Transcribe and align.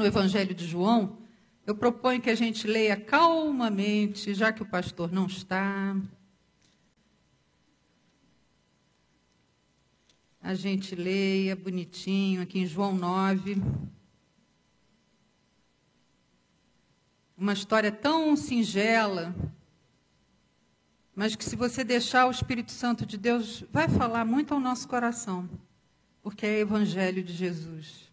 No 0.00 0.06
Evangelho 0.06 0.54
de 0.54 0.66
João. 0.66 1.18
Eu 1.66 1.74
proponho 1.74 2.22
que 2.22 2.30
a 2.30 2.34
gente 2.34 2.66
leia 2.66 2.96
calmamente, 2.96 4.32
já 4.32 4.50
que 4.50 4.62
o 4.62 4.66
pastor 4.66 5.12
não 5.12 5.26
está. 5.26 5.94
A 10.40 10.54
gente 10.54 10.94
leia 10.94 11.54
bonitinho 11.54 12.40
aqui 12.40 12.60
em 12.60 12.66
João 12.66 12.94
9. 12.94 13.62
Uma 17.36 17.52
história 17.52 17.92
tão 17.92 18.34
singela, 18.36 19.34
mas 21.14 21.36
que 21.36 21.44
se 21.44 21.56
você 21.56 21.84
deixar 21.84 22.26
o 22.26 22.30
Espírito 22.30 22.72
Santo 22.72 23.04
de 23.04 23.18
Deus, 23.18 23.64
vai 23.70 23.86
falar 23.86 24.24
muito 24.24 24.54
ao 24.54 24.60
nosso 24.60 24.88
coração, 24.88 25.46
porque 26.22 26.46
é 26.46 26.54
o 26.54 26.60
Evangelho 26.60 27.22
de 27.22 27.34
Jesus. 27.34 28.09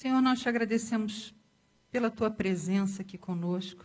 Senhor, 0.00 0.22
nós 0.22 0.40
te 0.40 0.48
agradecemos 0.48 1.34
pela 1.90 2.10
tua 2.10 2.30
presença 2.30 3.02
aqui 3.02 3.18
conosco. 3.18 3.84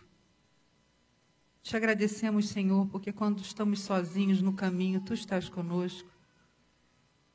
Te 1.62 1.76
agradecemos, 1.76 2.48
Senhor, 2.48 2.86
porque 2.86 3.12
quando 3.12 3.42
estamos 3.42 3.80
sozinhos 3.80 4.40
no 4.40 4.54
caminho, 4.54 5.02
tu 5.02 5.12
estás 5.12 5.50
conosco. 5.50 6.08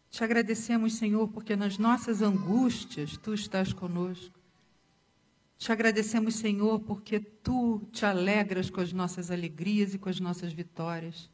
Te 0.10 0.24
agradecemos, 0.24 0.96
Senhor, 0.96 1.28
porque 1.28 1.56
nas 1.56 1.78
nossas 1.78 2.24
angústias 2.24 3.18
tu 3.18 3.36
estás 3.36 3.72
conosco. 3.72 4.34
Te 5.60 5.72
agradecemos, 5.72 6.34
Senhor, 6.34 6.80
porque 6.80 7.20
tu 7.20 7.88
te 7.92 8.04
alegras 8.04 8.72
com 8.72 8.82
as 8.82 8.92
nossas 8.92 9.30
alegrias 9.30 9.94
e 9.94 10.00
com 10.00 10.10
as 10.10 10.20
nossas 10.20 10.54
vitórias. 10.54 11.30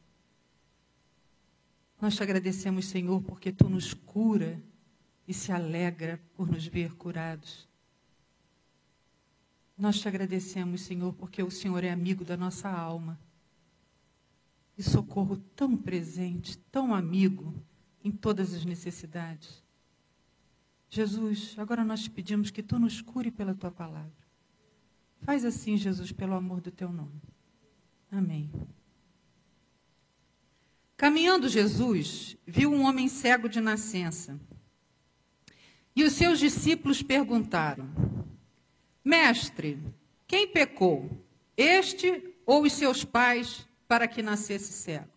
Nós 1.98 2.14
te 2.14 2.22
agradecemos, 2.22 2.84
Senhor, 2.84 3.22
porque 3.22 3.50
tu 3.50 3.70
nos 3.70 3.94
cura 3.94 4.62
e 5.28 5.34
se 5.34 5.52
alegra 5.52 6.18
por 6.34 6.50
nos 6.50 6.66
ver 6.66 6.94
curados. 6.94 7.68
Nós 9.76 10.00
te 10.00 10.08
agradecemos, 10.08 10.80
Senhor, 10.80 11.12
porque 11.12 11.42
o 11.42 11.50
Senhor 11.50 11.84
é 11.84 11.90
amigo 11.90 12.24
da 12.24 12.34
nossa 12.34 12.70
alma. 12.70 13.20
E 14.76 14.82
socorro 14.82 15.36
tão 15.54 15.76
presente, 15.76 16.56
tão 16.72 16.94
amigo 16.94 17.54
em 18.02 18.10
todas 18.10 18.54
as 18.54 18.64
necessidades. 18.64 19.62
Jesus, 20.88 21.54
agora 21.58 21.84
nós 21.84 22.04
te 22.04 22.10
pedimos 22.10 22.50
que 22.50 22.62
tu 22.62 22.78
nos 22.78 23.02
cure 23.02 23.30
pela 23.30 23.54
tua 23.54 23.70
palavra. 23.70 24.10
Faz 25.20 25.44
assim, 25.44 25.76
Jesus, 25.76 26.10
pelo 26.10 26.34
amor 26.34 26.62
do 26.62 26.70
teu 26.70 26.90
nome. 26.90 27.20
Amém. 28.10 28.50
Caminhando 30.96 31.48
Jesus, 31.48 32.36
viu 32.46 32.72
um 32.72 32.82
homem 32.82 33.08
cego 33.08 33.48
de 33.48 33.60
nascença. 33.60 34.40
E 35.98 36.04
os 36.04 36.12
seus 36.12 36.38
discípulos 36.38 37.02
perguntaram: 37.02 37.88
Mestre, 39.04 39.76
quem 40.28 40.46
pecou? 40.46 41.10
Este 41.56 42.36
ou 42.46 42.62
os 42.62 42.72
seus 42.72 43.02
pais 43.02 43.66
para 43.88 44.06
que 44.06 44.22
nascesse 44.22 44.72
cego? 44.72 45.08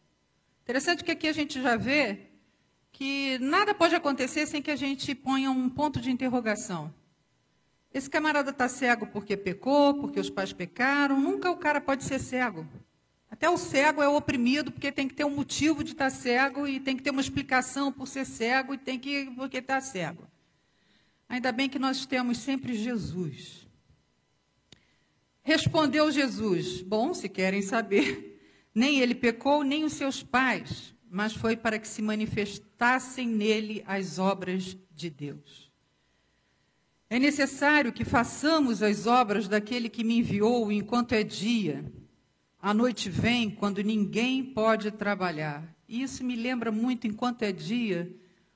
Interessante 0.64 1.04
que 1.04 1.12
aqui 1.12 1.28
a 1.28 1.34
gente 1.34 1.62
já 1.62 1.78
vê 1.78 2.32
que 2.92 3.38
nada 3.38 3.76
pode 3.76 3.94
acontecer 3.94 4.48
sem 4.48 4.60
que 4.60 4.72
a 4.72 4.76
gente 4.76 5.14
ponha 5.14 5.52
um 5.52 5.70
ponto 5.70 6.02
de 6.02 6.10
interrogação. 6.10 6.92
Esse 7.94 8.10
camarada 8.10 8.50
está 8.50 8.68
cego 8.68 9.06
porque 9.06 9.38
pecou, 9.38 9.94
porque 9.94 10.20
os 10.20 10.32
pais 10.32 10.52
pecaram. 10.52 11.22
Nunca 11.22 11.52
o 11.52 11.58
cara 11.58 11.80
pode 11.80 12.06
ser 12.06 12.18
cego. 12.18 12.66
Até 13.30 13.48
o 13.48 13.56
cego 13.56 14.02
é 14.02 14.08
oprimido 14.08 14.72
porque 14.72 14.92
tem 14.92 15.08
que 15.08 15.14
ter 15.14 15.26
um 15.26 15.36
motivo 15.36 15.84
de 15.84 15.92
estar 15.92 16.06
tá 16.06 16.10
cego 16.10 16.68
e 16.68 16.80
tem 16.80 16.98
que 16.98 17.04
ter 17.04 17.12
uma 17.12 17.22
explicação 17.22 17.92
por 17.92 18.08
ser 18.08 18.26
cego 18.26 18.74
e 18.74 18.80
tem 18.80 18.98
que 18.98 19.30
porque 19.36 19.58
está 19.58 19.80
cego. 19.80 20.31
Ainda 21.32 21.54
bem 21.54 21.70
que 21.70 21.80
nós 21.80 22.06
temos 22.06 22.40
sempre 22.40 22.74
Jesus. 22.74 23.66
Respondeu 25.42 26.12
Jesus: 26.12 26.82
Bom, 26.82 27.14
se 27.14 27.30
querem 27.30 27.62
saber, 27.62 28.38
nem 28.76 29.00
ele 29.00 29.16
pecou, 29.16 29.64
nem 29.64 29.86
os 29.86 29.94
seus 29.94 30.22
pais, 30.22 30.94
mas 31.10 31.34
foi 31.34 31.56
para 31.56 31.80
que 31.80 31.88
se 31.88 32.02
manifestassem 32.02 33.30
nele 33.30 33.82
as 33.88 34.20
obras 34.20 34.78
de 34.94 35.10
Deus. 35.10 35.72
É 37.10 37.18
necessário 37.18 37.94
que 37.94 38.04
façamos 38.04 38.84
as 38.84 39.08
obras 39.08 39.48
daquele 39.48 39.88
que 39.88 40.04
me 40.04 40.18
enviou 40.18 40.70
enquanto 40.70 41.14
é 41.14 41.24
dia. 41.24 41.90
A 42.62 42.74
noite 42.74 43.10
vem 43.10 43.50
quando 43.50 43.82
ninguém 43.82 44.44
pode 44.44 44.92
trabalhar. 44.92 45.64
E 45.88 46.02
isso 46.02 46.26
me 46.26 46.36
lembra 46.36 46.74
muito, 46.74 47.08
enquanto 47.08 47.44
é 47.44 47.54
dia, 47.54 48.14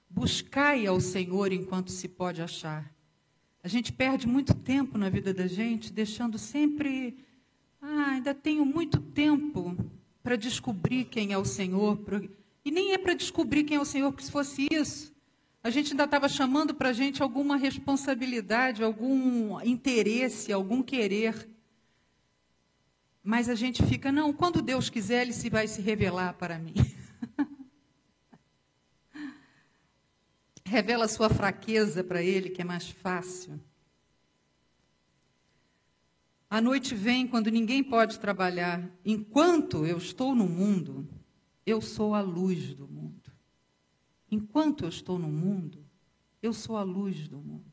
Buscai 0.09 0.85
ao 0.85 0.99
Senhor 0.99 1.51
enquanto 1.51 1.91
se 1.91 2.07
pode 2.07 2.41
achar. 2.41 2.93
A 3.63 3.67
gente 3.67 3.91
perde 3.91 4.27
muito 4.27 4.53
tempo 4.53 4.97
na 4.97 5.09
vida 5.09 5.33
da 5.33 5.47
gente, 5.47 5.91
deixando 5.91 6.37
sempre. 6.37 7.17
Ah, 7.81 8.11
ainda 8.11 8.33
tenho 8.33 8.65
muito 8.65 8.99
tempo 8.99 9.75
para 10.21 10.35
descobrir 10.35 11.05
quem 11.05 11.33
é 11.33 11.37
o 11.37 11.45
Senhor. 11.45 11.99
E 12.63 12.71
nem 12.71 12.93
é 12.93 12.97
para 12.97 13.13
descobrir 13.13 13.63
quem 13.63 13.77
é 13.77 13.79
o 13.79 13.85
Senhor, 13.85 14.11
porque 14.11 14.25
se 14.25 14.31
fosse 14.31 14.67
isso, 14.71 15.13
a 15.63 15.71
gente 15.71 15.93
ainda 15.93 16.03
estava 16.03 16.29
chamando 16.29 16.75
para 16.75 16.89
a 16.89 16.93
gente 16.93 17.23
alguma 17.23 17.57
responsabilidade, 17.57 18.83
algum 18.83 19.59
interesse, 19.61 20.53
algum 20.53 20.83
querer. 20.83 21.49
Mas 23.23 23.49
a 23.49 23.55
gente 23.55 23.83
fica, 23.83 24.11
não, 24.11 24.31
quando 24.31 24.61
Deus 24.61 24.91
quiser, 24.91 25.23
Ele 25.23 25.33
se 25.33 25.49
vai 25.49 25.67
se 25.67 25.81
revelar 25.81 26.33
para 26.33 26.59
mim. 26.59 26.75
revela 30.65 31.07
sua 31.07 31.29
fraqueza 31.29 32.03
para 32.03 32.21
ele, 32.23 32.49
que 32.49 32.61
é 32.61 32.65
mais 32.65 32.89
fácil. 32.89 33.61
A 36.49 36.59
noite 36.59 36.95
vem 36.95 37.27
quando 37.27 37.51
ninguém 37.51 37.83
pode 37.83 38.19
trabalhar. 38.19 38.89
Enquanto 39.05 39.85
eu 39.85 39.97
estou 39.97 40.33
no 40.33 40.47
mundo, 40.47 41.07
eu 41.65 41.81
sou 41.81 42.15
a 42.15 42.21
luz 42.21 42.73
do 42.73 42.87
mundo. 42.87 43.31
Enquanto 44.31 44.83
eu 44.83 44.89
estou 44.89 45.19
no 45.19 45.27
mundo, 45.27 45.85
eu 46.41 46.53
sou 46.53 46.77
a 46.77 46.83
luz 46.83 47.27
do 47.27 47.37
mundo. 47.37 47.63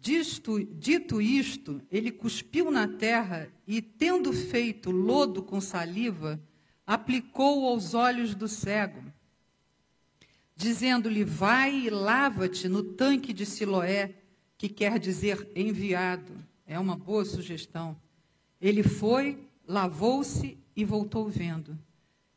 Disto, 0.00 0.64
dito 0.64 1.20
isto, 1.20 1.82
ele 1.90 2.10
cuspiu 2.10 2.70
na 2.70 2.86
terra 2.86 3.52
e, 3.66 3.82
tendo 3.82 4.32
feito 4.32 4.90
lodo 4.90 5.42
com 5.42 5.60
saliva, 5.60 6.40
aplicou 6.86 7.66
aos 7.66 7.94
olhos 7.94 8.34
do 8.34 8.46
cego 8.46 9.07
dizendo-lhe: 10.58 11.24
Vai 11.24 11.86
e 11.86 11.88
lava-te 11.88 12.68
no 12.68 12.82
tanque 12.82 13.32
de 13.32 13.46
Siloé, 13.46 14.12
que 14.58 14.68
quer 14.68 14.98
dizer 14.98 15.48
enviado. 15.54 16.32
É 16.66 16.78
uma 16.78 16.96
boa 16.96 17.24
sugestão. 17.24 17.96
Ele 18.60 18.82
foi, 18.82 19.38
lavou-se 19.66 20.58
e 20.76 20.84
voltou 20.84 21.28
vendo. 21.28 21.78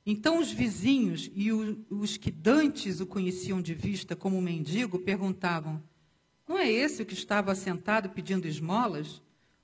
Então 0.06 0.40
os 0.40 0.52
vizinhos 0.52 1.30
e 1.36 1.52
os 1.52 2.16
que 2.16 2.32
dantes 2.32 3.02
o 3.02 3.06
conheciam 3.06 3.62
de 3.62 3.74
vista 3.74 4.16
como 4.16 4.40
mendigo 4.40 5.00
perguntavam: 5.00 5.82
Não 6.48 6.58
é 6.58 6.72
esse 6.72 7.02
o 7.02 7.06
que 7.06 7.16
estava 7.16 7.56
sentado 7.56 8.10
pedindo 8.10 8.48
esmolas? 8.48 9.20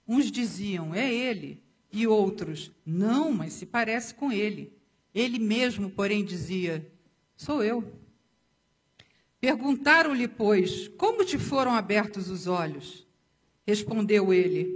Uns 0.08 0.32
diziam: 0.32 0.96
É 0.96 1.14
ele. 1.14 1.62
E 1.94 2.08
outros: 2.08 2.72
Não, 2.84 3.32
mas 3.32 3.54
se 3.54 3.68
parece 3.68 4.16
com 4.16 4.32
ele. 4.32 4.74
Ele 5.14 5.38
mesmo, 5.38 5.92
porém, 5.92 6.26
dizia: 6.26 6.92
Sou 7.36 7.64
eu. 7.64 8.07
Perguntaram-lhe, 9.48 10.28
pois, 10.28 10.90
como 10.90 11.24
te 11.24 11.40
foram 11.40 11.74
abertos 11.74 12.30
os 12.30 12.48
olhos? 12.48 13.08
Respondeu 13.66 14.34
ele: 14.34 14.68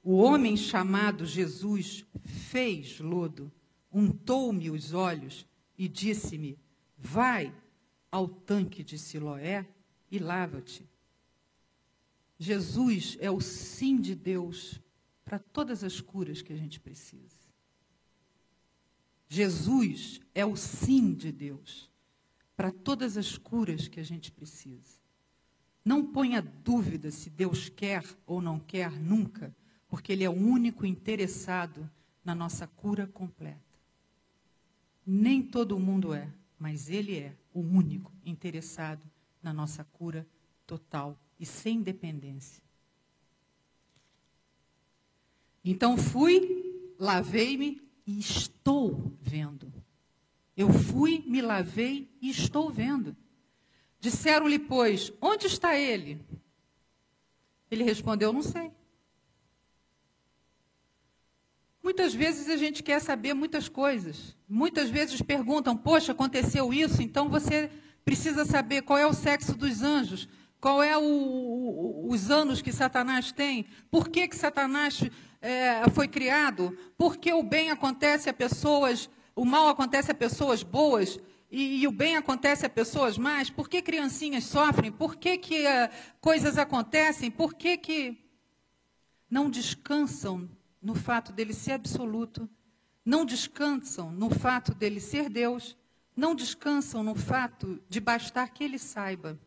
O 0.00 0.18
homem 0.18 0.56
chamado 0.56 1.26
Jesus 1.26 2.06
fez 2.24 3.00
lodo, 3.00 3.50
untou-me 3.90 4.70
os 4.70 4.92
olhos 4.92 5.44
e 5.76 5.88
disse-me: 5.88 6.56
Vai 6.96 7.52
ao 8.08 8.28
tanque 8.28 8.84
de 8.84 8.96
Siloé 8.96 9.66
e 10.08 10.20
lava-te. 10.20 10.88
Jesus 12.38 13.18
é 13.20 13.28
o 13.28 13.40
sim 13.40 14.00
de 14.00 14.14
Deus 14.14 14.80
para 15.24 15.40
todas 15.40 15.82
as 15.82 16.00
curas 16.00 16.40
que 16.40 16.52
a 16.52 16.56
gente 16.56 16.78
precisa. 16.78 17.40
Jesus 19.28 20.20
é 20.32 20.46
o 20.46 20.54
sim 20.54 21.12
de 21.12 21.32
Deus 21.32 21.90
para 22.56 22.72
todas 22.72 23.16
as 23.16 23.36
curas 23.36 23.86
que 23.86 24.00
a 24.00 24.02
gente 24.02 24.32
precisa. 24.32 24.98
Não 25.84 26.04
ponha 26.04 26.40
dúvida 26.40 27.10
se 27.10 27.28
Deus 27.30 27.68
quer 27.68 28.02
ou 28.26 28.40
não 28.40 28.58
quer 28.58 28.90
nunca, 28.90 29.54
porque 29.88 30.12
Ele 30.12 30.24
é 30.24 30.30
o 30.30 30.32
único 30.32 30.84
interessado 30.86 31.88
na 32.24 32.34
nossa 32.34 32.66
cura 32.66 33.06
completa. 33.06 33.60
Nem 35.06 35.42
todo 35.42 35.78
mundo 35.78 36.12
é, 36.12 36.28
mas 36.58 36.90
Ele 36.90 37.18
é 37.18 37.36
o 37.52 37.60
único 37.60 38.12
interessado 38.24 39.08
na 39.42 39.52
nossa 39.52 39.84
cura 39.84 40.26
total 40.66 41.16
e 41.38 41.46
sem 41.46 41.80
dependência. 41.82 42.62
Então 45.64 45.96
fui, 45.96 46.94
lavei-me 46.98 47.80
e 48.06 48.18
estou 48.18 49.12
vendo. 49.20 49.72
Eu 50.56 50.72
fui, 50.72 51.22
me 51.26 51.42
lavei 51.42 52.10
e 52.20 52.30
estou 52.30 52.70
vendo. 52.70 53.14
Disseram-lhe, 54.00 54.58
pois, 54.58 55.12
onde 55.20 55.46
está 55.46 55.76
ele? 55.76 56.24
Ele 57.70 57.84
respondeu, 57.84 58.32
não 58.32 58.42
sei. 58.42 58.72
Muitas 61.82 62.14
vezes 62.14 62.48
a 62.48 62.56
gente 62.56 62.82
quer 62.82 63.00
saber 63.00 63.34
muitas 63.34 63.68
coisas. 63.68 64.36
Muitas 64.48 64.90
vezes 64.90 65.20
perguntam, 65.22 65.76
poxa, 65.76 66.12
aconteceu 66.12 66.72
isso, 66.72 67.02
então 67.02 67.28
você 67.28 67.70
precisa 68.04 68.44
saber 68.44 68.82
qual 68.82 68.98
é 68.98 69.06
o 69.06 69.12
sexo 69.12 69.54
dos 69.56 69.82
anjos, 69.82 70.28
qual 70.60 70.82
é 70.82 70.96
o, 70.96 71.02
o, 71.02 72.10
os 72.10 72.30
anos 72.30 72.62
que 72.62 72.72
Satanás 72.72 73.30
tem, 73.30 73.66
por 73.90 74.08
que, 74.08 74.26
que 74.26 74.36
Satanás 74.36 75.02
é, 75.40 75.88
foi 75.90 76.08
criado, 76.08 76.76
por 76.96 77.16
que 77.16 77.32
o 77.32 77.42
bem 77.42 77.70
acontece 77.70 78.28
a 78.28 78.34
pessoas, 78.34 79.08
o 79.36 79.44
mal 79.44 79.68
acontece 79.68 80.10
a 80.10 80.14
pessoas 80.14 80.62
boas 80.62 81.20
e, 81.50 81.82
e 81.82 81.86
o 81.86 81.92
bem 81.92 82.16
acontece 82.16 82.64
a 82.64 82.70
pessoas 82.70 83.18
más, 83.18 83.50
por 83.50 83.68
que 83.68 83.82
criancinhas 83.82 84.44
sofrem, 84.44 84.90
por 84.90 85.16
que, 85.16 85.36
que 85.36 85.64
uh, 85.66 85.90
coisas 86.20 86.56
acontecem, 86.56 87.30
por 87.30 87.54
que, 87.54 87.76
que 87.76 88.18
não 89.30 89.50
descansam 89.50 90.50
no 90.80 90.94
fato 90.94 91.32
dele 91.32 91.52
ser 91.52 91.72
absoluto, 91.72 92.48
não 93.04 93.26
descansam 93.26 94.10
no 94.10 94.30
fato 94.30 94.74
dele 94.74 95.00
ser 95.00 95.28
Deus, 95.28 95.76
não 96.16 96.34
descansam 96.34 97.02
no 97.04 97.14
fato 97.14 97.80
de 97.90 98.00
bastar 98.00 98.48
que 98.48 98.64
ele 98.64 98.78
saiba. 98.78 99.38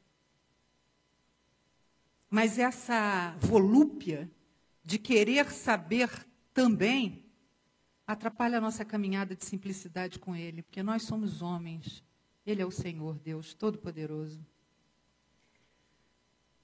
Mas 2.30 2.59
essa 2.59 3.35
volúpia 3.39 4.30
de 4.85 5.00
querer 5.00 5.50
saber 5.51 6.09
também 6.53 7.29
atrapalha 8.11 8.57
a 8.57 8.61
nossa 8.61 8.83
caminhada 8.83 9.35
de 9.35 9.45
simplicidade 9.45 10.17
com 10.17 10.35
Ele, 10.35 10.63
porque 10.63 10.81
nós 10.81 11.03
somos 11.03 11.44
homens. 11.44 12.03
Ele 12.44 12.59
é 12.59 12.65
o 12.65 12.71
Senhor, 12.71 13.19
Deus 13.19 13.53
Todo-Poderoso. 13.53 14.44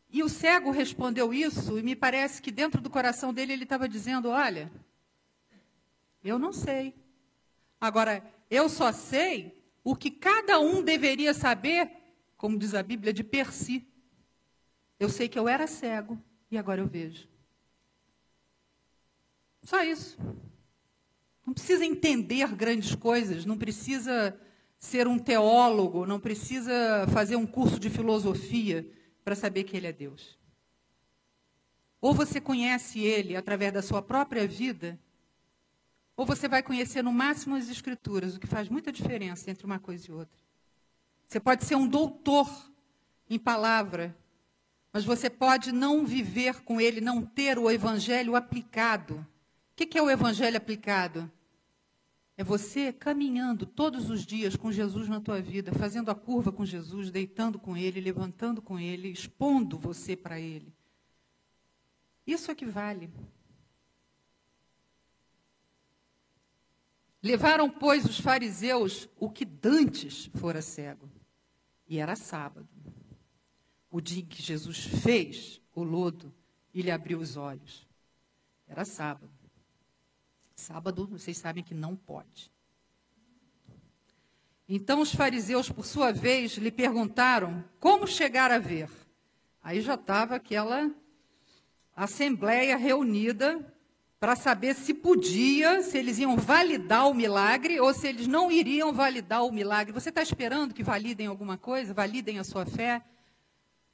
E 0.10 0.24
o 0.24 0.30
cego 0.30 0.72
respondeu 0.72 1.32
isso, 1.32 1.78
e 1.78 1.84
me 1.84 1.96
parece 1.96 2.42
que 2.42 2.52
dentro 2.52 2.82
do 2.82 2.90
coração 2.90 3.32
dele 3.32 3.54
ele 3.54 3.64
estava 3.64 3.88
dizendo: 3.88 4.30
Olha, 4.30 4.72
eu 6.24 6.40
não 6.40 6.52
sei. 6.52 6.96
Agora, 7.80 8.24
eu 8.50 8.68
só 8.68 8.92
sei 8.92 9.64
o 9.84 9.96
que 9.96 10.10
cada 10.10 10.60
um 10.60 10.82
deveria 10.82 11.32
saber, 11.32 11.92
como 12.38 12.58
diz 12.58 12.74
a 12.74 12.82
Bíblia, 12.82 13.14
de 13.14 13.24
per 13.24 13.54
si. 13.54 13.88
Eu 15.00 15.10
sei 15.10 15.30
que 15.30 15.38
eu 15.38 15.48
era 15.48 15.68
cego 15.68 16.20
e 16.50 16.58
agora 16.58 16.82
eu 16.82 16.88
vejo. 16.88 17.28
Só 19.62 19.84
isso. 19.84 20.18
Não 21.46 21.54
precisa 21.54 21.86
entender 21.86 22.48
grandes 22.56 22.96
coisas, 22.96 23.46
não 23.46 23.58
precisa 23.58 24.40
ser 24.80 25.08
um 25.08 25.20
teólogo, 25.20 26.06
não 26.06 26.20
precisa 26.20 27.06
fazer 27.12 27.36
um 27.36 27.46
curso 27.46 27.80
de 27.80 27.90
filosofia 27.90 28.90
para 29.24 29.36
saber 29.36 29.64
que 29.64 29.78
ele 29.78 29.88
é 29.88 29.94
Deus. 29.94 30.38
Ou 32.02 32.14
você 32.14 32.40
conhece 32.42 33.00
ele 33.00 33.36
através 33.36 33.74
da 33.74 33.82
sua 33.82 34.02
própria 34.02 34.48
vida, 34.48 35.00
ou 36.16 36.26
você 36.26 36.48
vai 36.48 36.64
conhecer 36.64 37.04
no 37.04 37.12
máximo 37.12 37.56
as 37.56 37.70
Escrituras, 37.70 38.36
o 38.36 38.40
que 38.40 38.48
faz 38.48 38.70
muita 38.70 38.92
diferença 38.92 39.50
entre 39.52 39.66
uma 39.66 39.80
coisa 39.80 40.10
e 40.10 40.14
outra. 40.14 40.40
Você 41.28 41.40
pode 41.40 41.66
ser 41.66 41.76
um 41.76 41.88
doutor 41.88 42.48
em 43.30 43.40
palavra, 43.40 44.16
mas 44.94 45.04
você 45.04 45.30
pode 45.30 45.72
não 45.72 46.06
viver 46.06 46.64
com 46.64 46.80
ele, 46.80 47.02
não 47.02 47.26
ter 47.26 47.58
o 47.58 47.70
evangelho 47.70 48.36
aplicado. 48.36 49.26
O 49.76 49.86
que 49.86 49.98
é 49.98 50.02
o 50.02 50.10
evangelho 50.10 50.56
aplicado? 50.56 51.30
É 52.38 52.44
você 52.44 52.94
caminhando 52.94 53.66
todos 53.66 54.10
os 54.10 54.26
dias 54.26 54.56
com 54.56 54.72
Jesus 54.72 55.10
na 55.10 55.20
tua 55.20 55.42
vida, 55.42 55.74
fazendo 55.74 56.10
a 56.10 56.16
curva 56.16 56.50
com 56.50 56.66
Jesus, 56.66 57.12
deitando 57.12 57.60
com 57.60 57.76
ele, 57.76 58.00
levantando 58.00 58.62
com 58.62 58.80
ele, 58.80 59.10
expondo 59.10 59.78
você 59.78 60.16
para 60.16 60.40
ele. 60.40 60.74
Isso 62.26 62.50
é 62.50 62.56
que 62.56 62.66
vale. 62.66 63.12
Levaram, 67.22 67.70
pois, 67.70 68.06
os 68.06 68.20
fariseus 68.20 69.10
o 69.18 69.30
que 69.30 69.44
dantes 69.44 70.30
fora 70.36 70.62
cego. 70.62 71.10
E 71.86 72.00
era 72.00 72.16
sábado 72.16 72.70
o 73.92 74.00
dia 74.00 74.22
em 74.22 74.26
que 74.26 74.42
Jesus 74.42 74.86
fez 74.86 75.62
o 75.74 75.84
lodo 75.84 76.34
e 76.74 76.82
lhe 76.82 76.92
abriu 76.92 77.20
os 77.20 77.38
olhos. 77.38 77.88
Era 78.68 78.84
sábado. 78.84 79.35
Sábado, 80.56 81.06
vocês 81.08 81.38
sabem 81.38 81.64
que 81.64 81.74
não 81.74 81.96
pode. 81.96 82.52
Então 84.68 85.02
os 85.02 85.14
fariseus, 85.14 85.70
por 85.70 85.86
sua 85.86 86.12
vez, 86.12 86.54
lhe 86.54 86.72
perguntaram 86.72 87.64
como 87.80 88.08
chegar 88.08 88.52
a 88.52 88.58
ver. 88.58 88.90
Aí 89.62 89.82
já 89.82 89.94
estava 89.94 90.36
aquela 90.36 90.90
assembleia 91.96 92.76
reunida 92.76 93.74
para 94.20 94.36
saber 94.36 94.74
se 94.74 94.94
podia, 94.94 95.84
se 95.84 95.98
eles 95.98 96.18
iam 96.18 96.36
validar 96.36 97.08
o 97.08 97.14
milagre 97.14 97.80
ou 97.80 97.94
se 97.94 98.08
eles 98.08 98.26
não 98.26 98.52
iriam 98.52 98.92
validar 98.92 99.46
o 99.46 99.52
milagre. 99.52 99.94
Você 99.94 100.10
está 100.10 100.24
esperando 100.24 100.74
que 100.74 100.84
validem 100.84 101.28
alguma 101.28 101.58
coisa? 101.58 101.94
Validem 101.94 102.40
a 102.40 102.44
sua 102.44 102.66
fé? 102.66 103.04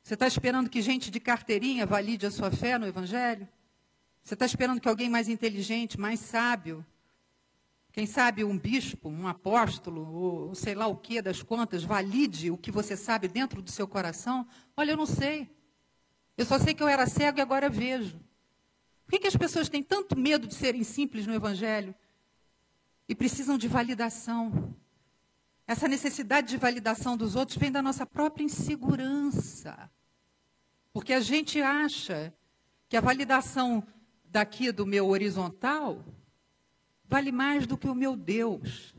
Você 0.02 0.14
está 0.14 0.26
esperando 0.26 0.70
que 0.70 0.82
gente 0.82 1.12
de 1.12 1.20
carteirinha 1.20 1.86
valide 1.86 2.26
a 2.26 2.32
sua 2.32 2.50
fé 2.50 2.78
no 2.78 2.88
Evangelho? 2.88 3.48
Você 4.24 4.34
está 4.36 4.46
esperando 4.46 4.80
que 4.80 4.88
alguém 4.88 5.10
mais 5.10 5.28
inteligente, 5.28 6.00
mais 6.00 6.20
sábio, 6.20 6.86
quem 7.92 8.06
sabe 8.06 8.44
um 8.44 8.58
bispo, 8.58 9.10
um 9.10 9.28
apóstolo, 9.28 10.08
ou 10.08 10.56
sei 10.56 10.74
lá 10.74 10.88
o 10.88 10.96
que 10.96 11.22
das 11.22 11.44
contas, 11.44 11.84
valide 11.84 12.50
o 12.50 12.58
que 12.58 12.72
você 12.72 12.96
sabe 12.96 13.28
dentro 13.28 13.62
do 13.62 13.70
seu 13.70 13.88
coração? 13.88 14.48
Olha, 14.78 14.92
eu 14.92 14.98
não 14.98 15.06
sei. 15.06 15.50
Eu 16.38 16.46
só 16.46 16.58
sei 16.58 16.74
que 16.74 16.82
eu 16.82 16.88
era 16.88 17.06
cego 17.06 17.40
e 17.40 17.42
agora 17.42 17.70
vejo. 17.70 18.18
Por 19.06 19.12
que, 19.12 19.20
que 19.20 19.28
as 19.28 19.36
pessoas 19.36 19.68
têm 19.68 19.84
tanto 19.84 20.18
medo 20.18 20.48
de 20.48 20.56
serem 20.56 20.84
simples 20.86 21.28
no 21.28 21.34
Evangelho? 21.34 21.94
E 23.10 23.14
precisam 23.14 23.58
de 23.58 23.68
validação. 23.68 24.74
Essa 25.68 25.88
necessidade 25.88 26.48
de 26.48 26.58
validação 26.58 27.18
dos 27.18 27.36
outros 27.36 27.58
vem 27.58 27.72
da 27.72 27.82
nossa 27.82 28.06
própria 28.06 28.46
insegurança. 28.46 29.92
Porque 30.94 31.12
a 31.12 31.20
gente 31.20 31.62
acha 31.62 32.34
que 32.88 32.96
a 32.96 33.02
validação 33.02 33.86
daqui 34.32 34.72
do 34.72 34.86
meu 34.86 35.08
horizontal 35.10 36.06
vale 37.04 37.32
mais 37.32 37.68
do 37.68 37.78
que 37.78 37.90
o 37.90 37.94
meu 37.94 38.16
Deus, 38.16 38.96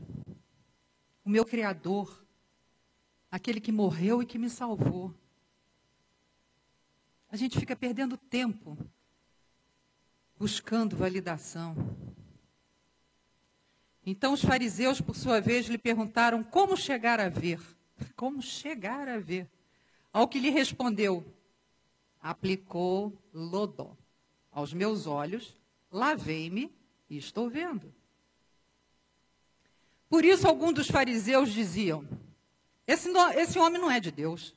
o 1.25 1.29
meu 1.29 1.43
Criador, 1.43 2.23
aquele 3.31 3.59
que 3.59 3.71
morreu 3.71 4.21
e 4.21 4.25
que 4.27 4.37
me 4.37 4.49
salvou. 4.49 5.11
A 7.31 7.35
gente 7.35 7.59
fica 7.59 7.75
perdendo 7.75 8.15
tempo 8.15 8.77
buscando 10.37 10.95
validação. 10.95 11.75
Então 14.05 14.33
os 14.33 14.43
fariseus, 14.43 15.01
por 15.01 15.15
sua 15.15 15.41
vez, 15.41 15.65
lhe 15.65 15.79
perguntaram 15.79 16.43
como 16.43 16.77
chegar 16.77 17.19
a 17.19 17.29
ver. 17.29 17.59
Como 18.15 18.41
chegar 18.41 19.07
a 19.07 19.17
ver? 19.17 19.49
Ao 20.11 20.27
que 20.27 20.39
lhe 20.39 20.49
respondeu: 20.49 21.23
aplicou 22.19 23.17
lodó 23.31 23.95
aos 24.53 24.73
meus 24.73 25.07
olhos, 25.07 25.55
lavei-me 25.91 26.71
e 27.09 27.17
estou 27.17 27.49
vendo. 27.49 27.93
Por 30.09 30.23
isso, 30.23 30.47
alguns 30.47 30.73
dos 30.73 30.87
fariseus 30.87 31.51
diziam: 31.51 32.07
esse, 32.85 33.09
esse 33.35 33.57
homem 33.57 33.81
não 33.81 33.89
é 33.89 33.99
de 33.99 34.11
Deus. 34.11 34.55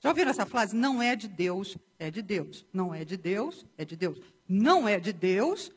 Já 0.00 0.10
ouviram 0.10 0.30
essa 0.30 0.46
frase? 0.46 0.76
Não 0.76 1.02
é 1.02 1.16
de 1.16 1.28
Deus, 1.28 1.76
é 1.98 2.10
de 2.10 2.22
Deus. 2.22 2.64
Não 2.72 2.94
é 2.94 3.04
de 3.04 3.16
Deus, 3.16 3.66
é 3.76 3.84
de 3.84 3.96
Deus. 3.96 4.18
Não 4.48 4.88
é 4.88 4.98
de 4.98 5.12
Deus, 5.12 5.72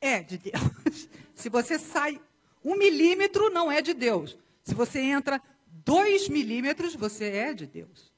é 0.00 0.22
de 0.22 0.38
Deus. 0.38 1.08
Se 1.34 1.48
você 1.48 1.78
sai 1.78 2.20
um 2.64 2.76
milímetro, 2.76 3.50
não 3.50 3.72
é 3.72 3.80
de 3.80 3.94
Deus. 3.94 4.36
Se 4.62 4.74
você 4.74 5.00
entra 5.00 5.40
dois 5.68 6.28
milímetros, 6.28 6.94
você 6.94 7.26
é 7.26 7.54
de 7.54 7.66
Deus. 7.66 8.12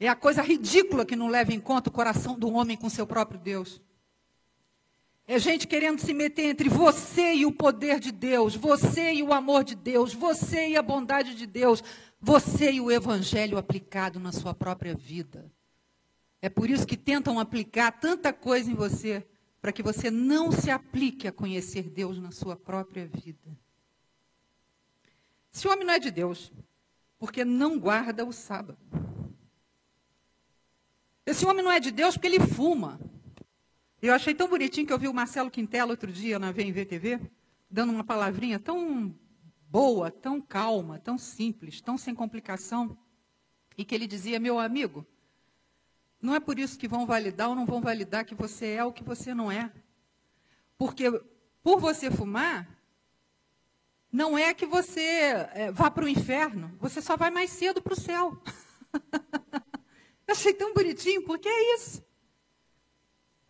É 0.00 0.08
a 0.08 0.14
coisa 0.14 0.42
ridícula 0.42 1.04
que 1.04 1.16
não 1.16 1.28
leva 1.28 1.52
em 1.52 1.60
conta 1.60 1.90
o 1.90 1.92
coração 1.92 2.38
do 2.38 2.52
homem 2.52 2.76
com 2.76 2.88
seu 2.88 3.06
próprio 3.06 3.40
Deus. 3.40 3.80
É 5.26 5.38
gente 5.38 5.66
querendo 5.66 6.00
se 6.00 6.14
meter 6.14 6.46
entre 6.46 6.68
você 6.68 7.34
e 7.34 7.44
o 7.44 7.52
poder 7.52 8.00
de 8.00 8.10
Deus, 8.10 8.54
você 8.54 9.12
e 9.12 9.22
o 9.22 9.32
amor 9.32 9.62
de 9.62 9.74
Deus, 9.74 10.14
você 10.14 10.68
e 10.68 10.76
a 10.76 10.82
bondade 10.82 11.34
de 11.34 11.46
Deus, 11.46 11.84
você 12.20 12.72
e 12.72 12.80
o 12.80 12.90
evangelho 12.90 13.58
aplicado 13.58 14.18
na 14.18 14.32
sua 14.32 14.54
própria 14.54 14.94
vida. 14.94 15.50
É 16.40 16.48
por 16.48 16.70
isso 16.70 16.86
que 16.86 16.96
tentam 16.96 17.38
aplicar 17.38 17.92
tanta 17.92 18.32
coisa 18.32 18.70
em 18.70 18.74
você 18.74 19.26
para 19.60 19.72
que 19.72 19.82
você 19.82 20.10
não 20.10 20.52
se 20.52 20.70
aplique 20.70 21.26
a 21.26 21.32
conhecer 21.32 21.90
Deus 21.90 22.18
na 22.18 22.30
sua 22.30 22.56
própria 22.56 23.06
vida. 23.06 23.58
Esse 25.52 25.66
homem 25.66 25.84
não 25.84 25.92
é 25.92 25.98
de 25.98 26.10
Deus, 26.10 26.52
porque 27.18 27.44
não 27.44 27.78
guarda 27.78 28.24
o 28.24 28.32
sábado. 28.32 28.78
Esse 31.28 31.44
homem 31.44 31.62
não 31.62 31.70
é 31.70 31.78
de 31.78 31.90
Deus 31.90 32.14
porque 32.14 32.26
ele 32.26 32.40
fuma. 32.40 32.98
Eu 34.00 34.14
achei 34.14 34.34
tão 34.34 34.48
bonitinho 34.48 34.86
que 34.86 34.92
eu 34.94 34.98
vi 34.98 35.08
o 35.08 35.12
Marcelo 35.12 35.50
Quintela 35.50 35.90
outro 35.90 36.10
dia 36.10 36.38
na 36.38 36.50
VMV 36.50 36.86
TV, 36.86 37.20
dando 37.70 37.92
uma 37.92 38.02
palavrinha 38.02 38.58
tão 38.58 39.14
boa, 39.68 40.10
tão 40.10 40.40
calma, 40.40 40.98
tão 40.98 41.18
simples, 41.18 41.82
tão 41.82 41.98
sem 41.98 42.14
complicação, 42.14 42.96
e 43.76 43.84
que 43.84 43.94
ele 43.94 44.06
dizia: 44.06 44.40
Meu 44.40 44.58
amigo, 44.58 45.06
não 46.18 46.34
é 46.34 46.40
por 46.40 46.58
isso 46.58 46.78
que 46.78 46.88
vão 46.88 47.04
validar 47.04 47.50
ou 47.50 47.54
não 47.54 47.66
vão 47.66 47.82
validar 47.82 48.24
que 48.24 48.34
você 48.34 48.68
é 48.68 48.82
o 48.82 48.90
que 48.90 49.04
você 49.04 49.34
não 49.34 49.52
é. 49.52 49.70
Porque 50.78 51.10
por 51.62 51.78
você 51.78 52.10
fumar, 52.10 52.66
não 54.10 54.38
é 54.38 54.54
que 54.54 54.64
você 54.64 55.02
é, 55.52 55.70
vá 55.72 55.90
para 55.90 56.06
o 56.06 56.08
inferno, 56.08 56.74
você 56.80 57.02
só 57.02 57.18
vai 57.18 57.30
mais 57.30 57.50
cedo 57.50 57.82
para 57.82 57.92
o 57.92 58.00
céu. 58.00 58.40
Achei 60.28 60.52
tão 60.52 60.74
bonitinho, 60.74 61.22
porque 61.22 61.48
é 61.48 61.74
isso. 61.74 62.04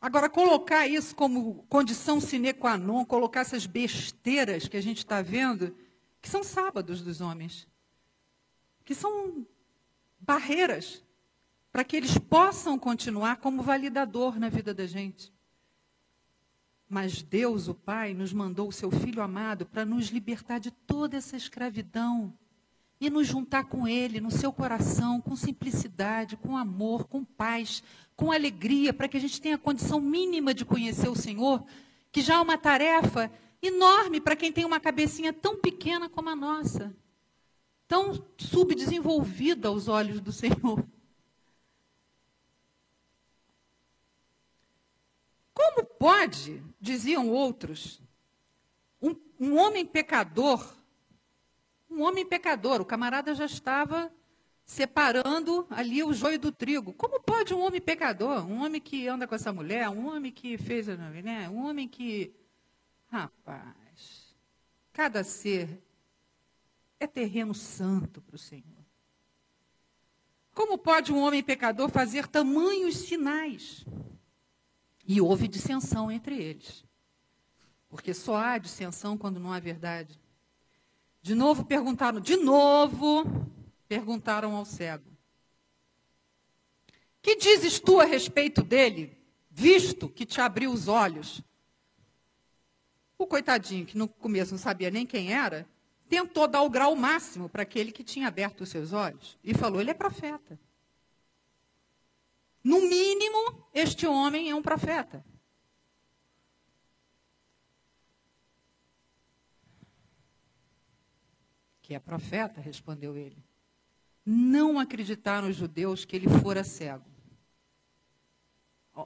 Agora, 0.01 0.31
colocar 0.31 0.87
isso 0.87 1.15
como 1.15 1.65
condição 1.69 2.21
sine 2.21 2.55
qua 2.55 2.79
non, 2.79 3.05
colocar 3.05 3.41
essas 3.41 3.67
besteiras 3.67 4.69
que 4.69 4.77
a 4.77 4.81
gente 4.81 4.99
está 4.99 5.21
vendo, 5.21 5.77
que 6.23 6.29
são 6.29 6.45
sábados 6.45 7.03
dos 7.03 7.21
homens, 7.21 7.67
que 8.85 8.95
são 8.95 9.45
barreiras 10.21 11.05
para 11.73 11.83
que 11.83 11.97
eles 11.97 12.17
possam 12.17 12.79
continuar 12.79 13.39
como 13.39 13.63
validador 13.63 14.39
na 14.39 14.49
vida 14.49 14.73
da 14.73 14.87
gente. 14.87 15.33
Mas 16.89 17.21
Deus, 17.21 17.69
o 17.69 17.75
Pai, 17.75 18.15
nos 18.15 18.33
mandou 18.33 18.69
o 18.69 18.73
seu 18.73 18.91
Filho 18.91 19.21
amado 19.21 19.67
para 19.67 19.85
nos 19.85 20.07
libertar 20.09 20.59
de 20.59 20.71
toda 20.71 21.17
essa 21.17 21.37
escravidão 21.37 22.33
e 23.01 23.09
nos 23.09 23.27
juntar 23.27 23.65
com 23.65 23.87
Ele 23.87 24.21
no 24.21 24.31
seu 24.31 24.53
coração, 24.53 25.21
com 25.21 25.37
simplicidade, 25.37 26.37
com 26.37 26.57
amor, 26.57 27.07
com 27.07 27.25
paz, 27.25 27.83
com 28.17 28.33
alegria, 28.33 28.93
para 28.93 29.07
que 29.07 29.17
a 29.17 29.21
gente 29.21 29.41
tenha 29.41 29.55
a 29.55 29.59
condição 29.59 30.01
mínima 30.01 30.53
de 30.53 30.65
conhecer 30.65 31.09
o 31.09 31.15
Senhor, 31.15 31.65
que 32.11 32.21
já 32.21 32.35
é 32.35 32.41
uma 32.41 32.59
tarefa 32.59 33.31
enorme 33.63 34.21
para 34.21 34.37
quem 34.37 34.53
tem 34.53 34.65
uma 34.65 34.81
cabecinha 34.81 35.33
tão 35.33 35.57
pequena 35.61 36.09
como 36.09 36.29
a 36.29 36.37
nossa, 36.37 36.95
tão 37.87 38.25
subdesenvolvida 38.37 39.69
aos 39.69 39.89
olhos 39.89 40.21
do 40.21 40.33
Senhor. 40.33 40.85
Como 45.55 45.85
pode, 45.85 46.63
diziam 46.81 47.31
outros, 47.31 48.01
um, 49.01 49.15
um 49.39 49.57
homem 49.57 49.87
pecador, 49.87 50.78
um 51.99 52.03
homem 52.03 52.25
pecador, 52.25 52.81
o 52.81 52.85
camarada 52.85 53.35
já 53.35 53.45
estava 53.45 54.13
separando 54.65 55.67
ali 55.69 56.05
o 56.05 56.15
joio 56.15 56.39
do 56.39 56.53
trigo. 56.53 56.93
Como 56.93 57.21
pode 57.21 57.53
um 57.53 57.61
homem 57.61 57.81
pecador, 57.81 58.47
um 58.47 58.63
homem 58.63 58.81
que 58.81 59.09
anda 59.09 59.27
com 59.27 59.35
essa 59.35 59.53
mulher, 59.53 59.89
um 59.89 60.07
homem 60.07 60.31
que 60.31 60.57
fez, 60.57 60.87
né, 60.87 61.49
um 61.49 61.67
homem 61.67 61.89
que. 61.89 62.33
Rapaz, 63.11 64.37
cada 64.93 65.25
ser 65.25 65.83
é 67.01 67.07
terreno 67.07 67.55
santo 67.55 68.21
para 68.21 68.37
o 68.37 68.39
Senhor. 68.39 68.65
Como 70.55 70.77
pode 70.79 71.13
um 71.13 71.19
homem 71.19 71.43
pecador 71.43 71.89
fazer 71.89 72.29
tamanhos 72.29 72.97
sinais? 72.97 73.85
E 75.07 75.21
houve 75.21 75.49
dissensão 75.49 76.13
entre 76.13 76.37
eles. 76.37 76.85
Porque 77.89 78.13
só 78.13 78.37
há 78.37 78.59
dissensão 78.59 79.17
quando 79.17 79.41
não 79.41 79.53
há 79.53 79.59
verdade. 79.59 80.21
De 81.21 81.35
novo 81.35 81.65
perguntaram, 81.65 82.21
de 82.21 82.37
novo 82.37 83.25
perguntaram 83.89 84.55
ao 84.55 84.65
cego: 84.65 85.11
Que 87.21 87.37
dizes 87.37 87.81
tu 87.81 88.01
a 88.01 88.05
respeito 88.05 88.63
dele, 88.63 89.17
visto 89.51 90.09
que 90.09 90.25
te 90.25 90.41
abriu 90.41 90.73
os 90.73 90.89
olhos? 90.89 91.43
O 93.17 93.27
coitadinho, 93.27 93.85
que 93.85 93.99
no 93.99 94.07
começo 94.07 94.53
não 94.53 94.59
sabia 94.59 94.91
nem 94.91 95.05
quem 95.05 95.33
era, 95.33 95.69
tentou 96.09 96.47
dar 96.47 96.63
o 96.63 96.71
grau 96.71 96.95
máximo 96.95 97.49
para 97.49 97.63
aquele 97.63 97.91
que 97.91 98.05
tinha 98.05 98.29
aberto 98.29 98.63
os 98.63 98.69
seus 98.69 98.93
olhos 98.93 99.37
e 99.43 99.53
falou: 99.55 99.81
Ele 99.81 99.91
é 99.91 99.95
profeta. 99.95 100.59
No 102.63 102.81
mínimo, 102.83 103.67
este 103.73 104.07
homem 104.07 104.51
é 104.51 104.55
um 104.55 104.63
profeta. 104.63 105.25
Que 111.89 111.95
é 111.95 111.99
profeta, 111.99 112.61
respondeu 112.61 113.17
ele. 113.17 113.43
Não 114.27 114.79
acreditaram 114.79 115.49
os 115.49 115.57
judeus 115.57 116.05
que 116.05 116.15
ele 116.15 116.29
fora 116.29 116.63
cego. 116.63 117.07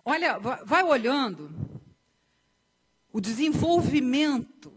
Olha, 0.05 0.37
vai 0.41 0.83
olhando 0.83 1.49
o 3.13 3.21
desenvolvimento 3.21 4.73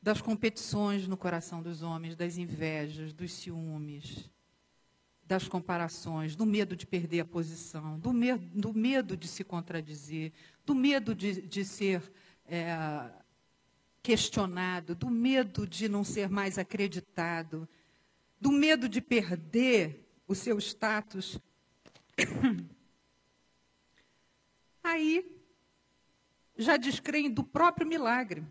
das 0.00 0.20
competições 0.20 1.08
no 1.08 1.16
coração 1.16 1.60
dos 1.60 1.82
homens, 1.82 2.14
das 2.14 2.36
invejas, 2.36 3.12
dos 3.12 3.32
ciúmes, 3.32 4.30
das 5.26 5.48
comparações, 5.48 6.36
do 6.36 6.46
medo 6.46 6.76
de 6.76 6.86
perder 6.86 7.18
a 7.18 7.24
posição, 7.24 7.98
do, 7.98 8.12
me 8.12 8.36
do 8.36 8.72
medo 8.72 9.16
de 9.16 9.26
se 9.26 9.42
contradizer, 9.42 10.32
do 10.64 10.72
medo 10.72 11.16
de, 11.16 11.42
de 11.42 11.64
ser 11.64 12.12
é, 12.46 13.10
questionado, 14.04 14.94
do 14.94 15.08
medo 15.08 15.66
de 15.66 15.88
não 15.88 16.04
ser 16.04 16.28
mais 16.28 16.58
acreditado, 16.58 17.66
do 18.38 18.52
medo 18.52 18.86
de 18.86 19.00
perder 19.00 20.06
o 20.28 20.34
seu 20.34 20.58
status. 20.58 21.40
Aí, 24.84 25.26
já 26.54 26.76
descreem 26.76 27.30
do 27.30 27.42
próprio 27.42 27.86
milagre. 27.86 28.44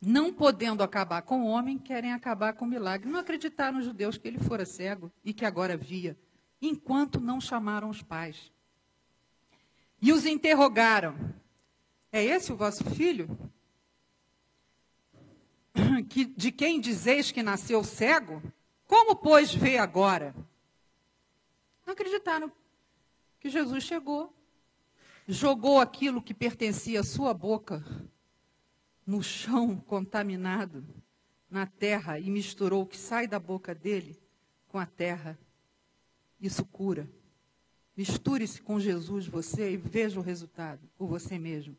Não 0.00 0.32
podendo 0.32 0.82
acabar 0.82 1.20
com 1.20 1.42
o 1.42 1.46
homem, 1.46 1.78
querem 1.78 2.14
acabar 2.14 2.54
com 2.54 2.64
o 2.64 2.68
milagre. 2.68 3.10
Não 3.10 3.20
acreditaram 3.20 3.80
os 3.80 3.84
judeus 3.84 4.16
que 4.16 4.26
ele 4.26 4.38
fora 4.38 4.64
cego 4.64 5.12
e 5.22 5.34
que 5.34 5.44
agora 5.44 5.76
via, 5.76 6.18
enquanto 6.60 7.20
não 7.20 7.38
chamaram 7.38 7.90
os 7.90 8.02
pais. 8.02 8.50
E 10.00 10.10
os 10.10 10.24
interrogaram: 10.24 11.34
É 12.10 12.24
esse 12.24 12.50
o 12.50 12.56
vosso 12.56 12.82
filho? 12.82 13.28
Que, 16.08 16.24
de 16.24 16.52
quem 16.52 16.80
dizeis 16.80 17.30
que 17.30 17.42
nasceu 17.42 17.82
cego? 17.82 18.42
Como, 18.86 19.16
pois, 19.16 19.54
vê 19.54 19.78
agora? 19.78 20.34
Não 21.86 21.92
acreditaram 21.92 22.50
que 23.38 23.48
Jesus 23.48 23.84
chegou, 23.84 24.34
jogou 25.26 25.80
aquilo 25.80 26.22
que 26.22 26.34
pertencia 26.34 27.00
à 27.00 27.04
sua 27.04 27.32
boca 27.32 27.84
no 29.06 29.22
chão 29.22 29.76
contaminado, 29.76 30.84
na 31.50 31.66
terra, 31.66 32.18
e 32.18 32.30
misturou 32.30 32.82
o 32.82 32.86
que 32.86 32.96
sai 32.96 33.26
da 33.26 33.40
boca 33.40 33.74
dele 33.74 34.16
com 34.68 34.78
a 34.78 34.86
terra. 34.86 35.36
Isso 36.40 36.64
cura. 36.64 37.10
Misture-se 37.96 38.62
com 38.62 38.78
Jesus, 38.78 39.26
você, 39.26 39.72
e 39.72 39.76
veja 39.76 40.20
o 40.20 40.22
resultado 40.22 40.88
por 40.96 41.08
você 41.08 41.38
mesmo. 41.38 41.76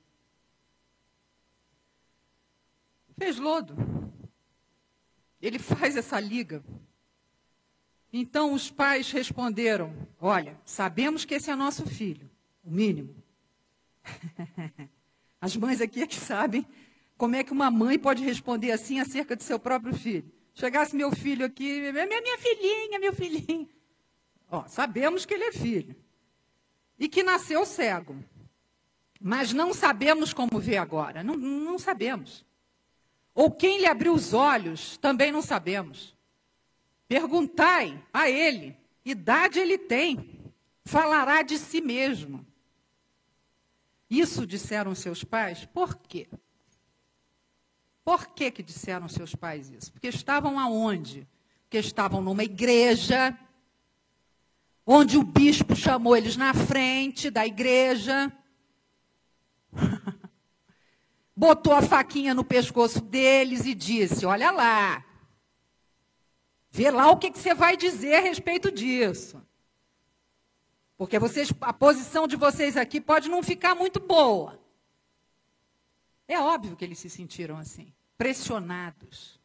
Fez 3.22 3.38
lodo. 3.38 3.76
Ele 5.40 5.60
faz 5.60 5.96
essa 5.96 6.20
liga. 6.20 6.64
Então 8.12 8.52
os 8.52 8.72
pais 8.72 9.12
responderam: 9.12 9.94
Olha, 10.20 10.60
sabemos 10.66 11.24
que 11.24 11.36
esse 11.36 11.52
é 11.52 11.56
nosso 11.56 11.86
filho, 11.86 12.28
o 12.64 12.72
mínimo. 12.72 13.16
As 15.40 15.56
mães 15.56 15.82
aqui 15.82 16.02
é 16.02 16.08
que 16.08 16.16
sabem 16.16 16.66
como 17.16 17.36
é 17.36 17.44
que 17.44 17.52
uma 17.52 17.70
mãe 17.70 18.00
pode 18.00 18.24
responder 18.24 18.72
assim 18.72 19.00
acerca 19.00 19.36
de 19.36 19.44
seu 19.44 19.60
próprio 19.60 19.94
filho? 19.94 20.26
Chegasse 20.56 20.96
meu 20.96 21.12
filho 21.12 21.46
aqui, 21.46 21.80
minha, 21.92 22.08
minha 22.08 22.38
filhinha, 22.40 23.00
meu 23.00 23.14
filhinho. 23.14 23.70
Ó, 24.50 24.68
sabemos 24.68 25.28
que 25.28 25.36
ele 25.36 25.44
é 25.44 25.52
filho. 25.52 25.96
E 26.98 27.08
que 27.08 27.22
nasceu 27.22 27.68
cego. 27.68 28.16
Mas 29.20 29.54
não 29.54 29.76
sabemos 29.76 30.34
como 30.34 30.60
vê 30.60 30.78
agora. 30.78 31.24
Não, 31.24 31.38
não 31.38 31.78
sabemos. 31.78 32.44
Ou 33.34 33.52
quem 33.52 33.80
lhe 33.80 33.86
abriu 33.86 34.14
os 34.14 34.34
olhos, 34.34 34.98
também 34.98 35.32
não 35.32 35.42
sabemos. 35.42 36.16
Perguntai 37.08 38.02
a 38.14 38.30
ele, 38.30 38.78
idade 39.04 39.60
ele 39.60 39.78
tem, 39.78 40.40
falará 40.84 41.42
de 41.42 41.58
si 41.58 41.82
mesmo. 41.82 42.46
Isso 44.10 44.46
disseram 44.46 44.94
seus 44.94 45.24
pais, 45.24 45.66
por 45.66 45.96
quê? 45.96 46.28
Por 48.04 48.28
que, 48.28 48.52
que 48.52 48.64
disseram 48.64 49.08
seus 49.08 49.36
pais 49.36 49.70
isso? 49.70 49.92
Porque 49.92 50.08
estavam 50.08 50.60
aonde? 50.60 51.28
Porque 51.64 51.78
estavam 51.78 52.22
numa 52.22 52.44
igreja, 52.44 53.38
onde 54.86 55.18
o 55.18 55.24
bispo 55.24 55.76
chamou 55.76 56.18
eles 56.18 56.36
na 56.36 56.54
frente 56.54 57.30
da 57.30 57.46
igreja, 57.46 58.32
botou 61.36 61.74
a 61.74 61.82
faquinha 61.82 62.34
no 62.34 62.44
pescoço 62.44 63.02
deles 63.02 63.66
e 63.66 63.74
disse: 63.74 64.26
Olha 64.26 64.52
lá, 64.52 65.04
vê 66.70 66.90
lá 66.92 67.10
o 67.12 67.18
que, 67.18 67.32
que 67.32 67.40
você 67.40 67.54
vai 67.54 67.76
dizer 67.76 68.16
a 68.16 68.22
respeito 68.22 68.72
disso. 68.72 69.42
Porque 70.98 71.18
vocês, 71.18 71.52
a 71.62 71.74
posição 71.74 72.28
de 72.28 72.36
vocês 72.36 72.78
aqui 72.78 73.02
pode 73.02 73.28
não 73.28 73.42
ficar 73.42 73.74
muito 73.74 74.00
boa. 74.00 74.60
É 76.28 76.40
óbvio 76.40 76.76
que 76.76 76.86
eles 76.86 77.00
se 77.00 77.10
sentiram 77.10 77.58
assim. 77.58 77.92
pressionados. 78.18 79.40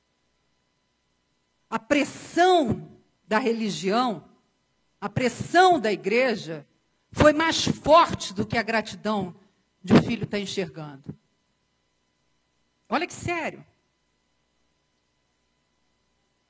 A 1.69 1.79
pressão 1.79 3.01
da 3.27 3.39
religião, 3.39 4.29
a 5.01 5.09
pressão 5.09 5.81
da 5.81 5.91
igreja, 5.91 6.67
foi 7.11 7.33
mais 7.33 7.65
forte 7.65 8.35
do 8.35 8.47
que 8.47 8.59
a 8.59 8.63
gratidão 8.63 9.35
de 9.83 9.95
o 9.95 10.03
filho 10.03 10.25
estar 10.25 10.37
tá 10.37 10.41
enxergando. 10.41 11.17
Olha 12.89 13.07
que 13.07 13.15
sério. 13.15 13.65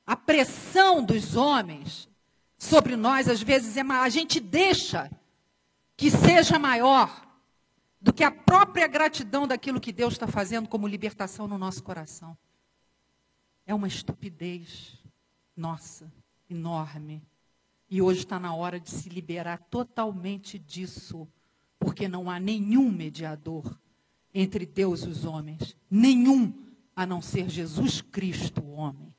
A 0.05 0.15
pressão 0.15 1.03
dos 1.03 1.35
homens 1.35 2.07
sobre 2.57 2.95
nós, 2.95 3.27
às 3.27 3.41
vezes, 3.41 3.75
é 3.77 3.81
a 3.81 4.09
gente 4.09 4.39
deixa 4.39 5.11
que 5.95 6.09
seja 6.09 6.57
maior 6.57 7.25
do 7.99 8.13
que 8.13 8.23
a 8.23 8.31
própria 8.31 8.87
gratidão 8.87 9.47
daquilo 9.47 9.81
que 9.81 9.91
Deus 9.91 10.13
está 10.13 10.27
fazendo 10.27 10.69
como 10.69 10.87
libertação 10.87 11.47
no 11.47 11.57
nosso 11.57 11.83
coração. 11.83 12.37
É 13.65 13.73
uma 13.73 13.87
estupidez 13.87 14.97
nossa, 15.55 16.11
enorme. 16.49 17.21
E 17.89 18.01
hoje 18.01 18.19
está 18.19 18.39
na 18.39 18.53
hora 18.53 18.79
de 18.79 18.91
se 18.91 19.09
liberar 19.09 19.57
totalmente 19.69 20.59
disso, 20.59 21.27
porque 21.79 22.07
não 22.07 22.29
há 22.29 22.39
nenhum 22.39 22.91
mediador 22.91 23.77
entre 24.39 24.67
Deus 24.67 25.01
e 25.01 25.09
os 25.09 25.25
homens, 25.25 25.75
nenhum 25.89 26.53
a 26.95 27.07
não 27.07 27.23
ser 27.23 27.49
Jesus 27.49 28.01
Cristo, 28.01 28.61
o 28.61 28.73
homem. 28.73 29.11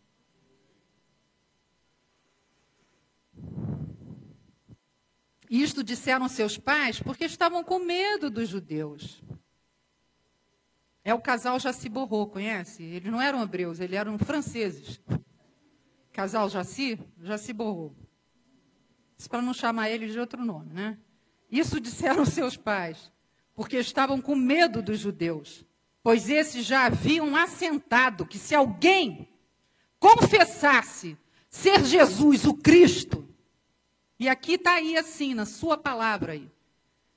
Isto 5.50 5.82
disseram 5.82 6.28
seus 6.28 6.56
pais 6.56 7.00
porque 7.00 7.24
estavam 7.24 7.64
com 7.64 7.80
medo 7.80 8.30
dos 8.30 8.48
judeus. 8.48 9.20
É 11.02 11.12
o 11.12 11.20
casal 11.20 11.58
Jaci 11.58 11.88
Borro, 11.88 12.28
conhece? 12.28 12.84
Eles 12.84 13.10
não 13.10 13.20
eram 13.20 13.42
hebreus, 13.42 13.80
eles 13.80 13.98
eram 13.98 14.16
franceses. 14.18 15.00
Casal 16.12 16.48
Jaci, 16.48 16.96
Jaci 17.20 17.52
Borro. 17.52 17.96
Isso 19.18 19.28
para 19.28 19.42
não 19.42 19.52
chamar 19.52 19.90
ele 19.90 20.06
de 20.06 20.20
outro 20.20 20.44
nome, 20.44 20.72
né? 20.72 20.96
Isso 21.50 21.80
disseram 21.80 22.22
seus 22.26 22.56
pais, 22.56 23.10
porque 23.58 23.76
estavam 23.78 24.20
com 24.20 24.36
medo 24.36 24.80
dos 24.80 25.00
judeus, 25.00 25.64
pois 26.00 26.30
esses 26.30 26.64
já 26.64 26.86
haviam 26.86 27.34
assentado 27.34 28.24
que 28.24 28.38
se 28.38 28.54
alguém 28.54 29.28
confessasse 29.98 31.18
ser 31.50 31.84
Jesus 31.84 32.44
o 32.44 32.54
Cristo, 32.54 33.28
e 34.16 34.28
aqui 34.28 34.52
está 34.52 34.74
aí 34.74 34.96
assim, 34.96 35.34
na 35.34 35.44
sua 35.44 35.76
palavra 35.76 36.34
aí. 36.34 36.48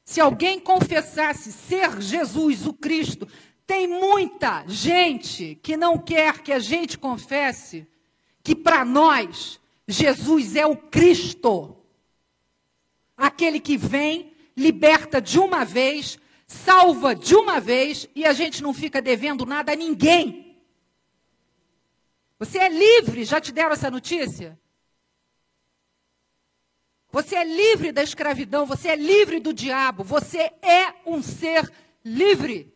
Se 0.03 0.19
alguém 0.19 0.60
confessasse 0.60 1.51
ser 1.51 2.01
Jesus, 2.01 2.65
o 2.65 2.74
Cristo, 2.74 3.27
tem 3.67 3.88
muita 3.88 4.63
gente 4.65 5.60
que 5.62 5.77
não 5.77 5.95
quer 5.95 6.39
que 6.39 6.51
a 6.51 6.57
gente 6.57 6.98
confesse 6.98 7.88
que 8.41 8.55
para 8.55 8.83
nós 8.83 9.62
Jesus 9.88 10.55
é 10.55 10.65
o 10.65 10.75
Cristo. 10.75 11.77
Aquele 13.15 13.60
que 13.60 13.77
vem, 13.77 14.34
liberta 14.58 15.21
de 15.21 15.38
uma 15.38 15.63
vez, 15.63 16.19
salva 16.51 17.15
de 17.15 17.33
uma 17.33 17.59
vez 17.59 18.07
e 18.13 18.25
a 18.25 18.33
gente 18.33 18.61
não 18.61 18.73
fica 18.73 19.01
devendo 19.01 19.45
nada 19.45 19.71
a 19.71 19.75
ninguém. 19.75 20.61
Você 22.37 22.59
é 22.59 22.67
livre, 22.67 23.23
já 23.23 23.39
te 23.39 23.51
deram 23.51 23.71
essa 23.71 23.89
notícia? 23.89 24.59
Você 27.09 27.35
é 27.35 27.43
livre 27.43 27.91
da 27.91 28.03
escravidão, 28.03 28.65
você 28.65 28.89
é 28.89 28.95
livre 28.95 29.39
do 29.39 29.53
diabo, 29.53 30.03
você 30.03 30.51
é 30.61 30.93
um 31.05 31.21
ser 31.21 31.71
livre. 32.03 32.73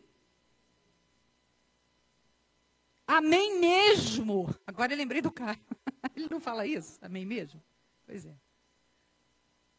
Amém 3.06 3.60
mesmo. 3.60 4.54
Agora 4.66 4.92
eu 4.92 4.96
lembrei 4.96 5.20
do 5.20 5.30
Caio. 5.30 5.60
Ele 6.16 6.28
não 6.30 6.40
fala 6.40 6.66
isso? 6.66 6.98
Amém 7.02 7.24
mesmo? 7.24 7.62
Pois 8.06 8.24
é. 8.24 8.34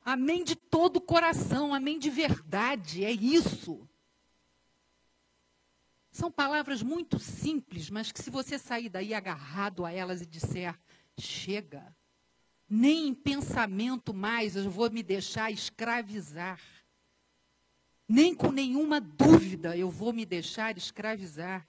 Amém 0.09 0.41
de 0.41 0.55
todo 0.55 0.97
o 0.97 1.01
coração, 1.01 1.73
amém 1.73 1.99
de 1.99 2.09
verdade, 2.09 3.03
é 3.03 3.11
isso. 3.11 3.85
São 6.09 6.31
palavras 6.31 6.81
muito 6.81 7.19
simples, 7.19 7.89
mas 7.89 8.09
que 8.09 8.23
se 8.23 8.29
você 8.29 8.57
sair 8.57 8.87
daí 8.87 9.13
agarrado 9.13 9.83
a 9.83 9.91
elas 9.91 10.21
e 10.21 10.25
disser, 10.25 10.79
chega, 11.19 11.93
nem 12.69 13.09
em 13.09 13.13
pensamento 13.13 14.13
mais 14.13 14.55
eu 14.55 14.69
vou 14.69 14.89
me 14.89 15.03
deixar 15.03 15.51
escravizar. 15.51 16.61
Nem 18.07 18.33
com 18.33 18.49
nenhuma 18.49 19.01
dúvida 19.01 19.75
eu 19.75 19.89
vou 19.89 20.13
me 20.13 20.25
deixar 20.25 20.77
escravizar. 20.77 21.67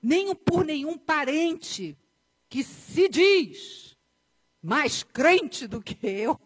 Nem 0.00 0.34
por 0.34 0.64
nenhum 0.64 0.96
parente 0.96 1.98
que 2.48 2.64
se 2.64 3.10
diz 3.10 3.94
mais 4.62 5.02
crente 5.02 5.66
do 5.66 5.82
que 5.82 5.98
eu, 6.02 6.40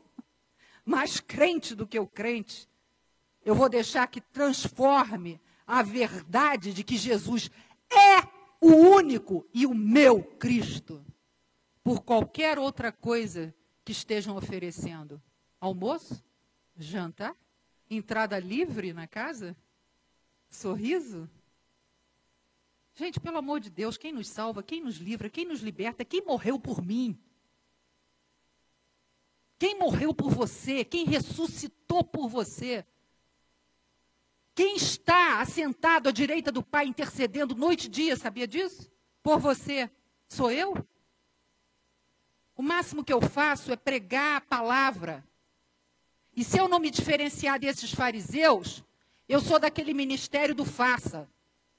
mais 0.86 1.20
crente 1.20 1.74
do 1.74 1.86
que 1.86 1.98
o 1.98 2.06
crente, 2.06 2.68
eu 3.44 3.54
vou 3.54 3.68
deixar 3.68 4.06
que 4.06 4.20
transforme 4.20 5.40
a 5.66 5.82
verdade 5.82 6.72
de 6.72 6.84
que 6.84 6.96
Jesus 6.96 7.50
é 7.90 8.22
o 8.60 8.68
único 8.68 9.44
e 9.52 9.66
o 9.66 9.74
meu 9.74 10.22
Cristo 10.22 11.04
por 11.82 12.02
qualquer 12.02 12.58
outra 12.58 12.90
coisa 12.90 13.54
que 13.84 13.92
estejam 13.92 14.36
oferecendo. 14.36 15.20
Almoço? 15.60 16.22
Jantar? 16.76 17.36
Entrada 17.90 18.38
livre 18.38 18.92
na 18.92 19.06
casa? 19.06 19.56
Sorriso? 20.48 21.28
Gente, 22.94 23.20
pelo 23.20 23.38
amor 23.38 23.60
de 23.60 23.70
Deus, 23.70 23.96
quem 23.96 24.12
nos 24.12 24.28
salva, 24.28 24.62
quem 24.62 24.82
nos 24.82 24.96
livra, 24.96 25.28
quem 25.28 25.44
nos 25.44 25.60
liberta, 25.60 26.04
quem 26.04 26.24
morreu 26.24 26.58
por 26.58 26.82
mim? 26.82 27.18
Quem 29.58 29.78
morreu 29.78 30.14
por 30.14 30.30
você? 30.30 30.84
Quem 30.84 31.04
ressuscitou 31.06 32.04
por 32.04 32.28
você? 32.28 32.84
Quem 34.54 34.76
está 34.76 35.40
assentado 35.40 36.08
à 36.08 36.12
direita 36.12 36.50
do 36.50 36.62
Pai 36.62 36.86
intercedendo 36.86 37.54
noite 37.54 37.84
e 37.86 37.90
dia, 37.90 38.16
sabia 38.16 38.46
disso? 38.46 38.90
Por 39.22 39.38
você. 39.38 39.90
Sou 40.28 40.50
eu? 40.50 40.74
O 42.56 42.62
máximo 42.62 43.04
que 43.04 43.12
eu 43.12 43.20
faço 43.20 43.70
é 43.72 43.76
pregar 43.76 44.38
a 44.38 44.40
palavra. 44.40 45.24
E 46.34 46.42
se 46.42 46.58
eu 46.58 46.68
não 46.68 46.78
me 46.78 46.90
diferenciar 46.90 47.58
desses 47.58 47.92
fariseus, 47.92 48.82
eu 49.28 49.40
sou 49.40 49.58
daquele 49.58 49.92
ministério 49.92 50.54
do 50.54 50.64
faça. 50.64 51.28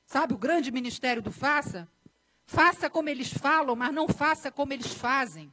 Sabe 0.05 0.33
o 0.33 0.37
grande 0.37 0.71
ministério 0.71 1.21
do 1.21 1.31
faça? 1.31 1.87
Faça 2.45 2.89
como 2.89 3.09
eles 3.09 3.31
falam, 3.31 3.75
mas 3.75 3.93
não 3.93 4.07
faça 4.07 4.51
como 4.51 4.71
eles 4.71 4.93
fazem. 4.93 5.51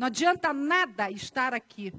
Não 0.00 0.06
adianta 0.06 0.50
nada 0.54 1.10
estar 1.10 1.52
aqui. 1.52 1.92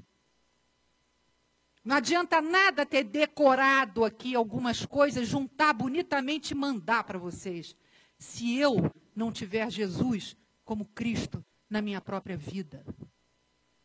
Não 1.84 1.94
adianta 1.94 2.40
nada 2.40 2.84
ter 2.84 3.04
decorado 3.04 4.04
aqui 4.04 4.34
algumas 4.34 4.84
coisas, 4.84 5.28
juntar 5.28 5.72
bonitamente 5.72 6.50
e 6.50 6.56
mandar 6.56 7.04
para 7.04 7.16
vocês. 7.16 7.76
Se 8.18 8.58
eu 8.58 8.92
não 9.14 9.30
tiver 9.30 9.70
Jesus 9.70 10.36
como 10.64 10.84
Cristo 10.84 11.44
na 11.70 11.80
minha 11.80 12.00
própria 12.00 12.36
vida. 12.36 12.84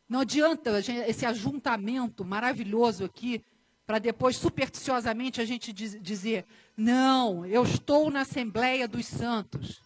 Não 0.10 0.22
adianta 0.22 0.80
esse 0.80 1.24
ajuntamento 1.24 2.26
maravilhoso 2.26 3.06
aqui 3.06 3.46
para 3.86 4.00
depois 4.00 4.36
supersticiosamente 4.36 5.40
a 5.40 5.46
gente 5.46 5.72
dizer: 5.72 6.44
não, 6.76 7.46
eu 7.46 7.62
estou 7.62 8.10
na 8.10 8.22
Assembleia 8.22 8.88
dos 8.88 9.06
Santos. 9.06 9.80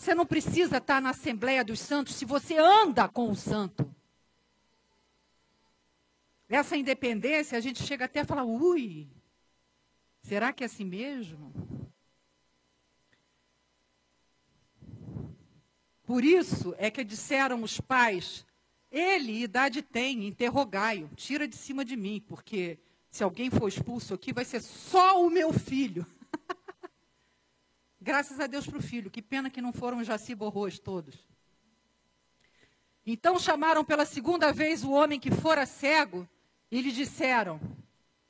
Você 0.00 0.14
não 0.14 0.24
precisa 0.24 0.78
estar 0.78 0.98
na 1.02 1.10
Assembleia 1.10 1.62
dos 1.62 1.78
Santos 1.78 2.14
se 2.14 2.24
você 2.24 2.56
anda 2.56 3.06
com 3.06 3.30
o 3.30 3.36
santo. 3.36 3.94
Essa 6.48 6.74
independência, 6.74 7.58
a 7.58 7.60
gente 7.60 7.82
chega 7.82 8.06
até 8.06 8.20
a 8.20 8.24
falar: 8.24 8.44
ui, 8.44 9.06
será 10.22 10.54
que 10.54 10.64
é 10.64 10.66
assim 10.66 10.86
mesmo? 10.86 11.52
Por 16.04 16.24
isso 16.24 16.74
é 16.78 16.90
que 16.90 17.04
disseram 17.04 17.62
os 17.62 17.78
pais: 17.78 18.46
Ele 18.90 19.42
idade 19.42 19.82
tem, 19.82 20.26
interrogai-o, 20.26 21.10
tira 21.14 21.46
de 21.46 21.56
cima 21.56 21.84
de 21.84 21.94
mim, 21.94 22.24
porque 22.26 22.78
se 23.10 23.22
alguém 23.22 23.50
for 23.50 23.68
expulso 23.68 24.14
aqui, 24.14 24.32
vai 24.32 24.46
ser 24.46 24.62
só 24.62 25.22
o 25.22 25.28
meu 25.28 25.52
filho. 25.52 26.06
Graças 28.00 28.40
a 28.40 28.46
Deus 28.46 28.66
para 28.66 28.78
o 28.78 28.82
filho. 28.82 29.10
Que 29.10 29.20
pena 29.20 29.50
que 29.50 29.60
não 29.60 29.72
foram 29.72 30.02
Jaci 30.02 30.34
Borros 30.34 30.78
todos. 30.78 31.28
Então 33.04 33.38
chamaram 33.38 33.84
pela 33.84 34.04
segunda 34.04 34.52
vez 34.52 34.84
o 34.84 34.90
homem 34.90 35.18
que 35.18 35.30
fora 35.30 35.66
cego 35.66 36.28
e 36.70 36.80
lhe 36.80 36.92
disseram: 36.92 37.60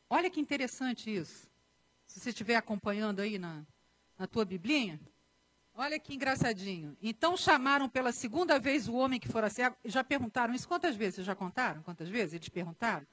Olha 0.09 0.31
que 0.31 0.41
interessante 0.41 1.15
isso. 1.15 1.49
Se 2.07 2.19
você 2.19 2.31
estiver 2.31 2.57
acompanhando 2.57 3.21
aí 3.21 3.39
na, 3.39 3.65
na 4.19 4.27
tua 4.27 4.45
Biblinha, 4.45 4.99
Olha 5.75 5.99
que 5.99 6.15
engraçadinho. 6.15 6.95
Então 7.01 7.37
chamaram 7.39 7.89
pela 7.89 8.13
segunda 8.13 8.59
vez 8.59 8.87
o 8.87 8.93
homem 8.95 9.19
que 9.19 9.29
fora 9.29 9.49
cego. 9.49 9.75
Já 9.83 10.05
perguntaram 10.05 10.53
isso 10.53 10.69
quantas 10.69 10.95
vezes? 10.95 11.15
Vocês 11.15 11.27
já 11.27 11.35
contaram? 11.35 11.83
Quantas 11.83 12.09
vezes 12.09 12.35
eles 12.35 12.51
perguntaram? 12.51 13.07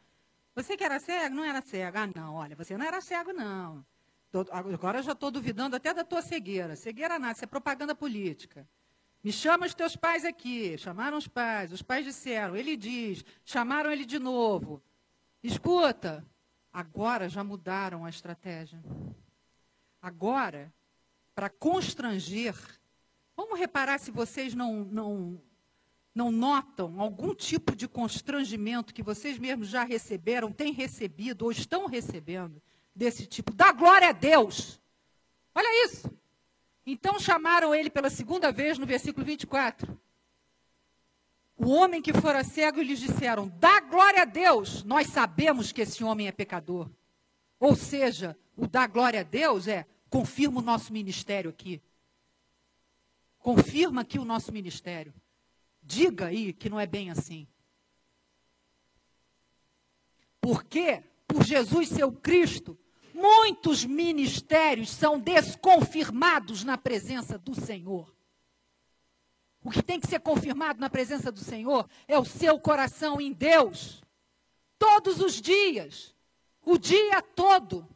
Você 0.53 0.75
que 0.75 0.83
era 0.83 0.99
cego? 0.99 1.33
Não 1.33 1.45
era 1.45 1.61
cego. 1.61 1.97
Ah, 1.97 2.09
não, 2.13 2.35
olha, 2.35 2.57
você 2.57 2.77
não 2.77 2.85
era 2.85 2.99
cego, 2.99 3.31
não. 3.31 3.85
Agora 4.51 5.01
já 5.01 5.13
estou 5.13 5.31
duvidando 5.31 5.75
até 5.75 5.93
da 5.93 6.03
tua 6.03 6.21
cegueira. 6.21 6.75
Cegueira 6.75 7.17
nada, 7.17 7.33
isso 7.33 7.43
é 7.43 7.47
propaganda 7.47 7.95
política. 7.95 8.67
Me 9.23 9.31
chama 9.31 9.65
os 9.65 9.73
teus 9.73 9.95
pais 9.95 10.25
aqui. 10.25 10.77
Chamaram 10.77 11.17
os 11.17 11.27
pais, 11.27 11.71
os 11.71 11.81
pais 11.81 12.05
disseram. 12.05 12.55
Ele 12.55 12.75
diz, 12.75 13.23
chamaram 13.45 13.91
ele 13.91 14.05
de 14.05 14.19
novo. 14.19 14.81
Escuta, 15.41 16.25
agora 16.71 17.29
já 17.29 17.43
mudaram 17.43 18.05
a 18.05 18.09
estratégia. 18.09 18.83
Agora, 20.01 20.73
para 21.33 21.49
constranger, 21.49 22.55
vamos 23.35 23.57
reparar 23.57 23.99
se 23.99 24.11
vocês 24.11 24.53
não, 24.53 24.83
não, 24.85 25.41
não 26.13 26.31
notam 26.31 26.99
algum 26.99 27.33
tipo 27.33 27.75
de 27.75 27.87
constrangimento 27.87 28.93
que 28.93 29.03
vocês 29.03 29.39
mesmos 29.39 29.69
já 29.69 29.83
receberam, 29.83 30.51
têm 30.51 30.73
recebido 30.73 31.43
ou 31.43 31.51
estão 31.51 31.87
recebendo 31.87 32.61
desse 32.97 33.25
tipo. 33.25 33.53
Dá 33.53 33.71
glória 33.71 34.09
a 34.09 34.11
Deus. 34.11 34.81
Olha 35.53 35.85
isso. 35.85 36.11
Então 36.85 37.19
chamaram 37.19 37.73
ele 37.75 37.89
pela 37.89 38.09
segunda 38.09 38.51
vez 38.51 38.77
no 38.77 38.85
versículo 38.85 39.25
24. 39.25 39.99
O 41.55 41.69
homem 41.69 42.01
que 42.01 42.13
fora 42.13 42.43
cego, 42.43 42.81
lhes 42.81 42.99
disseram: 42.99 43.47
Dá 43.59 43.79
glória 43.79 44.23
a 44.23 44.25
Deus, 44.25 44.83
nós 44.83 45.07
sabemos 45.07 45.71
que 45.71 45.81
esse 45.81 46.03
homem 46.03 46.27
é 46.27 46.31
pecador. 46.31 46.89
Ou 47.59 47.75
seja, 47.75 48.37
o 48.55 48.67
dá 48.67 48.87
glória 48.87 49.21
a 49.21 49.23
Deus 49.23 49.67
é 49.67 49.85
confirma 50.09 50.59
o 50.59 50.63
nosso 50.63 50.93
ministério 50.93 51.49
aqui. 51.49 51.81
Confirma 53.39 54.01
aqui 54.01 54.19
o 54.19 54.25
nosso 54.25 54.51
ministério. 54.51 55.13
Diga 55.81 56.27
aí 56.27 56.53
que 56.53 56.69
não 56.69 56.79
é 56.79 56.85
bem 56.85 57.09
assim. 57.09 57.47
Porque, 60.39 61.03
por 61.27 61.43
Jesus 61.43 61.89
ser 61.89 62.03
o 62.03 62.11
Cristo, 62.11 62.77
muitos 63.17 63.83
ministérios 63.83 64.89
são 64.89 65.19
desconfirmados 65.19 66.63
na 66.63 66.77
presença 66.77 67.37
do 67.37 67.53
Senhor. 67.53 68.15
O 69.63 69.71
que 69.71 69.81
tem 69.81 69.99
que 69.99 70.07
ser 70.07 70.19
confirmado 70.19 70.79
na 70.79 70.89
presença 70.89 71.31
do 71.31 71.39
Senhor 71.39 71.89
é 72.07 72.17
o 72.17 72.23
seu 72.23 72.59
coração 72.59 73.19
em 73.19 73.33
Deus. 73.33 74.01
Todos 74.77 75.19
os 75.19 75.41
dias, 75.41 76.15
o 76.61 76.77
dia 76.77 77.21
todo. 77.21 77.87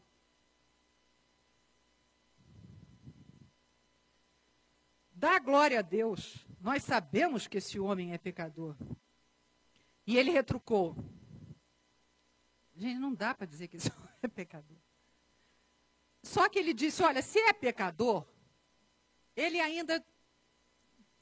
Dá 5.14 5.40
glória 5.40 5.80
a 5.80 5.84
Deus 5.84 6.46
nós 6.62 6.84
sabemos 6.84 7.48
que 7.48 7.58
esse 7.58 7.80
homem 7.80 8.14
é 8.14 8.18
pecador. 8.18 8.78
E 10.06 10.16
ele 10.16 10.30
retrucou. 10.30 10.96
Gente, 12.76 13.00
não 13.00 13.14
dá 13.14 13.34
para 13.34 13.48
dizer 13.48 13.68
que 13.68 13.78
esse 13.78 13.90
homem 13.98 14.14
é 14.22 14.28
pecador. 14.28 14.78
Só 16.24 16.48
que 16.50 16.60
ele 16.60 16.74
disse: 16.74 17.04
olha, 17.04 17.22
se 17.22 17.40
é 17.40 17.54
pecador, 17.54 18.26
ele 19.36 19.60
ainda 19.60 20.04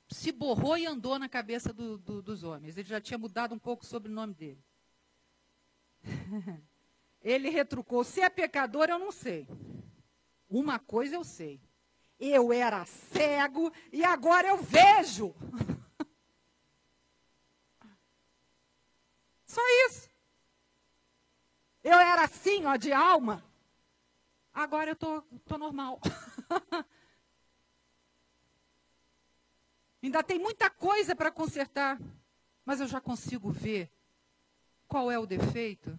se 0.09 0.31
borrou 0.31 0.77
e 0.77 0.85
andou 0.85 1.17
na 1.19 1.29
cabeça 1.29 1.71
do, 1.71 1.97
do, 1.97 2.21
dos 2.21 2.43
homens. 2.43 2.77
Ele 2.77 2.87
já 2.87 2.99
tinha 2.99 3.17
mudado 3.17 3.53
um 3.53 3.59
pouco 3.59 3.85
sobre 3.85 4.11
o 4.11 4.15
nome 4.15 4.33
dele. 4.33 4.63
ele 7.21 7.49
retrucou: 7.49 8.03
se 8.03 8.21
é 8.21 8.29
pecador, 8.29 8.89
eu 8.89 8.99
não 8.99 9.11
sei. 9.11 9.47
Uma 10.49 10.79
coisa 10.79 11.15
eu 11.15 11.23
sei 11.23 11.61
eu 12.19 12.51
era 12.51 12.85
cego 12.85 13.71
e 13.93 14.03
agora 14.03 14.49
eu 14.49 14.57
vejo. 14.57 15.33
Só 19.45 19.61
isso. 19.87 20.09
Eu 21.81 21.97
era 21.97 22.25
assim, 22.25 22.65
ó, 22.65 22.75
de 22.75 22.91
alma. 22.91 23.41
Agora 24.59 24.91
eu 24.91 24.95
tô, 24.97 25.21
tô 25.45 25.57
normal. 25.57 26.01
Ainda 30.03 30.21
tem 30.21 30.37
muita 30.37 30.69
coisa 30.69 31.15
para 31.15 31.31
consertar, 31.31 31.97
mas 32.65 32.81
eu 32.81 32.87
já 32.87 32.99
consigo 32.99 33.49
ver 33.51 33.89
qual 34.85 35.09
é 35.09 35.17
o 35.17 35.25
defeito 35.25 35.97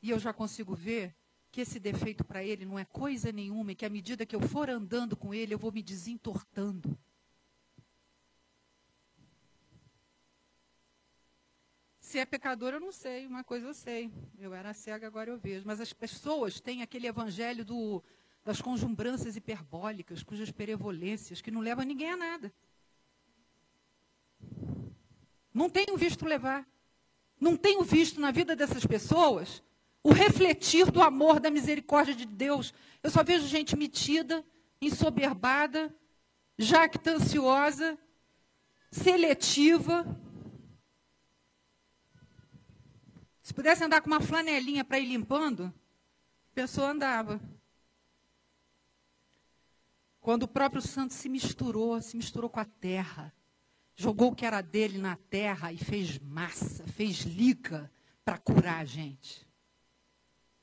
e 0.00 0.08
eu 0.08 0.18
já 0.18 0.32
consigo 0.32 0.74
ver 0.74 1.14
que 1.52 1.60
esse 1.60 1.78
defeito 1.78 2.24
para 2.24 2.42
ele 2.42 2.64
não 2.64 2.78
é 2.78 2.86
coisa 2.86 3.30
nenhuma 3.30 3.72
e 3.72 3.74
que 3.74 3.84
à 3.84 3.90
medida 3.90 4.24
que 4.24 4.34
eu 4.34 4.40
for 4.40 4.70
andando 4.70 5.14
com 5.14 5.34
ele, 5.34 5.52
eu 5.52 5.58
vou 5.58 5.70
me 5.70 5.82
desentortando. 5.82 6.98
Se 12.10 12.18
é 12.18 12.24
pecador, 12.24 12.72
eu 12.74 12.80
não 12.80 12.90
sei. 12.90 13.24
Uma 13.24 13.44
coisa 13.44 13.68
eu 13.68 13.72
sei. 13.72 14.10
Eu 14.36 14.52
era 14.52 14.74
cega, 14.74 15.06
agora 15.06 15.30
eu 15.30 15.38
vejo. 15.38 15.64
Mas 15.64 15.80
as 15.80 15.92
pessoas 15.92 16.58
têm 16.58 16.82
aquele 16.82 17.06
evangelho 17.06 17.64
do, 17.64 18.02
das 18.44 18.60
conjumbrâncias 18.60 19.36
hiperbólicas, 19.36 20.24
cujas 20.24 20.50
perevolências, 20.50 21.40
que 21.40 21.52
não 21.52 21.60
levam 21.60 21.84
ninguém 21.84 22.10
a 22.10 22.16
nada. 22.16 22.52
Não 25.54 25.70
tenho 25.70 25.96
visto 25.96 26.26
levar. 26.26 26.66
Não 27.40 27.56
tenho 27.56 27.84
visto 27.84 28.20
na 28.20 28.32
vida 28.32 28.56
dessas 28.56 28.84
pessoas 28.84 29.62
o 30.02 30.12
refletir 30.12 30.90
do 30.90 31.00
amor, 31.00 31.38
da 31.38 31.48
misericórdia 31.48 32.12
de 32.12 32.26
Deus. 32.26 32.74
Eu 33.04 33.10
só 33.12 33.22
vejo 33.22 33.46
gente 33.46 33.76
metida, 33.76 34.44
ensoberbada, 34.82 35.94
jactanciosa, 36.58 37.96
seletiva. 38.90 40.04
Se 43.50 43.54
pudesse 43.54 43.82
andar 43.82 44.00
com 44.00 44.06
uma 44.06 44.20
flanelinha 44.20 44.84
para 44.84 45.00
ir 45.00 45.06
limpando, 45.06 45.74
a 46.52 46.54
pessoa 46.54 46.90
andava. 46.90 47.40
Quando 50.20 50.44
o 50.44 50.48
próprio 50.48 50.80
santo 50.80 51.14
se 51.14 51.28
misturou, 51.28 52.00
se 52.00 52.16
misturou 52.16 52.48
com 52.48 52.60
a 52.60 52.64
terra, 52.64 53.34
jogou 53.96 54.30
o 54.30 54.36
que 54.36 54.46
era 54.46 54.60
dele 54.60 54.98
na 54.98 55.16
terra 55.16 55.72
e 55.72 55.78
fez 55.78 56.16
massa, 56.20 56.86
fez 56.86 57.22
liga 57.22 57.90
para 58.24 58.38
curar 58.38 58.82
a 58.82 58.84
gente. 58.84 59.44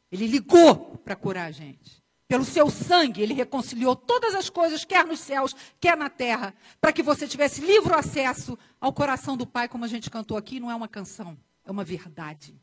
Ele 0.09 0.25
ligou 0.25 0.97
para 0.99 1.17
curar 1.17 1.47
a 1.47 1.51
gente. 1.51 2.01
Pelo 2.25 2.45
seu 2.45 2.69
sangue, 2.69 3.21
ele 3.21 3.33
reconciliou 3.33 3.97
todas 3.97 4.33
as 4.33 4.49
coisas, 4.49 4.85
quer 4.85 5.05
nos 5.05 5.19
céus, 5.19 5.53
quer 5.77 5.97
na 5.97 6.09
terra, 6.09 6.55
para 6.79 6.93
que 6.93 7.03
você 7.03 7.27
tivesse 7.27 7.59
livre 7.59 7.93
acesso 7.93 8.57
ao 8.79 8.93
coração 8.93 9.35
do 9.35 9.45
Pai, 9.45 9.67
como 9.67 9.83
a 9.83 9.89
gente 9.89 10.09
cantou 10.09 10.37
aqui. 10.37 10.57
Não 10.57 10.71
é 10.71 10.75
uma 10.75 10.87
canção, 10.87 11.37
é 11.65 11.69
uma 11.69 11.83
verdade. 11.83 12.57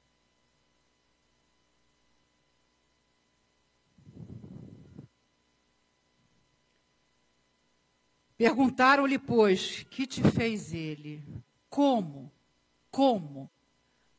Perguntaram-lhe, 8.37 9.19
pois, 9.19 9.85
que 9.85 10.07
te 10.07 10.23
fez 10.23 10.73
ele? 10.73 11.23
Como? 11.69 12.33
Como? 12.91 13.51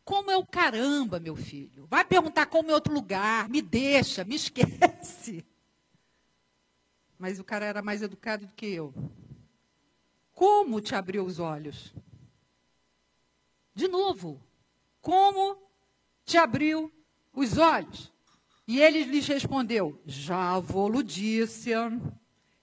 Como 0.03 0.29
é 0.29 0.37
o 0.37 0.45
caramba, 0.45 1.19
meu 1.19 1.35
filho? 1.35 1.87
Vai 1.87 2.05
perguntar 2.05 2.45
como 2.45 2.69
é 2.69 2.73
outro 2.73 2.93
lugar, 2.93 3.49
me 3.49 3.61
deixa, 3.61 4.23
me 4.23 4.35
esquece. 4.35 5.45
Mas 7.17 7.39
o 7.39 7.43
cara 7.43 7.65
era 7.65 7.81
mais 7.81 8.01
educado 8.01 8.45
do 8.45 8.53
que 8.53 8.67
eu. 8.67 8.93
Como 10.33 10.79
te 10.79 10.93
abriu 10.93 11.25
os 11.25 11.39
olhos? 11.39 11.93
De 13.73 13.87
novo, 13.87 14.41
como 15.01 15.57
te 16.23 16.37
abriu 16.37 16.91
os 17.33 17.57
olhos? 17.57 18.11
E 18.67 18.79
ele 18.79 19.03
lhes 19.03 19.27
respondeu: 19.27 20.01
Já 20.05 20.59
vou-lo 20.59 21.03
disse, 21.03 21.71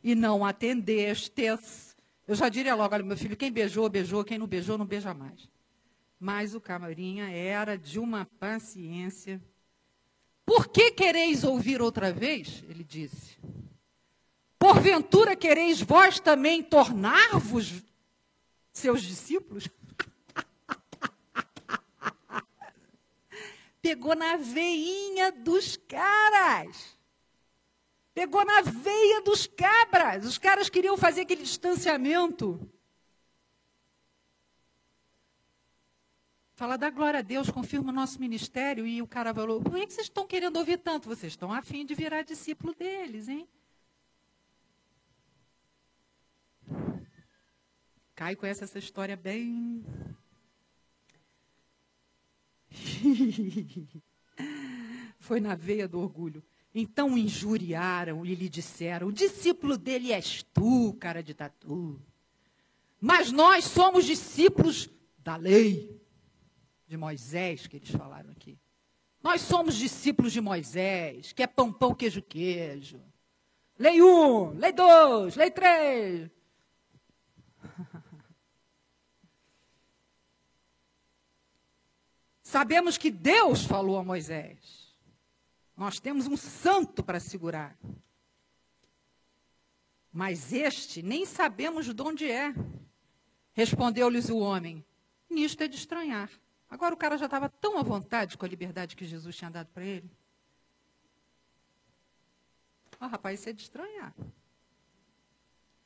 e 0.02 0.14
não 0.14 0.44
atendestes. 0.44 1.96
Eu 2.26 2.34
já 2.34 2.48
diria 2.48 2.74
logo: 2.74 2.94
olha, 2.94 3.04
meu 3.04 3.16
filho, 3.16 3.36
quem 3.36 3.52
beijou, 3.52 3.88
beijou, 3.88 4.24
quem 4.24 4.38
não 4.38 4.46
beijou, 4.46 4.76
não 4.76 4.86
beija 4.86 5.14
mais. 5.14 5.48
Mas 6.18 6.54
o 6.54 6.60
camarinha 6.60 7.30
era 7.30 7.76
de 7.76 7.98
uma 7.98 8.26
paciência. 8.38 9.42
Por 10.44 10.68
que 10.68 10.92
quereis 10.92 11.44
ouvir 11.44 11.80
outra 11.80 12.12
vez? 12.12 12.64
Ele 12.68 12.84
disse. 12.84 13.38
Porventura 14.58 15.34
quereis 15.34 15.80
vós 15.80 16.20
também 16.20 16.62
tornar-vos 16.62 17.82
seus 18.72 19.02
discípulos? 19.02 19.68
Pegou 23.82 24.14
na 24.14 24.36
veinha 24.36 25.32
dos 25.32 25.76
caras. 25.76 26.96
Pegou 28.14 28.44
na 28.44 28.60
veia 28.60 29.22
dos 29.22 29.46
cabras. 29.46 30.26
Os 30.26 30.38
caras 30.38 30.68
queriam 30.68 30.96
fazer 30.98 31.22
aquele 31.22 31.42
distanciamento. 31.42 32.60
Fala 36.54 36.76
da 36.76 36.90
glória 36.90 37.20
a 37.20 37.22
Deus, 37.22 37.50
confirma 37.50 37.90
o 37.90 37.94
nosso 37.94 38.20
ministério. 38.20 38.86
E 38.86 39.00
o 39.00 39.06
cara 39.06 39.34
falou: 39.34 39.62
por 39.62 39.72
que 39.72 39.90
vocês 39.90 40.06
estão 40.06 40.26
querendo 40.26 40.58
ouvir 40.58 40.78
tanto? 40.78 41.08
Vocês 41.08 41.32
estão 41.32 41.52
afim 41.52 41.84
de 41.86 41.94
virar 41.94 42.22
discípulo 42.22 42.74
deles, 42.74 43.28
hein? 43.28 43.48
Caio 48.14 48.36
conhece 48.36 48.62
essa 48.62 48.78
história 48.78 49.16
bem. 49.16 49.84
Foi 55.18 55.40
na 55.40 55.54
veia 55.54 55.88
do 55.88 55.98
orgulho. 55.98 56.44
Então 56.74 57.18
injuriaram 57.18 58.24
e 58.24 58.34
lhe 58.34 58.48
disseram: 58.48 59.08
O 59.08 59.12
discípulo 59.12 59.76
dele 59.76 60.12
és 60.12 60.42
tu, 60.42 60.96
cara 60.98 61.22
de 61.22 61.34
tatu. 61.34 62.00
Mas 63.00 63.30
nós 63.30 63.64
somos 63.64 64.04
discípulos 64.04 64.88
da 65.18 65.36
lei 65.36 66.00
de 66.86 66.96
Moisés, 66.96 67.66
que 67.66 67.76
eles 67.76 67.90
falaram 67.90 68.30
aqui. 68.30 68.58
Nós 69.22 69.42
somos 69.42 69.76
discípulos 69.76 70.32
de 70.32 70.40
Moisés, 70.40 71.32
que 71.32 71.42
é 71.42 71.46
pão, 71.46 71.72
pão, 71.72 71.94
queijo, 71.94 72.22
queijo. 72.22 73.00
Lei 73.78 74.02
1, 74.02 74.06
um, 74.06 74.50
lei 74.58 74.72
2, 74.72 75.36
lei 75.36 75.50
3. 75.50 76.30
Sabemos 82.42 82.98
que 82.98 83.10
Deus 83.10 83.64
falou 83.64 83.96
a 83.98 84.04
Moisés. 84.04 84.81
Nós 85.76 85.98
temos 85.98 86.26
um 86.26 86.36
santo 86.36 87.02
para 87.02 87.18
segurar. 87.18 87.76
Mas 90.12 90.52
este 90.52 91.02
nem 91.02 91.24
sabemos 91.24 91.92
de 91.92 92.02
onde 92.02 92.30
é. 92.30 92.54
Respondeu-lhes 93.52 94.28
o 94.28 94.38
homem: 94.38 94.84
Nisto 95.28 95.62
é 95.62 95.68
de 95.68 95.76
estranhar. 95.76 96.30
Agora 96.68 96.94
o 96.94 96.98
cara 96.98 97.16
já 97.16 97.26
estava 97.26 97.48
tão 97.48 97.78
à 97.78 97.82
vontade 97.82 98.36
com 98.36 98.44
a 98.44 98.48
liberdade 98.48 98.96
que 98.96 99.04
Jesus 99.04 99.36
tinha 99.36 99.50
dado 99.50 99.68
para 99.68 99.84
ele. 99.84 100.10
Oh, 103.00 103.06
rapaz, 103.06 103.40
isso 103.40 103.48
é 103.48 103.52
de 103.52 103.62
estranhar. 103.62 104.14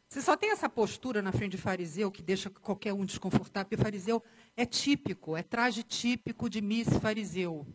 Você 0.08 0.22
só 0.22 0.36
tem 0.36 0.50
essa 0.50 0.68
postura 0.68 1.20
na 1.22 1.32
frente 1.32 1.52
de 1.52 1.58
fariseu 1.58 2.10
que 2.10 2.22
deixa 2.22 2.50
qualquer 2.50 2.92
um 2.92 3.04
desconfortável, 3.04 3.68
porque 3.68 3.82
fariseu 3.82 4.22
é 4.56 4.64
típico, 4.64 5.36
é 5.36 5.42
traje 5.42 5.82
típico 5.82 6.48
de 6.48 6.60
miss 6.60 6.88
fariseu 7.00 7.66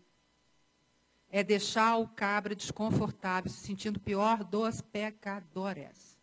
é 1.32 1.44
deixar 1.44 1.96
o 1.98 2.08
cabra 2.10 2.54
desconfortável, 2.54 3.50
se 3.50 3.62
sentindo 3.62 4.00
pior 4.00 4.44
dos 4.44 4.82
pecadores. 4.82 6.20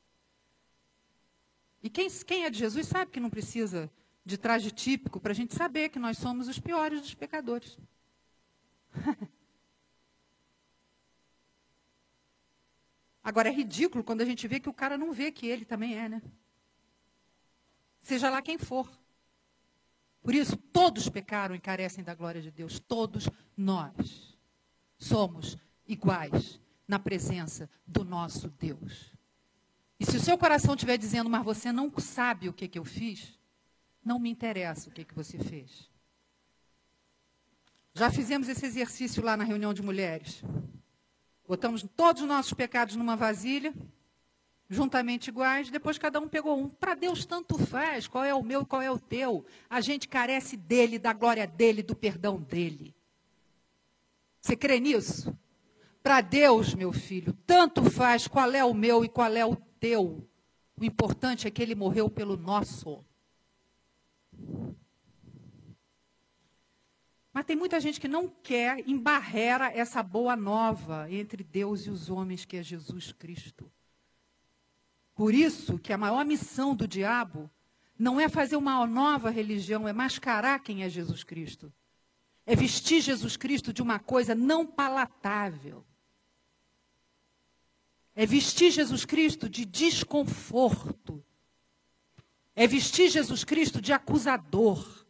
E 1.82 1.88
quem, 1.88 2.10
quem 2.26 2.44
é 2.44 2.50
de 2.50 2.58
Jesus 2.58 2.86
sabe 2.86 3.10
que 3.10 3.18
não 3.18 3.30
precisa 3.30 3.90
de 4.22 4.36
traje 4.36 4.70
típico 4.70 5.18
para 5.18 5.32
a 5.32 5.34
gente 5.34 5.54
saber 5.54 5.88
que 5.88 5.98
nós 5.98 6.18
somos 6.18 6.46
os 6.46 6.60
piores 6.60 7.00
dos 7.00 7.14
pecadores. 7.14 7.78
Agora 13.24 13.48
é 13.48 13.52
ridículo 13.52 14.04
quando 14.04 14.20
a 14.20 14.26
gente 14.26 14.46
vê 14.46 14.60
que 14.60 14.68
o 14.68 14.74
cara 14.74 14.98
não 14.98 15.10
vê 15.10 15.32
que 15.32 15.46
ele 15.46 15.64
também 15.64 15.96
é, 15.98 16.06
né? 16.06 16.20
Seja 18.02 18.28
lá 18.28 18.42
quem 18.42 18.58
for. 18.58 18.90
Por 20.22 20.34
isso, 20.34 20.56
todos 20.56 21.08
pecaram 21.08 21.54
e 21.54 21.60
carecem 21.60 22.04
da 22.04 22.14
glória 22.14 22.42
de 22.42 22.50
Deus. 22.50 22.78
Todos 22.78 23.30
nós 23.56 24.27
somos 24.98 25.56
iguais 25.86 26.60
na 26.86 26.98
presença 26.98 27.70
do 27.86 28.04
nosso 28.04 28.48
Deus. 28.48 29.12
E 30.00 30.06
se 30.06 30.16
o 30.16 30.20
seu 30.20 30.38
coração 30.38 30.74
estiver 30.74 30.96
dizendo, 30.96 31.28
mas 31.28 31.44
você 31.44 31.72
não 31.72 31.92
sabe 31.98 32.48
o 32.48 32.52
que, 32.52 32.68
que 32.68 32.78
eu 32.78 32.84
fiz, 32.84 33.38
não 34.04 34.18
me 34.18 34.30
interessa 34.30 34.88
o 34.88 34.92
que, 34.92 35.04
que 35.04 35.14
você 35.14 35.38
fez. 35.38 35.90
Já 37.94 38.10
fizemos 38.10 38.48
esse 38.48 38.64
exercício 38.64 39.24
lá 39.24 39.36
na 39.36 39.44
reunião 39.44 39.74
de 39.74 39.82
mulheres. 39.82 40.42
Botamos 41.46 41.84
todos 41.96 42.22
os 42.22 42.28
nossos 42.28 42.52
pecados 42.52 42.94
numa 42.94 43.16
vasilha, 43.16 43.74
juntamente 44.68 45.28
iguais, 45.28 45.70
depois 45.70 45.98
cada 45.98 46.20
um 46.20 46.28
pegou 46.28 46.56
um. 46.56 46.68
Para 46.68 46.94
Deus 46.94 47.24
tanto 47.24 47.58
faz, 47.58 48.06
qual 48.06 48.22
é 48.22 48.34
o 48.34 48.42
meu 48.42 48.64
qual 48.64 48.82
é 48.82 48.90
o 48.90 48.98
teu. 48.98 49.44
A 49.68 49.80
gente 49.80 50.06
carece 50.06 50.56
dele, 50.56 50.98
da 50.98 51.12
glória 51.12 51.46
dele, 51.46 51.82
do 51.82 51.96
perdão 51.96 52.40
dele. 52.40 52.94
Você 54.48 54.56
crê 54.56 54.80
nisso? 54.80 55.38
Para 56.02 56.22
Deus, 56.22 56.74
meu 56.74 56.90
filho, 56.90 57.34
tanto 57.46 57.84
faz 57.90 58.26
qual 58.26 58.50
é 58.52 58.64
o 58.64 58.72
meu 58.72 59.04
e 59.04 59.08
qual 59.10 59.30
é 59.36 59.44
o 59.44 59.54
teu. 59.78 60.26
O 60.74 60.82
importante 60.82 61.46
é 61.46 61.50
que 61.50 61.60
ele 61.60 61.74
morreu 61.74 62.08
pelo 62.08 62.34
nosso. 62.34 63.04
Mas 67.30 67.44
tem 67.44 67.54
muita 67.54 67.78
gente 67.78 68.00
que 68.00 68.08
não 68.08 68.26
quer 68.26 68.88
embarrera 68.88 69.70
essa 69.70 70.02
boa 70.02 70.34
nova 70.34 71.12
entre 71.12 71.44
Deus 71.44 71.84
e 71.84 71.90
os 71.90 72.08
homens, 72.08 72.46
que 72.46 72.56
é 72.56 72.62
Jesus 72.62 73.12
Cristo. 73.12 73.70
Por 75.14 75.34
isso 75.34 75.78
que 75.78 75.92
a 75.92 75.98
maior 75.98 76.24
missão 76.24 76.74
do 76.74 76.88
diabo 76.88 77.50
não 77.98 78.18
é 78.18 78.30
fazer 78.30 78.56
uma 78.56 78.86
nova 78.86 79.28
religião, 79.28 79.86
é 79.86 79.92
mascarar 79.92 80.58
quem 80.60 80.84
é 80.84 80.88
Jesus 80.88 81.22
Cristo 81.22 81.70
é 82.48 82.56
vestir 82.56 83.02
Jesus 83.02 83.36
Cristo 83.36 83.74
de 83.74 83.82
uma 83.82 83.98
coisa 83.98 84.34
não 84.34 84.66
palatável. 84.66 85.84
É 88.16 88.24
vestir 88.24 88.70
Jesus 88.70 89.04
Cristo 89.04 89.50
de 89.50 89.66
desconforto. 89.66 91.22
É 92.56 92.66
vestir 92.66 93.10
Jesus 93.10 93.44
Cristo 93.44 93.82
de 93.82 93.92
acusador. 93.92 95.04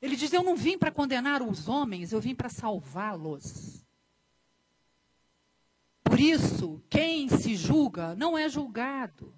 Ele 0.00 0.14
diz: 0.14 0.32
Eu 0.32 0.44
não 0.44 0.54
vim 0.54 0.78
para 0.78 0.92
condenar 0.92 1.42
os 1.42 1.66
homens, 1.66 2.12
eu 2.12 2.20
vim 2.20 2.36
para 2.36 2.48
salvá-los. 2.48 3.84
Por 6.04 6.20
isso, 6.20 6.80
quem 6.88 7.28
se 7.28 7.56
julga 7.56 8.14
não 8.14 8.38
é 8.38 8.48
julgado. 8.48 9.34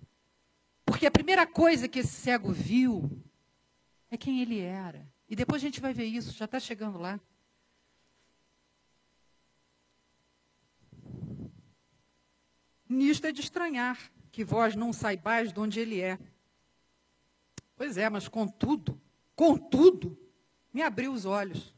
Porque 0.85 1.07
a 1.07 1.11
primeira 1.11 1.46
coisa 1.46 1.88
que 1.88 2.00
esse 2.00 2.12
cego 2.12 2.53
viu 2.53 3.11
é 4.11 4.18
quem 4.18 4.42
ele 4.42 4.61
era. 4.61 5.10
E 5.31 5.37
depois 5.37 5.62
a 5.62 5.64
gente 5.64 5.81
vai 5.81 5.95
ver 5.95 6.07
isso, 6.07 6.33
já 6.33 6.45
está 6.45 6.59
chegando 6.59 6.99
lá. 6.99 7.21
Nisto 12.88 13.29
é 13.29 13.33
de 13.33 13.40
estranhar 13.40 14.11
que 14.33 14.45
vós 14.45 14.75
não 14.75 14.93
saibais 14.93 15.53
de 15.53 15.61
onde 15.61 15.79
ele 15.79 16.01
é. 16.01 16.19
Pois 17.77 17.97
é, 17.97 18.11
mas 18.11 18.27
contudo, 18.27 19.01
contudo, 19.37 20.19
me 20.73 20.83
abriu 20.83 21.12
os 21.12 21.25
olhos. 21.25 21.73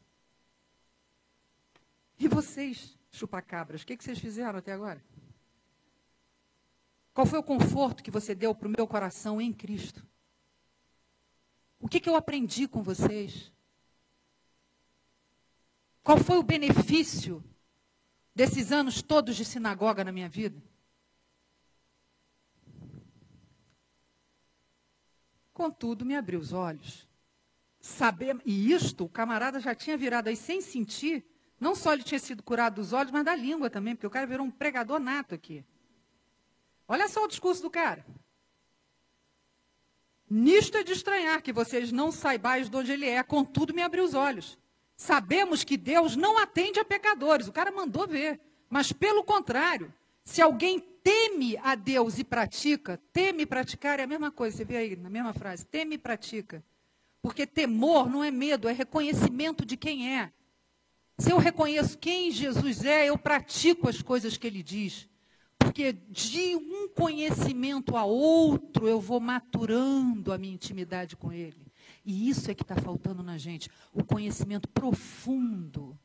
E 2.17 2.27
vocês, 2.27 2.97
chupacabras, 3.11 3.83
o 3.83 3.85
que, 3.85 3.95
que 3.95 4.03
vocês 4.03 4.17
fizeram 4.17 4.57
até 4.57 4.73
agora? 4.73 5.03
Qual 7.13 7.27
foi 7.27 7.37
o 7.37 7.43
conforto 7.43 8.01
que 8.01 8.09
você 8.09 8.33
deu 8.33 8.55
para 8.55 8.67
o 8.67 8.71
meu 8.75 8.87
coração 8.87 9.39
em 9.39 9.53
Cristo? 9.53 10.03
O 11.83 11.87
que, 11.89 11.99
que 11.99 12.09
eu 12.09 12.15
aprendi 12.15 12.65
com 12.65 12.81
vocês? 12.81 13.51
Qual 16.01 16.17
foi 16.17 16.37
o 16.37 16.43
benefício 16.43 17.43
desses 18.33 18.71
anos 18.71 19.01
todos 19.01 19.35
de 19.35 19.43
sinagoga 19.43 20.01
na 20.01 20.13
minha 20.13 20.29
vida? 20.29 20.63
Contudo, 25.53 26.05
me 26.05 26.15
abriu 26.15 26.39
os 26.39 26.53
olhos. 26.53 27.05
Saber, 27.81 28.41
e 28.45 28.71
isto, 28.71 29.03
o 29.03 29.09
camarada 29.09 29.59
já 29.59 29.75
tinha 29.75 29.97
virado 29.97 30.29
aí 30.29 30.37
sem 30.37 30.61
sentir. 30.61 31.25
Não 31.59 31.75
só 31.75 31.91
ele 31.91 32.03
tinha 32.03 32.19
sido 32.19 32.41
curado 32.43 32.75
dos 32.75 32.93
olhos, 32.93 33.11
mas 33.11 33.25
da 33.25 33.35
língua 33.35 33.69
também, 33.69 33.93
porque 33.93 34.07
o 34.07 34.09
cara 34.09 34.25
virou 34.25 34.45
um 34.45 34.51
pregador 34.51 35.01
nato 35.01 35.35
aqui. 35.35 35.65
Olha 36.87 37.09
só 37.09 37.25
o 37.25 37.27
discurso 37.27 37.61
do 37.61 37.69
cara. 37.69 38.05
Nisto 40.35 40.77
é 40.77 40.83
de 40.83 40.93
estranhar 40.93 41.43
que 41.43 41.53
vocês 41.53 41.91
não 41.91 42.11
saibais 42.11 42.67
de 42.67 42.75
onde 42.75 42.91
ele 42.91 43.07
é, 43.07 43.21
contudo 43.21 43.71
me 43.71 43.83
abriu 43.83 44.03
os 44.03 44.15
olhos. 44.15 44.57
Sabemos 44.97 45.63
que 45.63 45.77
Deus 45.77 46.15
não 46.15 46.39
atende 46.39 46.79
a 46.79 46.83
pecadores, 46.83 47.47
o 47.47 47.51
cara 47.51 47.71
mandou 47.71 48.07
ver. 48.07 48.39
Mas 48.67 48.91
pelo 48.91 49.23
contrário, 49.23 49.93
se 50.23 50.41
alguém 50.41 50.79
teme 50.79 51.55
a 51.61 51.75
Deus 51.75 52.17
e 52.17 52.23
pratica, 52.23 52.99
teme 53.13 53.45
praticar 53.45 53.99
é 53.99 54.03
a 54.03 54.07
mesma 54.07 54.31
coisa, 54.31 54.57
você 54.57 54.65
vê 54.65 54.77
aí 54.77 54.95
na 54.95 55.07
mesma 55.07 55.33
frase, 55.33 55.67
teme 55.67 55.95
e 55.95 55.99
pratica. 55.99 56.65
Porque 57.21 57.45
temor 57.45 58.09
não 58.09 58.23
é 58.23 58.31
medo, 58.31 58.67
é 58.67 58.71
reconhecimento 58.71 59.63
de 59.63 59.77
quem 59.77 60.17
é. 60.17 60.33
Se 61.19 61.29
eu 61.29 61.37
reconheço 61.37 61.95
quem 61.95 62.31
Jesus 62.31 62.83
é, 62.83 63.05
eu 63.05 63.19
pratico 63.19 63.87
as 63.87 64.01
coisas 64.01 64.35
que 64.35 64.47
ele 64.47 64.63
diz. 64.63 65.07
Porque 65.63 65.93
de 65.93 66.55
um 66.55 66.89
conhecimento 66.89 67.95
a 67.95 68.03
outro 68.03 68.87
eu 68.87 68.99
vou 68.99 69.19
maturando 69.19 70.33
a 70.33 70.37
minha 70.37 70.53
intimidade 70.53 71.15
com 71.15 71.31
Ele. 71.31 71.71
E 72.05 72.29
isso 72.29 72.51
é 72.51 72.53
que 72.53 72.63
está 72.63 72.75
faltando 72.75 73.23
na 73.23 73.37
gente: 73.37 73.69
o 73.93 74.03
conhecimento 74.03 74.67
profundo 74.67 75.97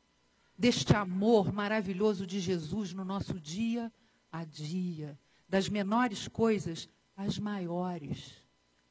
deste 0.57 0.95
amor 0.95 1.51
maravilhoso 1.51 2.25
de 2.25 2.39
Jesus 2.39 2.93
no 2.93 3.03
nosso 3.03 3.39
dia 3.39 3.91
a 4.31 4.43
dia, 4.45 5.19
das 5.47 5.67
menores 5.67 6.27
coisas 6.27 6.87
às 7.15 7.37
maiores, 7.37 8.33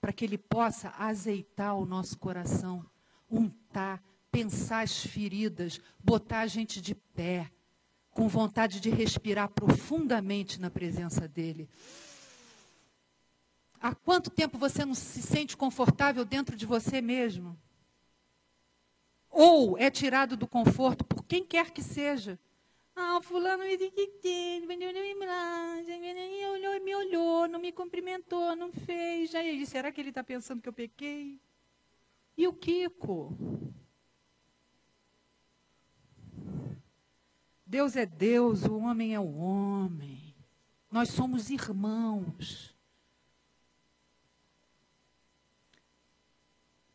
para 0.00 0.12
que 0.12 0.24
Ele 0.24 0.38
possa 0.38 0.92
azeitar 0.98 1.76
o 1.76 1.86
nosso 1.86 2.18
coração, 2.18 2.84
untar, 3.30 4.02
pensar 4.30 4.82
as 4.82 4.98
feridas, 4.98 5.80
botar 5.98 6.40
a 6.40 6.46
gente 6.46 6.80
de 6.80 6.94
pé 6.94 7.50
com 8.18 8.26
vontade 8.26 8.80
de 8.80 8.90
respirar 8.90 9.48
profundamente 9.48 10.60
na 10.60 10.68
presença 10.68 11.28
dEle. 11.28 11.68
Há 13.80 13.94
quanto 13.94 14.28
tempo 14.28 14.58
você 14.58 14.84
não 14.84 14.92
se 14.92 15.22
sente 15.22 15.56
confortável 15.56 16.24
dentro 16.24 16.56
de 16.56 16.66
você 16.66 17.00
mesmo? 17.00 17.56
Ou 19.30 19.78
é 19.78 19.88
tirado 19.88 20.36
do 20.36 20.48
conforto 20.48 21.04
por 21.04 21.24
quem 21.26 21.44
quer 21.44 21.70
que 21.70 21.80
seja. 21.80 22.36
Ah, 22.96 23.20
fulano 23.22 23.62
me 23.62 23.76
olhou, 26.44 26.80
me 26.80 26.94
olhou, 26.96 27.46
não 27.46 27.60
me 27.60 27.70
cumprimentou, 27.70 28.56
não 28.56 28.72
fez. 28.72 29.32
Aí, 29.32 29.64
será 29.64 29.92
que 29.92 30.00
ele 30.00 30.08
está 30.08 30.24
pensando 30.24 30.60
que 30.60 30.68
eu 30.68 30.72
pequei? 30.72 31.40
E 32.36 32.48
o 32.48 32.52
Kiko? 32.52 33.72
Deus 37.68 37.96
é 37.96 38.06
Deus, 38.06 38.64
o 38.64 38.78
homem 38.78 39.14
é 39.14 39.20
o 39.20 39.36
homem. 39.36 40.34
Nós 40.90 41.10
somos 41.10 41.50
irmãos. 41.50 42.74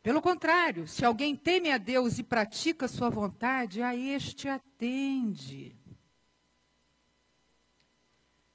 Pelo 0.02 0.20
contrário, 0.20 0.88
se 0.88 1.04
alguém 1.04 1.36
teme 1.36 1.70
a 1.70 1.78
Deus 1.78 2.18
e 2.18 2.24
pratica 2.24 2.88
sua 2.88 3.08
vontade, 3.08 3.82
a 3.82 3.94
este 3.94 4.48
atende. 4.48 5.78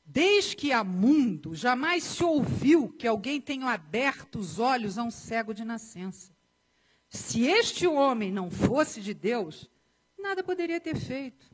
Desde 0.04 0.58
que 0.58 0.74
há 0.74 0.84
mundo, 0.84 1.56
jamais 1.56 2.04
se 2.04 2.22
ouviu 2.22 2.90
que 2.90 3.08
alguém 3.08 3.40
tenha 3.40 3.68
aberto 3.68 4.40
os 4.40 4.60
olhos 4.60 4.98
a 4.98 5.04
um 5.04 5.12
cego 5.12 5.54
de 5.54 5.64
nascença. 5.64 6.36
Se 7.08 7.44
este 7.44 7.88
homem 7.88 8.30
não 8.30 8.52
fosse 8.52 9.00
de 9.00 9.14
Deus, 9.14 9.70
nada 10.18 10.44
poderia 10.44 10.82
ter 10.82 10.98
feito. 10.98 11.49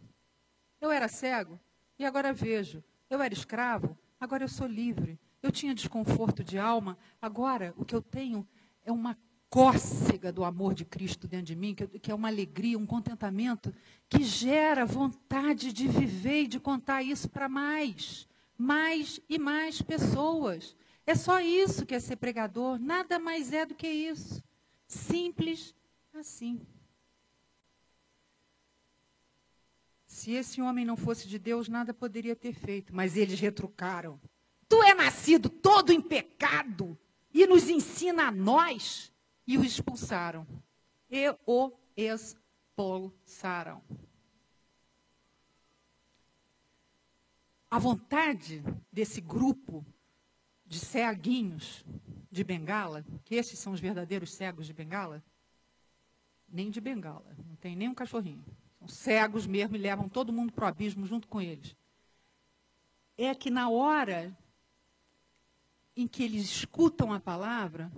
Eu 0.86 0.92
era 0.92 1.08
cego 1.08 1.60
e 1.98 2.06
agora 2.06 2.32
vejo. 2.32 2.84
Eu 3.10 3.20
era 3.20 3.34
escravo, 3.34 3.98
agora 4.20 4.44
eu 4.44 4.48
sou 4.48 4.68
livre. 4.68 5.20
Eu 5.42 5.52
tinha 5.52 5.74
desconforto 5.74 6.44
de 6.44 6.60
alma, 6.60 6.96
agora 7.20 7.74
o 7.76 7.84
que 7.84 7.96
eu 7.96 8.04
tenho 8.04 8.48
é 8.84 8.92
uma 8.92 9.18
cócega 9.50 10.32
do 10.32 10.44
amor 10.44 10.76
de 10.76 10.86
Cristo 10.86 11.28
dentro 11.28 11.48
de 11.48 11.56
mim, 11.56 11.74
que, 11.74 12.12
é 12.12 12.14
uma 12.14 12.28
alegria, 12.28 12.78
um 12.78 12.86
contentamento, 12.86 13.74
que 14.08 14.24
gera 14.24 14.86
vontade 14.86 15.74
de 15.74 15.88
viver 15.88 16.44
e 16.44 16.48
de 16.48 16.60
contar 16.60 17.02
isso 17.02 17.28
para 17.30 17.50
mais, 17.50 18.28
mais 18.56 19.20
e 19.28 19.40
mais 19.40 19.82
pessoas. 19.82 20.76
É 21.04 21.16
só 21.16 21.40
isso 21.40 21.84
que 21.84 21.96
é 21.96 22.00
ser 22.00 22.18
pregador, 22.18 22.78
nada 22.78 23.18
mais 23.18 23.52
é 23.52 23.66
do 23.66 23.74
que 23.74 23.88
isso. 23.88 24.44
Simples 24.88 25.74
assim. 26.14 26.62
Se 30.16 30.32
esse 30.32 30.62
homem 30.62 30.86
não 30.86 30.96
fosse 30.96 31.28
de 31.28 31.38
Deus, 31.38 31.68
nada 31.68 31.94
poderia 31.94 32.38
ter 32.38 32.54
feito. 32.54 32.96
Mas 32.96 33.18
eles 33.18 33.38
retrucaram. 33.38 34.18
Tu 34.66 34.82
é 34.82 34.94
nascido 34.94 35.50
todo 35.50 35.92
em 35.92 36.00
pecado 36.00 36.98
e 37.34 37.46
nos 37.46 37.70
ensina 37.70 38.30
a 38.30 38.32
nós 38.32 39.12
e 39.46 39.58
o 39.58 39.64
expulsaram. 39.64 40.48
E 41.12 41.36
o 41.46 41.74
expulsaram. 41.98 43.84
A 47.70 47.78
vontade 47.78 48.64
desse 48.90 49.20
grupo 49.20 49.86
de 50.66 50.80
ceguinhos 50.80 51.84
de 52.32 52.42
Bengala, 52.42 53.06
que 53.26 53.36
esses 53.36 53.60
são 53.60 53.74
os 53.74 53.82
verdadeiros 53.82 54.34
cegos 54.34 54.66
de 54.66 54.72
Bengala, 54.72 55.22
nem 56.48 56.72
de 56.72 56.80
Bengala, 56.80 57.36
não 57.46 57.58
tem 57.58 57.76
nem 57.76 57.90
um 57.90 57.94
cachorrinho. 57.94 58.46
São 58.86 58.88
cegos 58.88 59.48
mesmo 59.48 59.76
e 59.76 59.80
levam 59.80 60.08
todo 60.08 60.34
mundo 60.34 60.54
para 60.54 60.66
o 60.66 60.68
abismo 60.68 61.06
junto 61.06 61.28
com 61.28 61.42
eles. 61.42 61.76
É 63.18 63.34
que 63.34 63.50
na 63.50 63.70
hora 63.70 64.38
em 65.96 66.08
que 66.08 66.24
eles 66.24 66.44
escutam 66.44 67.12
a 67.12 67.20
palavra, 67.20 67.92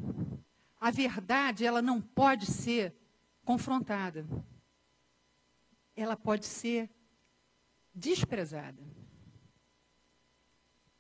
a 0.80 0.92
verdade 0.92 1.66
ela 1.66 1.82
não 1.82 2.00
pode 2.00 2.46
ser 2.46 2.96
confrontada. 3.44 4.26
Ela 5.96 6.16
pode 6.16 6.46
ser 6.46 6.90
desprezada. 7.94 8.82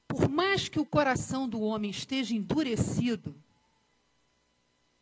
Por 0.07 0.27
mais 0.27 0.67
que 0.67 0.79
o 0.79 0.85
coração 0.85 1.47
do 1.47 1.61
homem 1.61 1.91
esteja 1.91 2.33
endurecido, 2.33 3.41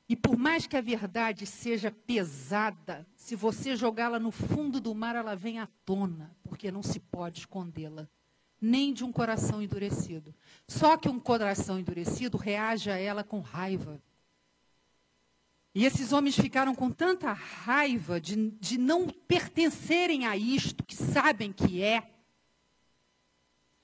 e 0.07 0.15
por 0.15 0.37
mais 0.37 0.67
que 0.67 0.77
a 0.77 0.81
verdade 0.81 1.47
seja 1.47 1.91
pesada, 1.91 3.07
se 3.15 3.35
você 3.35 3.75
jogá-la 3.75 4.19
no 4.19 4.29
fundo 4.29 4.79
do 4.79 4.93
mar, 4.93 5.15
ela 5.15 5.35
vem 5.35 5.59
à 5.59 5.67
tona, 5.83 6.35
porque 6.43 6.71
não 6.71 6.83
se 6.83 6.99
pode 6.99 7.39
escondê-la, 7.39 8.07
nem 8.61 8.93
de 8.93 9.03
um 9.03 9.11
coração 9.11 9.63
endurecido. 9.63 10.33
Só 10.67 10.95
que 10.95 11.09
um 11.09 11.19
coração 11.19 11.79
endurecido 11.79 12.37
reage 12.37 12.91
a 12.91 12.97
ela 12.97 13.23
com 13.23 13.39
raiva. 13.39 13.99
E 15.73 15.83
esses 15.83 16.13
homens 16.13 16.35
ficaram 16.35 16.75
com 16.75 16.91
tanta 16.91 17.33
raiva 17.33 18.21
de, 18.21 18.51
de 18.51 18.77
não 18.77 19.07
pertencerem 19.07 20.25
a 20.27 20.37
isto 20.37 20.85
que 20.85 20.95
sabem 20.95 21.51
que 21.51 21.81
é. 21.81 22.11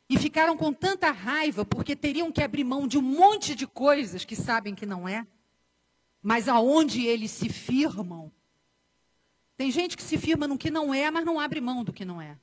E 0.07 0.17
ficaram 0.17 0.55
com 0.55 0.71
tanta 0.71 1.09
raiva 1.09 1.65
porque 1.65 1.95
teriam 1.95 2.31
que 2.31 2.43
abrir 2.43 2.63
mão 2.63 2.87
de 2.87 2.97
um 2.97 3.01
monte 3.01 3.55
de 3.55 3.65
coisas 3.65 4.23
que 4.23 4.35
sabem 4.35 4.75
que 4.75 4.85
não 4.85 5.07
é. 5.07 5.25
Mas 6.21 6.47
aonde 6.47 7.05
eles 7.05 7.31
se 7.31 7.49
firmam. 7.49 8.31
Tem 9.57 9.71
gente 9.71 9.97
que 9.97 10.03
se 10.03 10.17
firma 10.17 10.47
no 10.47 10.57
que 10.57 10.69
não 10.69 10.93
é, 10.93 11.09
mas 11.09 11.25
não 11.25 11.39
abre 11.39 11.61
mão 11.61 11.83
do 11.83 11.93
que 11.93 12.05
não 12.05 12.21
é. 12.21 12.37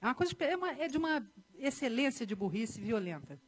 É 0.00 0.06
uma 0.06 0.14
coisa 0.14 0.34
é, 0.40 0.56
uma, 0.56 0.72
é 0.72 0.88
de 0.88 0.96
uma 0.96 1.26
excelência 1.54 2.26
de 2.26 2.34
burrice 2.34 2.80
violenta 2.80 3.40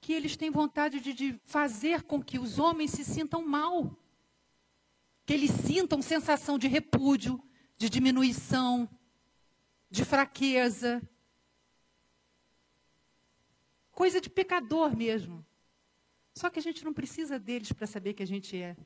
que 0.00 0.12
eles 0.12 0.36
têm 0.36 0.50
vontade 0.50 1.00
de, 1.00 1.12
de 1.12 1.40
fazer 1.44 2.02
com 2.02 2.22
que 2.22 2.38
os 2.38 2.58
homens 2.58 2.92
se 2.92 3.04
sintam 3.04 3.46
mal. 3.46 3.94
Que 5.26 5.34
eles 5.34 5.50
sintam 5.50 6.00
sensação 6.00 6.58
de 6.58 6.66
repúdio, 6.66 7.42
de 7.76 7.90
diminuição, 7.90 8.88
de 9.90 10.04
fraqueza. 10.04 11.02
Coisa 13.92 14.20
de 14.20 14.30
pecador 14.30 14.96
mesmo. 14.96 15.44
Só 16.38 16.48
que 16.48 16.60
a 16.60 16.62
gente 16.62 16.84
não 16.84 16.92
precisa 16.92 17.36
deles 17.36 17.72
para 17.72 17.84
saber 17.84 18.14
que 18.14 18.22
a 18.22 18.26
gente 18.26 18.56
é. 18.56 18.76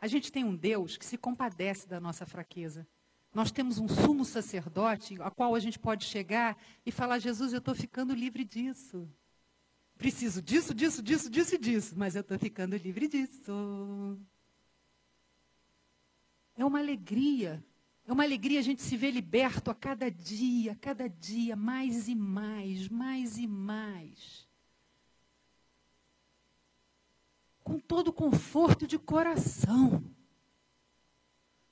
A 0.00 0.06
gente 0.06 0.32
tem 0.32 0.42
um 0.42 0.56
Deus 0.56 0.96
que 0.96 1.04
se 1.04 1.18
compadece 1.18 1.86
da 1.86 2.00
nossa 2.00 2.24
fraqueza. 2.24 2.86
Nós 3.34 3.50
temos 3.50 3.78
um 3.78 3.86
sumo 3.86 4.24
sacerdote 4.24 5.20
a 5.20 5.30
qual 5.30 5.54
a 5.54 5.60
gente 5.60 5.78
pode 5.78 6.06
chegar 6.06 6.56
e 6.86 6.90
falar: 6.90 7.18
Jesus, 7.18 7.52
eu 7.52 7.58
estou 7.58 7.74
ficando 7.74 8.14
livre 8.14 8.42
disso. 8.42 9.06
Preciso 9.98 10.40
disso, 10.40 10.72
disso, 10.72 11.02
disso, 11.02 11.28
disso 11.28 11.54
e 11.54 11.58
disso, 11.58 11.94
mas 11.94 12.14
eu 12.14 12.22
estou 12.22 12.38
ficando 12.38 12.74
livre 12.74 13.06
disso. 13.06 14.18
É 16.56 16.64
uma 16.64 16.78
alegria. 16.78 17.62
É 18.06 18.12
uma 18.14 18.24
alegria 18.24 18.60
a 18.60 18.62
gente 18.62 18.80
se 18.80 18.96
ver 18.96 19.10
liberto 19.10 19.70
a 19.70 19.74
cada 19.74 20.10
dia, 20.10 20.72
a 20.72 20.76
cada 20.76 21.06
dia, 21.06 21.54
mais 21.54 22.08
e 22.08 22.14
mais, 22.14 22.88
mais 22.88 23.36
e 23.36 23.46
mais. 23.46 24.53
Com 27.64 27.80
todo 27.80 28.12
conforto 28.12 28.86
de 28.86 28.98
coração. 28.98 30.04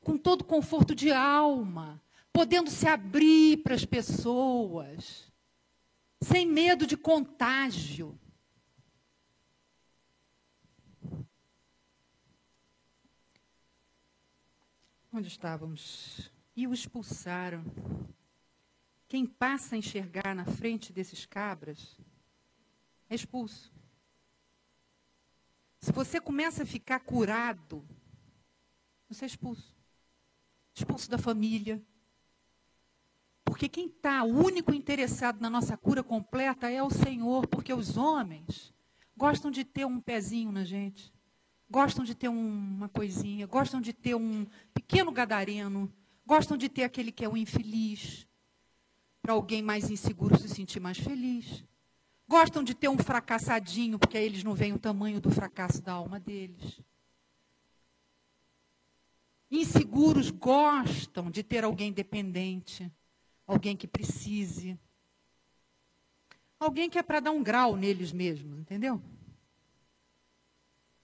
Com 0.02 0.18
todo 0.18 0.42
conforto 0.42 0.94
de 0.94 1.12
alma. 1.12 2.02
Podendo 2.32 2.70
se 2.70 2.88
abrir 2.88 3.58
para 3.58 3.74
as 3.74 3.84
pessoas 3.84 5.30
sem 6.22 6.46
medo 6.46 6.86
de 6.86 6.96
contágio. 6.96 8.18
Onde 15.12 15.28
estávamos? 15.28 16.32
E 16.56 16.66
o 16.66 16.72
expulsaram. 16.72 17.64
Quem 19.08 19.26
passa 19.26 19.74
a 19.74 19.78
enxergar 19.78 20.34
na 20.34 20.46
frente 20.46 20.92
desses 20.92 21.26
cabras 21.26 21.98
é 23.10 23.14
expulso. 23.14 23.71
Se 25.82 25.90
você 25.92 26.20
começa 26.20 26.62
a 26.62 26.66
ficar 26.66 27.00
curado, 27.00 27.84
você 29.08 29.24
é 29.24 29.26
expulso. 29.26 29.76
Expulso 30.74 31.10
da 31.10 31.18
família, 31.18 31.84
porque 33.44 33.68
quem 33.68 33.88
está, 33.88 34.24
único 34.24 34.72
interessado 34.72 35.40
na 35.40 35.50
nossa 35.50 35.76
cura 35.76 36.02
completa 36.02 36.70
é 36.70 36.82
o 36.82 36.88
Senhor, 36.88 37.46
porque 37.46 37.74
os 37.74 37.98
homens 37.98 38.72
gostam 39.14 39.50
de 39.50 39.64
ter 39.64 39.84
um 39.84 40.00
pezinho 40.00 40.50
na 40.50 40.64
gente, 40.64 41.12
gostam 41.68 42.04
de 42.04 42.14
ter 42.14 42.30
um, 42.30 42.48
uma 42.48 42.88
coisinha, 42.88 43.46
gostam 43.46 43.80
de 43.80 43.92
ter 43.92 44.14
um 44.14 44.46
pequeno 44.72 45.12
gadareno, 45.12 45.92
gostam 46.24 46.56
de 46.56 46.68
ter 46.68 46.84
aquele 46.84 47.12
que 47.12 47.24
é 47.24 47.28
o 47.28 47.36
infeliz, 47.36 48.26
para 49.20 49.34
alguém 49.34 49.60
mais 49.60 49.90
inseguro 49.90 50.38
se 50.38 50.48
sentir 50.48 50.80
mais 50.80 50.96
feliz. 50.96 51.62
Gostam 52.28 52.62
de 52.62 52.74
ter 52.74 52.88
um 52.88 52.98
fracassadinho, 52.98 53.98
porque 53.98 54.16
aí 54.16 54.24
eles 54.24 54.44
não 54.44 54.54
veem 54.54 54.72
o 54.72 54.78
tamanho 54.78 55.20
do 55.20 55.30
fracasso 55.30 55.82
da 55.82 55.92
alma 55.92 56.18
deles. 56.18 56.80
Inseguros 59.50 60.30
gostam 60.30 61.30
de 61.30 61.42
ter 61.42 61.62
alguém 61.64 61.92
dependente 61.92 62.90
alguém 63.46 63.76
que 63.76 63.86
precise, 63.86 64.78
alguém 66.58 66.88
que 66.88 66.98
é 66.98 67.02
para 67.02 67.20
dar 67.20 67.30
um 67.30 67.42
grau 67.42 67.76
neles 67.76 68.12
mesmos, 68.12 68.58
entendeu? 68.58 69.02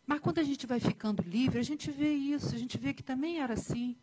Mas 0.06 0.20
quando 0.20 0.38
a 0.38 0.42
gente 0.42 0.66
vai 0.66 0.80
ficando 0.80 1.22
livre, 1.22 1.58
a 1.58 1.62
gente 1.62 1.90
vê 1.90 2.12
isso, 2.12 2.54
a 2.54 2.58
gente 2.58 2.78
vê 2.78 2.94
que 2.94 3.02
também 3.02 3.40
era 3.40 3.54
assim. 3.54 3.96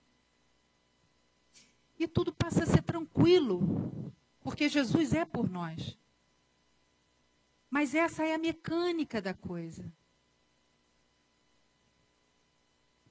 e 1.98 2.08
tudo 2.08 2.34
passa 2.34 2.64
a 2.64 2.68
ser 2.68 2.84
tranquilo, 2.84 4.14
porque 4.42 4.68
Jesus 4.68 5.14
é 5.14 5.24
por 5.24 5.50
nós. 5.50 5.98
Mas 7.70 7.94
essa 7.96 8.24
é 8.24 8.34
a 8.34 8.38
mecânica 8.38 9.22
da 9.22 9.34
coisa. 9.34 9.92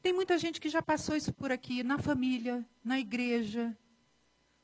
Tem 0.00 0.12
muita 0.12 0.36
gente 0.36 0.60
que 0.60 0.68
já 0.68 0.82
passou 0.82 1.16
isso 1.16 1.32
por 1.32 1.50
aqui, 1.50 1.82
na 1.82 1.98
família, 1.98 2.64
na 2.84 2.98
igreja. 2.98 3.76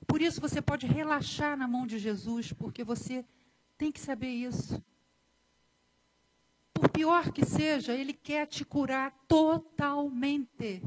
Por 0.06 0.20
isso 0.20 0.40
você 0.40 0.60
pode 0.60 0.86
relaxar 0.86 1.56
na 1.56 1.66
mão 1.66 1.86
de 1.86 1.98
Jesus, 1.98 2.52
porque 2.52 2.84
você 2.84 3.24
tem 3.78 3.90
que 3.90 4.00
saber 4.00 4.28
isso. 4.28 4.82
Por 6.74 6.88
pior 6.88 7.32
que 7.32 7.44
seja, 7.44 7.94
Ele 7.94 8.12
quer 8.12 8.46
te 8.46 8.64
curar 8.64 9.12
totalmente 9.26 10.82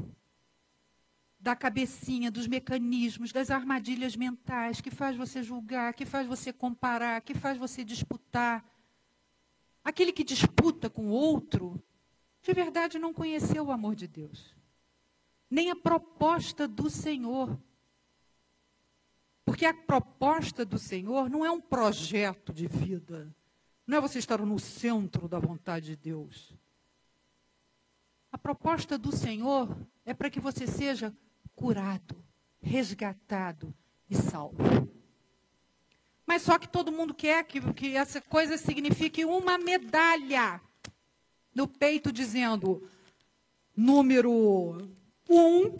da 1.38 1.54
cabecinha, 1.54 2.30
dos 2.30 2.46
mecanismos, 2.46 3.30
das 3.30 3.50
armadilhas 3.50 4.16
mentais 4.16 4.80
que 4.80 4.90
faz 4.90 5.14
você 5.16 5.42
julgar, 5.42 5.92
que 5.92 6.06
faz 6.06 6.26
você 6.26 6.52
comparar, 6.52 7.20
que 7.20 7.34
faz 7.34 7.58
você 7.58 7.84
disputar. 7.84 8.64
Aquele 9.84 10.12
que 10.12 10.24
disputa 10.24 10.88
com 10.88 11.08
o 11.08 11.12
outro, 11.12 11.78
de 12.40 12.52
verdade 12.54 12.98
não 12.98 13.12
conheceu 13.12 13.66
o 13.66 13.70
amor 13.70 13.94
de 13.94 14.08
Deus, 14.08 14.56
nem 15.50 15.70
a 15.70 15.76
proposta 15.76 16.66
do 16.66 16.88
Senhor. 16.88 17.60
Porque 19.44 19.66
a 19.66 19.74
proposta 19.74 20.64
do 20.64 20.78
Senhor 20.78 21.28
não 21.28 21.44
é 21.44 21.50
um 21.50 21.60
projeto 21.60 22.50
de 22.50 22.66
vida, 22.66 23.34
não 23.86 23.98
é 23.98 24.00
você 24.00 24.18
estar 24.18 24.40
no 24.40 24.58
centro 24.58 25.28
da 25.28 25.38
vontade 25.38 25.86
de 25.88 25.96
Deus. 25.96 26.56
A 28.32 28.38
proposta 28.38 28.96
do 28.96 29.14
Senhor 29.14 29.76
é 30.04 30.14
para 30.14 30.30
que 30.30 30.40
você 30.40 30.66
seja 30.66 31.14
curado, 31.54 32.16
resgatado 32.60 33.72
e 34.08 34.14
salvo. 34.16 34.56
Mas 36.26 36.42
só 36.42 36.58
que 36.58 36.68
todo 36.68 36.92
mundo 36.92 37.14
quer 37.14 37.44
que, 37.44 37.60
que 37.74 37.96
essa 37.96 38.20
coisa 38.20 38.56
signifique 38.56 39.24
uma 39.24 39.58
medalha 39.58 40.60
no 41.54 41.68
peito, 41.68 42.12
dizendo 42.12 42.88
número 43.76 44.78
um 45.28 45.76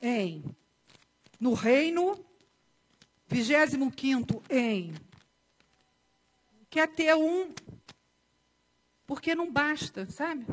em 0.00 0.44
no 1.40 1.54
reino, 1.54 2.22
vigésimo 3.26 3.90
quinto 3.90 4.42
em. 4.50 4.92
Quer 6.68 6.86
ter 6.88 7.14
um, 7.16 7.52
porque 9.06 9.34
não 9.34 9.50
basta, 9.50 10.08
sabe? 10.10 10.44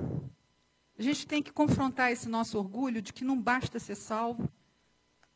A 0.97 1.01
gente 1.01 1.27
tem 1.27 1.43
que 1.43 1.51
confrontar 1.51 2.11
esse 2.11 2.29
nosso 2.29 2.57
orgulho 2.57 3.01
de 3.01 3.11
que 3.11 3.25
não 3.25 3.39
basta 3.39 3.77
ser 3.77 3.95
salvo, 3.95 4.49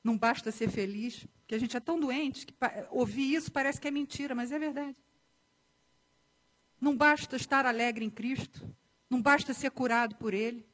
não 0.01 0.17
basta 0.17 0.51
ser 0.51 0.69
feliz, 0.69 1.27
que 1.51 1.55
a 1.55 1.59
gente 1.59 1.75
é 1.75 1.81
tão 1.81 1.99
doente 1.99 2.45
que 2.45 2.55
ouvir 2.91 3.33
isso 3.33 3.51
parece 3.51 3.81
que 3.81 3.85
é 3.85 3.91
mentira, 3.91 4.33
mas 4.33 4.53
é 4.53 4.57
verdade. 4.57 4.95
Não 6.79 6.95
basta 6.95 7.35
estar 7.35 7.65
alegre 7.65 8.05
em 8.05 8.09
Cristo, 8.09 8.73
não 9.09 9.21
basta 9.21 9.53
ser 9.53 9.69
curado 9.69 10.15
por 10.15 10.33
Ele. 10.33 10.65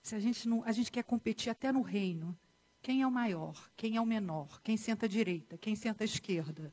Se 0.00 0.14
a 0.14 0.18
gente 0.18 0.48
não, 0.48 0.64
a 0.64 0.72
gente 0.72 0.90
quer 0.90 1.04
competir 1.04 1.50
até 1.50 1.70
no 1.70 1.82
reino, 1.82 2.34
quem 2.80 3.02
é 3.02 3.06
o 3.06 3.10
maior, 3.10 3.70
quem 3.76 3.96
é 3.96 4.00
o 4.00 4.06
menor, 4.06 4.62
quem 4.62 4.78
senta 4.78 5.04
à 5.04 5.08
direita, 5.10 5.58
quem 5.58 5.76
senta 5.76 6.02
à 6.02 6.06
esquerda. 6.06 6.72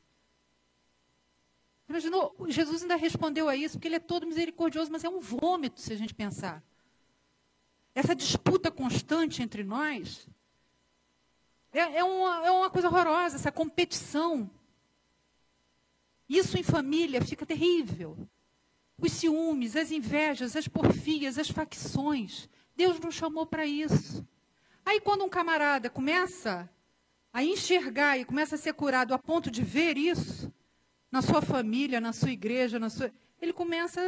Imaginou? 1.86 2.34
Jesus 2.48 2.80
ainda 2.80 2.96
respondeu 2.96 3.50
a 3.50 3.54
isso, 3.54 3.74
porque 3.74 3.88
ele 3.88 3.96
é 3.96 4.00
todo 4.00 4.26
misericordioso, 4.26 4.90
mas 4.90 5.04
é 5.04 5.10
um 5.10 5.20
vômito 5.20 5.78
se 5.78 5.92
a 5.92 5.96
gente 5.96 6.14
pensar. 6.14 6.64
Essa 7.94 8.14
disputa 8.14 8.70
constante 8.70 9.42
entre 9.42 9.62
nós 9.62 10.26
é, 11.78 11.98
é, 11.98 12.04
uma, 12.04 12.46
é 12.46 12.50
uma 12.50 12.70
coisa 12.70 12.88
horrorosa, 12.88 13.36
essa 13.36 13.52
competição. 13.52 14.50
Isso 16.28 16.58
em 16.58 16.62
família 16.62 17.20
fica 17.20 17.44
terrível. 17.44 18.16
Os 18.98 19.12
ciúmes, 19.12 19.76
as 19.76 19.90
invejas, 19.90 20.56
as 20.56 20.66
porfias, 20.66 21.38
as 21.38 21.50
facções. 21.50 22.48
Deus 22.74 22.98
nos 22.98 23.14
chamou 23.14 23.46
para 23.46 23.66
isso. 23.66 24.26
Aí 24.84 25.00
quando 25.00 25.24
um 25.24 25.28
camarada 25.28 25.90
começa 25.90 26.68
a 27.32 27.44
enxergar 27.44 28.16
e 28.16 28.24
começa 28.24 28.54
a 28.54 28.58
ser 28.58 28.72
curado 28.72 29.12
a 29.12 29.18
ponto 29.18 29.50
de 29.50 29.62
ver 29.62 29.98
isso, 29.98 30.50
na 31.10 31.20
sua 31.20 31.42
família, 31.42 32.00
na 32.00 32.12
sua 32.12 32.30
igreja, 32.30 32.78
na 32.78 32.88
sua... 32.88 33.12
ele 33.40 33.52
começa 33.52 34.00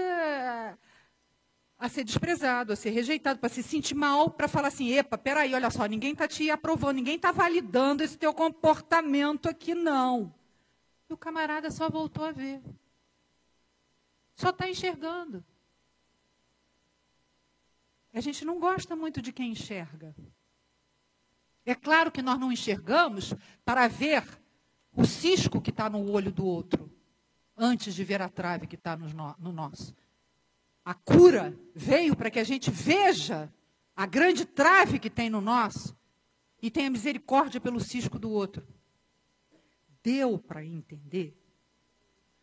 a 1.79 1.89
ser 1.89 2.03
desprezado, 2.03 2.73
a 2.73 2.77
ser 2.77 2.91
rejeitado, 2.91 3.39
para 3.39 3.49
se 3.49 3.63
sentir 3.63 3.95
mal, 3.95 4.31
para 4.31 4.49
falar 4.49 4.69
assim, 4.69 4.91
epa, 4.91 5.17
peraí, 5.17 5.55
olha 5.55 5.71
só, 5.71 5.87
ninguém 5.87 6.13
está 6.13 6.27
te 6.27 6.51
aprovando, 6.51 6.97
ninguém 6.97 7.15
está 7.15 7.31
validando 7.31 8.03
esse 8.03 8.19
teu 8.19 8.35
comportamento 8.35 9.49
aqui, 9.49 9.75
não. 9.75 10.35
E 11.09 11.13
o 11.13 11.17
camarada 11.17 11.71
só 11.71 11.89
voltou 11.89 12.25
a 12.25 12.33
ver. 12.33 12.61
Só 14.35 14.51
está 14.51 14.69
enxergando. 14.69 15.45
A 18.13 18.21
gente 18.21 18.45
não 18.45 18.59
gosta 18.59 18.97
muito 18.97 19.23
de 19.23 19.33
quem 19.33 19.53
enxerga. 19.53 20.15
É 21.65 21.75
claro 21.75 22.11
que 22.11 22.23
nós 22.23 22.39
não 22.39 22.51
enxergamos 22.51 23.35
para 23.65 23.87
ver 23.87 24.25
o 24.93 25.05
cisco 25.05 25.61
que 25.61 25.71
está 25.71 25.89
no 25.89 26.11
olho 26.11 26.33
do 26.33 26.45
outro, 26.45 26.91
antes 27.57 27.95
de 27.95 28.03
ver 28.03 28.21
a 28.21 28.29
trave 28.29 28.67
que 28.67 28.75
está 28.75 28.97
no, 28.97 29.09
no 29.39 29.53
nosso. 29.53 29.95
A 30.89 30.95
cura 30.95 31.55
veio 31.75 32.17
para 32.17 32.31
que 32.31 32.39
a 32.39 32.45
gente 32.45 32.71
veja 32.71 33.53
a 33.95 34.07
grande 34.07 34.47
trave 34.47 34.99
que 34.99 35.11
tem 35.11 35.29
no 35.29 35.39
nosso 35.39 35.95
e 36.63 36.71
tenha 36.71 36.89
misericórdia 36.89 37.61
pelo 37.61 37.79
cisco 37.79 38.19
do 38.19 38.31
outro. 38.31 38.67
Deu 40.03 40.39
para 40.39 40.65
entender? 40.65 41.39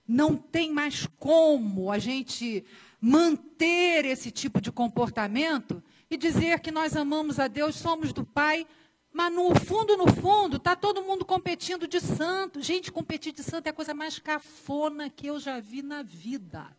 Não 0.08 0.38
tem 0.38 0.72
mais 0.72 1.08
como 1.18 1.92
a 1.92 1.98
gente 1.98 2.64
manter 3.02 4.06
esse 4.06 4.30
tipo 4.30 4.62
de 4.62 4.72
comportamento 4.72 5.84
e 6.08 6.16
dizer 6.16 6.60
que 6.60 6.70
nós 6.70 6.96
amamos 6.96 7.40
a 7.40 7.48
Deus, 7.48 7.76
somos 7.76 8.14
do 8.14 8.24
Pai, 8.24 8.68
mas 9.12 9.34
no 9.34 9.56
fundo, 9.56 9.98
no 9.98 10.06
fundo, 10.14 10.58
está 10.58 10.76
todo 10.76 11.02
mundo 11.02 11.26
competindo 11.26 11.88
de 11.88 12.00
santo. 12.00 12.62
Gente, 12.62 12.92
competir 12.92 13.34
de 13.34 13.42
santo 13.42 13.66
é 13.66 13.72
a 13.72 13.74
coisa 13.74 13.96
mais 13.96 14.20
cafona 14.20 15.10
que 15.10 15.26
eu 15.26 15.40
já 15.40 15.60
vi 15.60 15.82
na 15.82 16.04
vida. 16.04 16.70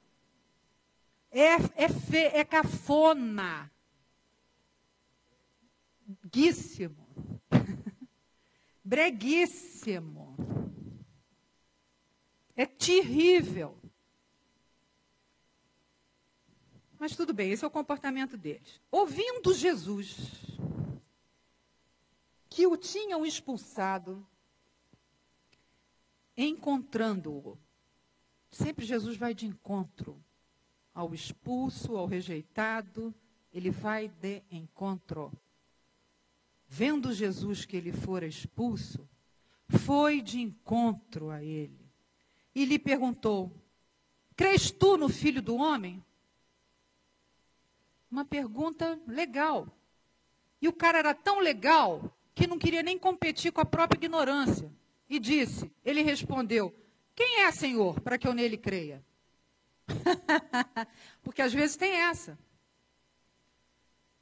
É, 1.31 1.85
é, 1.85 1.89
fe, 1.89 2.19
é 2.33 2.45
cafona. 2.45 3.71
Guíssimo. 6.31 7.07
Breguíssimo. 8.85 10.37
É 12.55 12.65
terrível. 12.65 13.79
Mas 16.99 17.15
tudo 17.15 17.35
bem, 17.35 17.51
esse 17.51 17.65
é 17.65 17.69
o 17.69 17.71
comportamento 17.71 18.37
deles. 18.37 18.81
Ouvindo 18.91 19.53
Jesus, 19.53 20.31
que 22.49 22.67
o 22.67 22.77
tinham 22.77 23.27
expulsado, 23.27 24.27
encontrando-o. 26.37 27.59
Sempre 28.51 28.87
Jesus 28.87 29.19
vai 29.19 29.35
de 29.35 29.45
encontro 29.45 30.25
ao 30.97 31.13
expulso, 31.13 31.95
ao 31.95 32.07
rejeitado, 32.07 33.15
ele 33.53 33.71
vai 33.71 34.09
de 34.09 34.43
encontro. 34.51 35.31
Vendo 36.67 37.13
Jesus 37.13 37.67
que 37.67 37.77
ele 37.77 37.93
fora 37.93 38.27
expulso, 38.27 39.07
foi 39.69 40.23
de 40.23 40.41
encontro 40.41 41.29
a 41.29 41.45
ele 41.45 41.87
e 42.55 42.65
lhe 42.65 42.79
perguntou: 42.79 43.53
Crês 44.35 44.71
tu 44.71 44.97
no 44.97 45.11
filho 45.11 45.43
do 45.43 45.57
homem? 45.57 46.03
Uma 48.11 48.25
pergunta 48.25 48.99
legal. 49.07 49.69
E 50.63 50.67
o 50.67 50.73
cara 50.73 50.99
era 50.99 51.15
tão 51.15 51.41
legal 51.41 52.11
que 52.35 52.47
não 52.47 52.59
queria 52.59 52.83
nem 52.83 52.99
competir 52.99 53.53
com 53.53 53.61
a 53.61 53.67
própria 53.67 53.99
ignorância. 53.99 54.73
E 55.11 55.19
disse: 55.21 55.71
Ele 55.85 56.01
respondeu: 56.01 56.75
Quem 57.15 57.43
é, 57.43 57.53
Senhor, 57.53 58.01
para 58.01 58.17
que 58.17 58.27
eu 58.27 58.33
nele 58.33 58.57
creia? 58.57 59.05
Porque 61.23 61.43
às 61.43 61.53
vezes 61.53 61.77
tem 61.77 61.93
essa. 61.93 62.39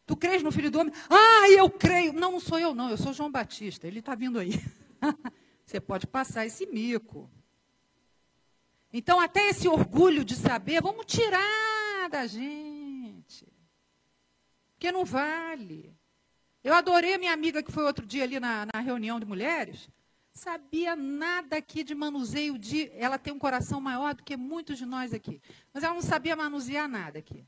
Tu 0.07 0.17
crês 0.17 0.43
no 0.43 0.53
Filho 0.53 0.71
do 0.71 0.79
Homem? 0.79 0.95
Ah, 1.09 1.49
eu 1.51 1.71
creio. 1.71 2.12
Não, 2.12 2.33
não 2.33 2.41
sou 2.41 2.59
eu, 2.59 2.75
não. 2.75 2.91
Eu 2.91 2.97
sou 2.97 3.12
João 3.12 3.31
Batista. 3.31 3.87
Ele 3.87 4.01
está 4.01 4.15
vindo 4.15 4.39
aí. 4.39 4.53
Você 5.65 5.81
pode 5.81 6.07
passar 6.07 6.45
esse 6.45 6.67
mico. 6.67 7.31
Então, 8.93 9.19
até 9.19 9.49
esse 9.49 9.67
orgulho 9.67 10.25
de 10.25 10.37
saber, 10.37 10.83
vamos 10.83 11.07
tirar 11.07 12.09
da 12.11 12.27
gente. 12.27 13.47
Porque 14.75 14.93
não 14.93 15.05
vale. 15.05 15.97
Eu 16.62 16.75
adorei 16.75 17.19
minha 17.19 17.33
amiga 17.33 17.62
que 17.62 17.73
foi 17.73 17.85
outro 17.85 18.07
dia 18.07 18.25
ali 18.25 18.39
na, 18.39 18.67
na 18.73 18.81
reunião 18.81 19.19
de 19.19 19.27
mulheres. 19.27 19.89
Sabia 20.35 20.97
nada 20.97 21.57
aqui 21.57 21.85
de 21.85 21.95
manuseio 21.95 22.59
de. 22.59 22.91
Ela 22.95 23.16
tem 23.16 23.32
um 23.32 23.39
coração 23.39 23.80
maior 23.80 24.14
do 24.14 24.24
que 24.24 24.37
muitos 24.37 24.76
de 24.76 24.85
nós 24.85 25.14
aqui. 25.14 25.41
Mas 25.72 25.85
ela 25.85 25.95
não 25.95 26.03
sabia 26.03 26.35
manusear 26.35 26.89
nada 26.89 27.20
aqui. 27.20 27.47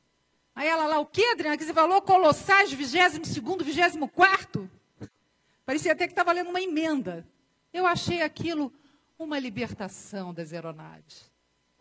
Aí 0.55 0.69
ela 0.69 0.87
lá, 0.87 1.01
o 1.01 1.05
que, 1.05 1.23
Adriana? 1.33 1.59
Que 1.59 1.65
você 1.65 1.75
falou 1.75 2.01
Colossais 2.01 2.73
22, 2.73 3.19
24? 3.75 4.71
Parecia 5.67 5.93
até 5.93 6.07
que 6.07 6.13
estava 6.13 6.31
lendo 6.31 6.49
uma 6.49 6.63
emenda. 6.63 7.27
Eu 7.73 7.85
achei 7.87 8.23
aquilo 8.23 8.73
uma 9.19 9.37
libertação 9.37 10.33
das 10.33 10.53
aeronaves. 10.53 11.29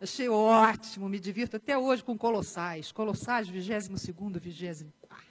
Achei 0.00 0.28
ótimo, 0.28 1.08
me 1.08 1.20
divirto 1.20 1.56
até 1.56 1.78
hoje 1.78 2.02
com 2.02 2.18
Colossais. 2.18 2.90
Colossais, 2.90 3.48
22 3.48 4.00
segundo, 4.00 4.40
24. 4.40 5.24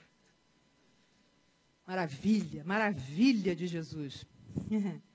Maravilha, 1.86 2.64
maravilha 2.64 3.54
de 3.54 3.66
Jesus. 3.66 4.26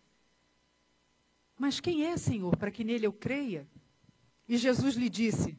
Mas 1.62 1.80
quem 1.80 2.08
é, 2.08 2.18
Senhor, 2.18 2.58
para 2.58 2.72
que 2.72 2.84
nele 2.84 3.06
eu 3.06 3.14
creia? 3.14 3.68
E 4.50 4.58
Jesus 4.58 4.96
lhe 4.96 5.08
disse: 5.08 5.56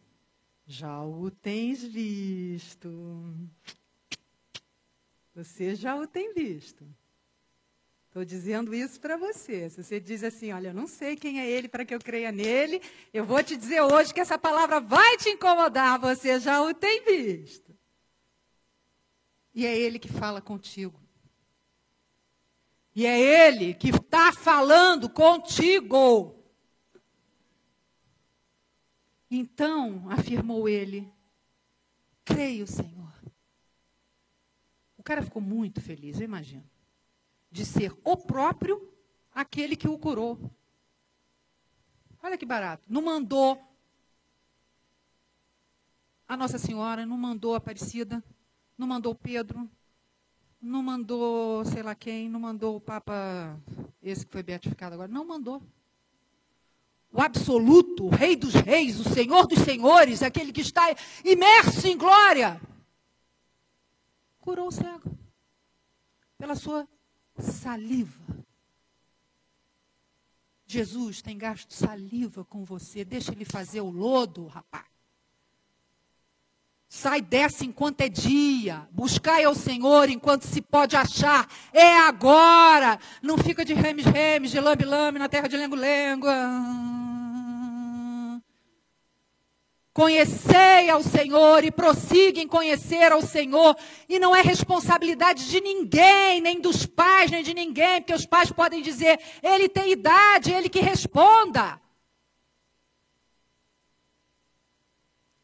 Já 0.67 1.01
o 1.01 1.31
tens 1.31 1.85
visto. 1.85 2.91
Você 5.33 5.77
já 5.77 5.95
o 5.95 6.05
tem 6.05 6.35
visto. 6.35 6.85
Estou 8.09 8.25
dizendo 8.25 8.75
isso 8.75 9.01
para 9.01 9.17
você. 9.17 9.71
Se 9.71 9.81
você 9.81 10.01
diz 10.01 10.25
assim, 10.25 10.53
olha, 10.53 10.69
eu 10.71 10.75
não 10.75 10.89
sei 10.89 11.15
quem 11.15 11.41
é 11.41 11.49
ele 11.49 11.69
para 11.69 11.85
que 11.85 11.95
eu 11.95 12.01
creia 12.01 12.33
nele, 12.33 12.83
eu 13.15 13.25
vou 13.25 13.43
te 13.43 13.57
dizer 13.57 13.81
hoje 13.81 14.13
que 14.13 14.21
essa 14.21 14.37
palavra 14.37 14.81
vai 14.81 15.17
te 15.19 15.29
incomodar. 15.29 16.01
Você 16.01 16.41
já 16.41 16.61
o 16.61 16.75
tem 16.75 17.05
visto. 17.05 17.73
E 19.55 19.65
é 19.65 19.79
ele 19.79 20.01
que 20.01 20.09
fala 20.09 20.43
contigo. 20.43 21.02
E 22.95 23.07
é 23.07 23.19
ele 23.19 23.75
que 23.75 23.89
está 23.89 24.33
falando 24.33 25.09
contigo. 25.09 26.35
Então, 29.31 30.11
afirmou 30.11 30.69
ele, 30.69 31.11
creio, 32.25 32.67
Senhor. 32.67 33.13
O 34.99 35.03
cara 35.03 35.23
ficou 35.23 35.41
muito 35.41 35.81
feliz, 35.81 36.21
eu 36.21 36.25
imagino 36.25 36.71
de 37.53 37.67
ser 37.67 37.95
o 38.03 38.17
próprio 38.17 38.91
aquele 39.35 39.77
que 39.77 39.87
o 39.87 39.99
curou. 39.99 40.39
Olha 42.23 42.39
que 42.39 42.47
barato. 42.47 42.85
Não 42.89 43.03
mandou 43.03 43.61
a 46.27 46.37
Nossa 46.37 46.57
Senhora, 46.57 47.05
não 47.05 47.19
mandou 47.19 47.53
a 47.53 47.59
Aparecida, 47.59 48.25
não 48.79 48.87
mandou 48.87 49.15
Pedro, 49.15 49.69
não 50.63 50.83
mandou 50.83 51.65
sei 51.65 51.83
lá 51.83 51.95
quem, 51.95 52.29
não 52.29 52.39
mandou 52.39 52.77
o 52.77 52.81
Papa, 52.81 53.61
esse 54.01 54.25
que 54.25 54.33
foi 54.33 54.43
beatificado 54.43 54.95
agora, 54.95 55.11
não 55.11 55.25
mandou. 55.25 55.61
O 57.13 57.21
absoluto, 57.21 58.07
o 58.07 58.09
Rei 58.09 58.37
dos 58.37 58.55
Reis, 58.55 58.99
o 58.99 59.05
Senhor 59.05 59.47
dos 59.47 59.59
Senhores, 59.59 60.23
aquele 60.23 60.53
que 60.53 60.63
está 60.63 60.83
imerso 61.25 61.87
em 61.87 61.99
glória, 61.99 62.61
curou 64.41 64.69
o 64.69 64.73
cego 64.73 65.19
pela 66.39 66.55
sua 66.55 66.89
saliva. 67.39 68.23
Jesus 70.65 71.21
tem 71.21 71.37
gasto 71.37 71.75
saliva 71.75 72.45
com 72.47 72.65
você. 72.65 73.05
Deixa 73.05 73.33
ele 73.33 73.45
fazer 73.45 73.83
o 73.83 73.91
lodo, 73.91 74.47
rapaz. 74.47 74.92
Sai 76.95 77.23
dessa 77.23 77.65
enquanto 77.65 78.03
é 78.03 78.09
dia. 78.11 78.87
Buscai 78.91 79.45
ao 79.45 79.55
Senhor 79.55 80.11
enquanto 80.11 80.43
se 80.43 80.61
pode 80.61 80.95
achar. 80.95 81.49
É 81.73 81.97
agora. 82.01 82.99
Não 83.23 83.39
fica 83.39 83.65
de 83.65 83.73
remes-remes, 83.73 84.51
de 84.51 84.61
lambe-lambe 84.61 85.19
na 85.19 85.27
terra 85.27 85.49
de 85.49 85.57
lengo-lengo. 85.57 86.27
Conhecei 89.95 90.91
ao 90.91 91.03
Senhor 91.03 91.65
e 91.65 91.71
prossiga 91.71 92.39
em 92.39 92.47
conhecer 92.47 93.11
ao 93.11 93.23
Senhor. 93.23 93.75
E 94.07 94.19
não 94.19 94.37
é 94.37 94.43
responsabilidade 94.43 95.49
de 95.49 95.63
ninguém, 95.63 96.43
nem 96.43 96.61
dos 96.61 96.85
pais, 96.85 97.31
nem 97.31 97.43
de 97.43 97.55
ninguém, 97.55 98.03
porque 98.03 98.13
os 98.13 98.27
pais 98.27 98.53
podem 98.53 98.83
dizer, 98.83 99.19
ele 99.43 99.67
tem 99.67 99.93
idade, 99.93 100.53
ele 100.53 100.69
que 100.69 100.81
responda. 100.81 101.81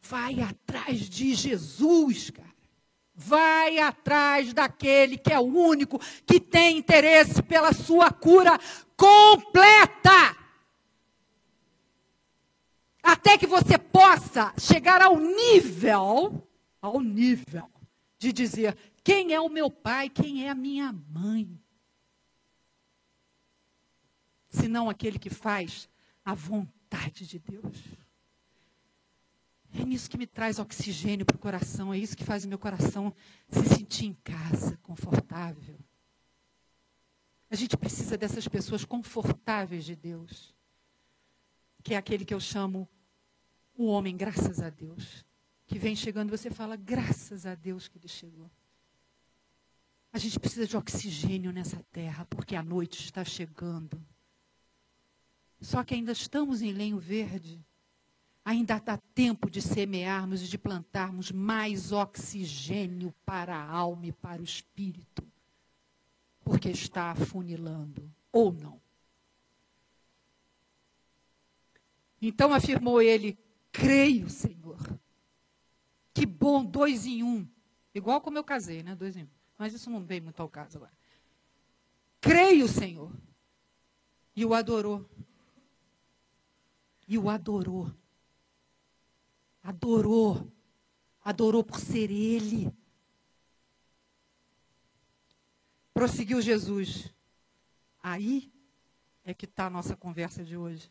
Vai 0.09 0.40
atrás 0.40 1.00
de 1.09 1.34
Jesus, 1.34 2.30
cara. 2.30 2.48
Vai 3.14 3.78
atrás 3.78 4.52
daquele 4.52 5.18
que 5.18 5.32
é 5.32 5.38
o 5.38 5.42
único 5.42 5.98
que 6.24 6.40
tem 6.40 6.78
interesse 6.78 7.42
pela 7.42 7.72
sua 7.72 8.11
cura 8.11 8.59
completa 8.96 10.36
até 13.02 13.38
que 13.38 13.46
você 13.46 13.78
possa 13.78 14.52
chegar 14.59 15.00
ao 15.00 15.18
nível, 15.18 16.46
ao 16.80 17.00
nível 17.00 17.70
de 18.18 18.32
dizer 18.32 18.76
quem 19.02 19.32
é 19.32 19.40
o 19.40 19.48
meu 19.48 19.70
pai, 19.70 20.11
quem 20.11 20.46
é 20.46 20.50
a 20.50 20.54
minha 20.54 20.92
mãe. 20.92 21.59
Senão 24.50 24.90
aquele 24.90 25.18
que 25.18 25.30
faz 25.30 25.88
a 26.24 26.34
vontade 26.34 27.26
de 27.26 27.38
Deus. 27.38 27.82
É 29.79 29.85
nisso 29.85 30.11
que 30.11 30.18
me 30.18 30.26
traz 30.26 30.59
oxigênio 30.59 31.24
para 31.24 31.37
o 31.37 31.39
coração, 31.39 31.95
é 31.95 31.99
isso 31.99 32.16
que 32.16 32.24
faz 32.24 32.45
o 32.45 32.49
meu 32.49 32.59
coração 32.59 33.14
se 33.49 33.64
sentir 33.76 34.07
em 34.07 34.14
casa, 34.24 34.76
confortável. 34.79 35.79
A 37.49 37.55
gente 37.55 37.76
precisa 37.76 38.18
dessas 38.18 38.49
pessoas 38.49 38.85
confortáveis 38.85 39.85
de 39.85 39.95
Deus, 39.95 40.53
que 41.85 41.95
é 41.95 41.97
aquele 41.97 42.24
que 42.24 42.35
eu 42.35 42.41
chamo 42.41 42.89
o 43.72 43.87
homem, 43.87 44.16
graças 44.16 44.61
a 44.61 44.68
Deus, 44.68 45.24
que 45.64 45.79
vem 45.79 45.95
chegando, 45.95 46.31
você 46.31 46.51
fala, 46.51 46.74
graças 46.74 47.47
a 47.47 47.55
Deus 47.55 47.87
que 47.87 47.99
ele 47.99 48.09
chegou. 48.09 48.51
A 50.12 50.18
gente 50.18 50.41
precisa 50.41 50.66
de 50.66 50.76
oxigênio 50.76 51.53
nessa 51.53 51.81
terra, 51.93 52.24
porque 52.24 52.57
a 52.57 52.64
noite 52.64 53.05
está 53.05 53.24
chegando. 53.24 54.05
Só 55.61 55.85
que 55.85 55.95
ainda 55.95 56.11
estamos 56.11 56.62
em 56.62 56.72
lenho 56.72 56.99
verde. 56.99 57.64
Ainda 58.49 58.78
dá 58.78 58.96
tempo 58.96 59.51
de 59.51 59.61
semearmos 59.61 60.40
e 60.40 60.49
de 60.49 60.57
plantarmos 60.57 61.30
mais 61.30 61.92
oxigênio 61.92 63.14
para 63.22 63.55
a 63.55 63.70
alma 63.70 64.07
e 64.07 64.12
para 64.12 64.40
o 64.40 64.44
espírito. 64.44 65.22
Porque 66.42 66.70
está 66.70 67.11
afunilando, 67.11 68.11
ou 68.32 68.51
não. 68.51 68.80
Então 72.22 72.55
afirmou 72.55 73.03
ele: 73.03 73.38
creio, 73.70 74.30
Senhor. 74.30 74.78
Que 76.14 76.24
bom, 76.24 76.64
dois 76.64 77.05
em 77.05 77.22
um. 77.22 77.46
Igual 77.94 78.18
como 78.22 78.38
eu 78.38 78.44
casei, 78.44 78.82
né? 78.82 78.94
Dois 78.94 79.14
em 79.14 79.24
um. 79.24 79.28
Mas 79.59 79.74
isso 79.74 79.90
não 79.90 80.03
vem 80.03 80.22
muito 80.22 80.40
ao 80.40 80.49
caso 80.49 80.78
agora. 80.78 80.92
Creio, 82.18 82.66
Senhor. 82.66 83.12
E 84.34 84.42
o 84.46 84.55
adorou. 84.55 85.07
E 87.07 87.18
o 87.18 87.28
adorou. 87.28 87.92
Adorou. 89.68 90.50
Adorou 91.22 91.62
por 91.62 91.78
ser 91.78 92.10
Ele. 92.10 92.72
Prosseguiu 95.92 96.40
Jesus. 96.40 97.12
Aí 98.02 98.50
é 99.22 99.34
que 99.34 99.44
está 99.44 99.66
a 99.66 99.70
nossa 99.70 99.94
conversa 99.94 100.42
de 100.42 100.56
hoje. 100.56 100.90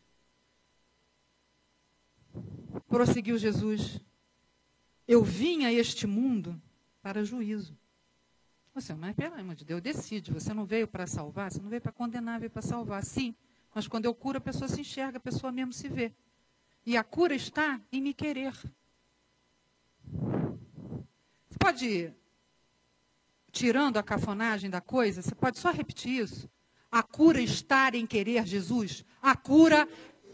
Prosseguiu 2.86 3.36
Jesus. 3.36 4.00
Eu 5.08 5.24
vim 5.24 5.64
a 5.64 5.72
este 5.72 6.06
mundo 6.06 6.62
para 7.02 7.24
juízo. 7.24 7.76
Você, 8.72 8.94
mas 8.94 9.16
pelo 9.16 9.34
amor 9.34 9.56
de 9.56 9.64
Deus, 9.64 9.82
decide. 9.82 10.30
Você 10.30 10.54
não 10.54 10.64
veio 10.64 10.86
para 10.86 11.04
salvar, 11.04 11.50
você 11.50 11.60
não 11.60 11.68
veio 11.68 11.82
para 11.82 11.90
condenar, 11.90 12.38
veio 12.38 12.50
para 12.50 12.62
salvar. 12.62 13.04
Sim, 13.04 13.34
mas 13.74 13.88
quando 13.88 14.04
eu 14.04 14.14
curo, 14.14 14.38
a 14.38 14.40
pessoa 14.40 14.68
se 14.68 14.82
enxerga, 14.82 15.18
a 15.18 15.20
pessoa 15.20 15.50
mesmo 15.50 15.72
se 15.72 15.88
vê. 15.88 16.14
E 16.88 16.96
a 16.96 17.04
cura 17.04 17.34
está 17.34 17.78
em 17.92 18.00
me 18.00 18.14
querer. 18.14 18.54
Você 21.46 21.58
pode, 21.60 22.14
tirando 23.52 23.98
a 23.98 24.02
cafonagem 24.02 24.70
da 24.70 24.80
coisa, 24.80 25.20
você 25.20 25.34
pode 25.34 25.58
só 25.58 25.70
repetir 25.70 26.22
isso. 26.22 26.50
A 26.90 27.02
cura 27.02 27.42
está 27.42 27.90
em 27.94 28.06
querer 28.06 28.46
Jesus. 28.46 29.04
A 29.20 29.36
cura 29.36 29.86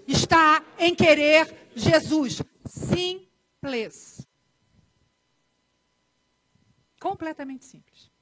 está 0.06 0.64
em 0.78 0.94
querer 0.94 1.72
Jesus. 1.74 2.40
Simples. 2.64 4.24
Completamente 7.00 7.64
simples. 7.64 8.12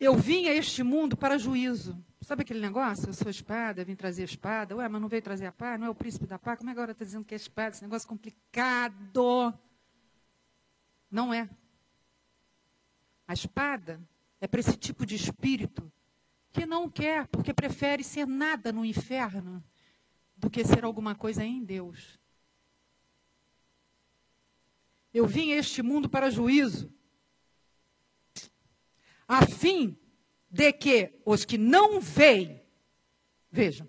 Eu 0.00 0.16
vim 0.16 0.46
a 0.46 0.54
este 0.54 0.82
mundo 0.82 1.18
para 1.18 1.36
juízo. 1.36 2.02
Sabe 2.20 2.42
aquele 2.42 2.60
negócio? 2.60 3.08
Eu 3.08 3.14
sou 3.14 3.30
espada, 3.30 3.84
vim 3.84 3.94
trazer 3.94 4.24
espada. 4.24 4.76
Ué, 4.76 4.88
mas 4.88 5.00
não 5.00 5.08
veio 5.08 5.22
trazer 5.22 5.46
a 5.46 5.52
paz? 5.52 5.78
Não 5.78 5.86
é 5.86 5.90
o 5.90 5.94
príncipe 5.94 6.26
da 6.26 6.38
paz? 6.38 6.58
Como 6.58 6.68
é 6.68 6.72
que 6.72 6.78
agora 6.78 6.92
está 6.92 7.04
dizendo 7.04 7.24
que 7.24 7.34
é 7.34 7.36
espada? 7.36 7.76
Esse 7.76 7.82
negócio 7.82 8.08
complicado. 8.08 9.54
Não 11.10 11.32
é. 11.32 11.48
A 13.26 13.32
espada 13.32 14.00
é 14.40 14.46
para 14.46 14.60
esse 14.60 14.76
tipo 14.76 15.06
de 15.06 15.14
espírito 15.14 15.90
que 16.52 16.66
não 16.66 16.90
quer, 16.90 17.26
porque 17.28 17.54
prefere 17.54 18.02
ser 18.02 18.26
nada 18.26 18.72
no 18.72 18.84
inferno 18.84 19.62
do 20.36 20.50
que 20.50 20.64
ser 20.64 20.84
alguma 20.84 21.14
coisa 21.14 21.44
em 21.44 21.64
Deus. 21.64 22.18
Eu 25.12 25.26
vim 25.26 25.52
a 25.52 25.56
este 25.56 25.82
mundo 25.82 26.08
para 26.08 26.30
juízo. 26.30 26.92
a 29.26 29.46
fim 29.46 29.96
de 30.50 30.72
que 30.72 31.20
os 31.24 31.44
que 31.44 31.58
não 31.58 32.00
veem 32.00 32.62
vejam. 33.50 33.88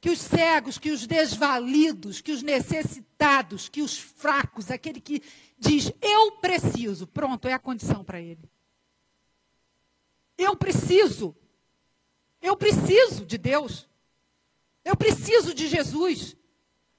Que 0.00 0.10
os 0.10 0.20
cegos, 0.20 0.78
que 0.78 0.90
os 0.90 1.06
desvalidos, 1.06 2.20
que 2.20 2.30
os 2.30 2.42
necessitados, 2.42 3.68
que 3.68 3.82
os 3.82 3.98
fracos, 3.98 4.70
aquele 4.70 5.00
que 5.00 5.22
diz 5.58 5.92
eu 6.00 6.32
preciso, 6.32 7.06
pronto, 7.06 7.48
é 7.48 7.52
a 7.52 7.58
condição 7.58 8.04
para 8.04 8.20
ele. 8.20 8.48
Eu 10.38 10.54
preciso. 10.54 11.34
Eu 12.40 12.56
preciso 12.56 13.24
de 13.24 13.38
Deus. 13.38 13.88
Eu 14.84 14.96
preciso 14.96 15.54
de 15.54 15.66
Jesus. 15.66 16.36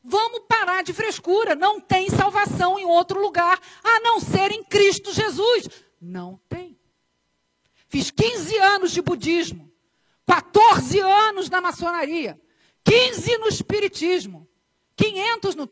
Vamos 0.04 0.42
parar 0.48 0.84
de 0.84 0.92
frescura. 0.92 1.56
Não 1.56 1.80
tem 1.80 2.10
salvação 2.10 2.78
em 2.80 2.86
outro 2.86 3.22
lugar 3.22 3.62
a 3.84 4.00
não 4.00 4.20
ser 4.20 4.52
em 4.52 4.64
Cristo 4.64 5.14
Jesus. 5.14 5.70
Não 6.00 6.40
tem. 6.48 6.80
Fiz 7.88 8.12
15 8.12 8.58
anos 8.58 8.92
de 8.92 9.02
budismo, 9.02 9.72
14 10.26 11.00
anos 11.00 11.50
na 11.50 11.62
maçonaria, 11.62 12.40
15 12.84 13.38
no 13.38 13.48
espiritismo, 13.48 14.48
500 14.96 15.56
no 15.56 15.70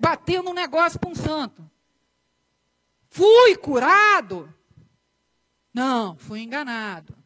batendo 0.00 0.50
um 0.50 0.54
negócio 0.54 0.98
para 0.98 1.10
um 1.10 1.14
santo. 1.14 1.70
Fui 3.10 3.56
curado? 3.56 4.52
Não, 5.72 6.16
fui 6.16 6.40
enganado. 6.40 7.16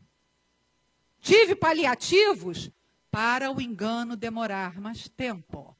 Tive 1.20 1.54
paliativos 1.54 2.70
para 3.10 3.50
o 3.50 3.60
engano 3.60 4.16
demorar 4.16 4.80
mais 4.80 5.08
tempo. 5.08 5.77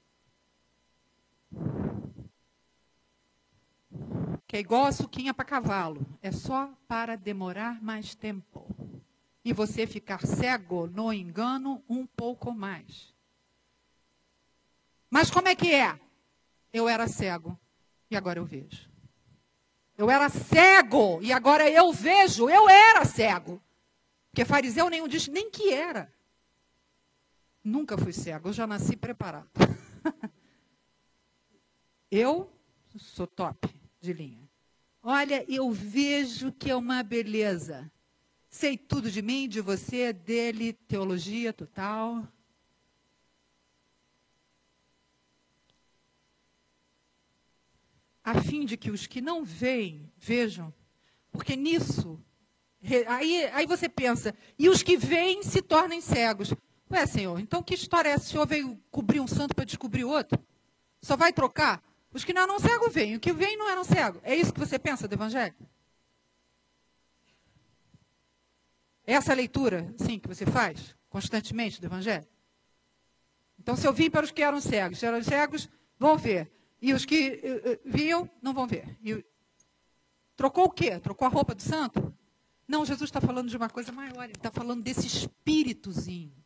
Que 4.49 4.57
é 4.57 4.61
igual 4.61 4.87
a 4.87 4.93
suquinha 4.93 5.35
para 5.35 5.45
cavalo. 5.45 6.07
É 6.23 6.33
só 6.33 6.73
para 6.89 7.17
demorar 7.17 7.83
mais 7.83 8.15
tempo. 8.15 8.67
E 9.45 9.53
você 9.53 9.87
ficar 9.87 10.27
cego 10.27 10.87
no 10.87 11.13
engano 11.13 11.85
um 11.87 12.07
pouco 12.07 12.51
mais. 12.51 13.15
Mas 15.11 15.31
como 15.31 15.49
é 15.49 15.55
que 15.55 15.73
é? 15.73 16.01
Eu 16.73 16.89
era 16.89 17.07
cego 17.07 17.59
e 18.11 18.17
agora 18.17 18.39
eu 18.39 18.45
vejo. 18.47 18.91
Eu 19.99 20.11
era 20.11 20.31
cego 20.31 21.21
e 21.21 21.31
agora 21.31 21.69
eu 21.71 21.93
vejo. 21.93 22.49
Eu 22.49 22.71
era 22.71 23.05
cego. 23.05 23.63
Porque 24.31 24.47
fariseu 24.47 24.89
nenhum 24.89 25.09
diz 25.09 25.29
nem 25.29 25.51
que 25.51 25.75
era. 25.75 26.11
Nunca 27.63 27.99
fui 27.99 28.15
cego, 28.15 28.49
eu 28.49 28.53
já 28.55 28.67
nasci 28.67 28.97
preparado. 28.97 29.51
eu 32.11 32.51
sou 32.97 33.27
top 33.27 33.78
de 34.01 34.13
linha. 34.13 34.49
Olha, 35.03 35.45
eu 35.49 35.71
vejo 35.71 36.53
que 36.53 36.71
é 36.71 36.77
uma 36.77 37.03
beleza. 37.03 37.91
Sei 38.51 38.77
tudo 38.77 39.11
de 39.11 39.23
mim, 39.23 39.49
de 39.49 39.61
você, 39.61 40.13
dele, 40.13 40.73
teologia 40.73 41.53
total. 41.53 42.27
A 48.25 48.41
fim 48.43 48.65
de 48.65 48.77
que 48.77 48.91
os 48.91 49.07
que 49.07 49.21
não 49.21 49.45
veem, 49.45 50.13
vejam, 50.17 50.73
porque 51.31 51.57
nisso, 51.57 52.21
aí, 53.07 53.45
aí 53.47 53.67
você 53.67 53.89
pensa, 53.89 54.35
e 54.59 54.69
os 54.69 54.83
que 54.83 54.97
veem 54.97 55.43
se 55.43 55.63
tornem 55.63 56.01
cegos. 56.01 56.53
Ué, 56.91 57.07
Senhor, 57.07 57.39
então 57.39 57.63
que 57.63 57.75
história 57.75 58.11
é 58.11 58.13
essa? 58.13 58.25
O 58.25 58.29
Senhor 58.29 58.47
veio 58.47 58.79
cobrir 58.91 59.21
um 59.21 59.27
santo 59.27 59.55
para 59.55 59.65
descobrir 59.65 60.05
outro? 60.05 60.39
Só 61.01 61.17
vai 61.17 61.33
trocar? 61.33 61.83
Os 62.13 62.25
que 62.25 62.33
não 62.33 62.43
eram 62.43 62.59
cegos 62.59 62.93
veem, 62.93 63.17
o 63.17 63.21
que 63.21 63.33
vem 63.33 63.57
não 63.57 63.69
eram 63.69 63.85
cegos. 63.85 64.21
É 64.25 64.35
isso 64.35 64.53
que 64.53 64.61
você 64.61 64.79
pensa 64.79 65.07
do 65.07 65.15
Evangelho? 65.15 65.55
É 69.07 69.15
essa 69.15 69.35
leitura, 69.35 69.95
sim, 69.97 70.19
que 70.19 70.29
você 70.29 70.47
faz 70.47 70.97
constantemente 71.09 71.81
do 71.81 71.87
Evangelho? 71.87 72.27
Então, 73.59 73.77
se 73.77 73.87
eu 73.87 73.93
vim 73.93 74.11
para 74.11 74.25
os 74.25 74.31
que 74.31 74.43
eram 74.43 74.61
cegos, 74.61 74.99
se 74.99 75.07
eram 75.07 75.23
cegos, 75.23 75.69
vão 75.99 76.17
ver. 76.17 76.51
E 76.81 76.95
os 76.95 77.05
que 77.05 77.41
uh, 77.43 77.73
uh, 77.73 77.81
viam, 77.85 78.31
não 78.41 78.55
vão 78.55 78.67
ver. 78.67 78.97
E, 79.03 79.25
trocou 80.37 80.67
o 80.67 80.71
quê? 80.71 80.99
Trocou 81.01 81.27
a 81.27 81.31
roupa 81.31 81.55
do 81.55 81.63
santo? 81.63 82.15
Não, 82.67 82.85
Jesus 82.85 83.09
está 83.09 83.21
falando 83.21 83.49
de 83.49 83.57
uma 83.57 83.69
coisa 83.69 83.91
maior. 83.91 84.25
Ele 84.25 84.33
está 84.33 84.51
falando 84.51 84.83
desse 84.83 85.07
espíritozinho 85.07 86.39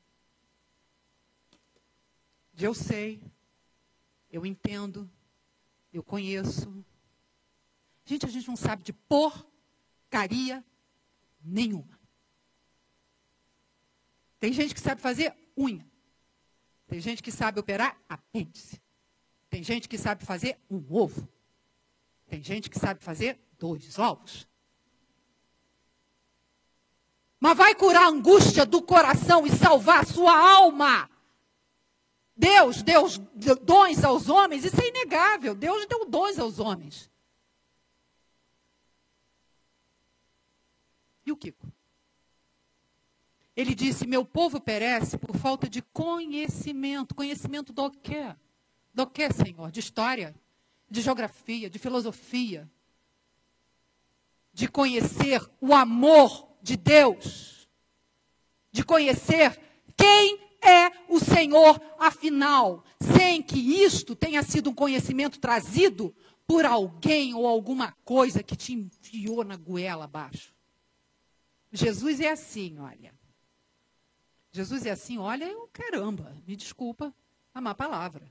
de 2.52 2.64
eu 2.64 2.74
sei, 2.74 3.22
eu 4.30 4.44
entendo, 4.44 5.10
eu 5.93 6.03
conheço. 6.03 6.84
Gente, 8.05 8.26
a 8.26 8.28
gente 8.28 8.49
não 8.49 8.57
sabe 8.57 8.82
de 8.82 8.93
porcaria 8.93 10.64
nenhuma. 11.43 12.01
Tem 14.40 14.53
gente 14.53 14.74
que 14.74 14.80
sabe 14.80 15.01
fazer 15.01 15.34
unha. 15.57 15.86
Tem 16.86 17.01
gente 17.01 17.22
que 17.22 17.30
sabe 17.30 17.61
operar 17.61 17.97
apêndice. 18.09 18.80
Tem 19.49 19.62
gente 19.62 19.88
que 19.88 19.99
sabe 19.99 20.24
fazer 20.24 20.59
um 20.70 20.84
ovo. 20.90 21.28
Tem 22.26 22.43
gente 22.43 22.68
que 22.70 22.78
sabe 22.78 23.03
fazer 23.03 23.38
dois 23.59 23.99
ovos. 23.99 24.49
Mas 27.38 27.57
vai 27.57 27.74
curar 27.74 28.05
a 28.05 28.09
angústia 28.09 28.64
do 28.64 28.80
coração 28.80 29.47
e 29.47 29.51
salvar 29.51 30.03
a 30.03 30.07
sua 30.07 30.36
alma. 30.36 31.11
Deus 32.36 32.82
deu 32.82 33.06
dons 33.62 34.02
aos 34.02 34.28
homens, 34.28 34.64
isso 34.64 34.80
é 34.80 34.88
inegável. 34.88 35.54
Deus 35.54 35.86
deu 35.86 36.06
dons 36.06 36.38
aos 36.38 36.58
homens. 36.58 37.10
E 41.24 41.30
o 41.30 41.36
Kiko? 41.36 41.72
Ele 43.54 43.74
disse: 43.74 44.06
Meu 44.06 44.24
povo 44.24 44.60
perece 44.60 45.18
por 45.18 45.36
falta 45.36 45.68
de 45.68 45.82
conhecimento. 45.82 47.14
Conhecimento 47.14 47.72
do 47.72 47.90
quê? 47.90 48.34
Do 48.94 49.06
quê, 49.06 49.28
Senhor? 49.32 49.70
De 49.70 49.80
história, 49.80 50.34
de 50.90 51.00
geografia, 51.00 51.68
de 51.68 51.78
filosofia. 51.78 52.70
De 54.52 54.68
conhecer 54.68 55.48
o 55.60 55.74
amor 55.74 56.48
de 56.62 56.76
Deus. 56.76 57.68
De 58.70 58.82
conhecer 58.84 59.60
quem 59.96 60.51
é 60.62 60.90
o 61.08 61.18
Senhor, 61.18 61.80
afinal, 61.98 62.84
sem 63.00 63.42
que 63.42 63.58
isto 63.58 64.14
tenha 64.14 64.42
sido 64.42 64.70
um 64.70 64.74
conhecimento 64.74 65.38
trazido 65.40 66.14
por 66.46 66.64
alguém 66.64 67.34
ou 67.34 67.46
alguma 67.46 67.92
coisa 68.04 68.42
que 68.42 68.56
te 68.56 68.72
enfiou 68.72 69.44
na 69.44 69.56
goela 69.56 70.04
abaixo. 70.04 70.54
Jesus 71.72 72.20
é 72.20 72.30
assim, 72.30 72.78
olha. 72.78 73.12
Jesus 74.52 74.84
é 74.84 74.90
assim, 74.90 75.16
olha, 75.18 75.46
eu, 75.46 75.68
caramba, 75.72 76.36
me 76.46 76.54
desculpa 76.54 77.14
a 77.54 77.60
má 77.60 77.74
palavra. 77.74 78.26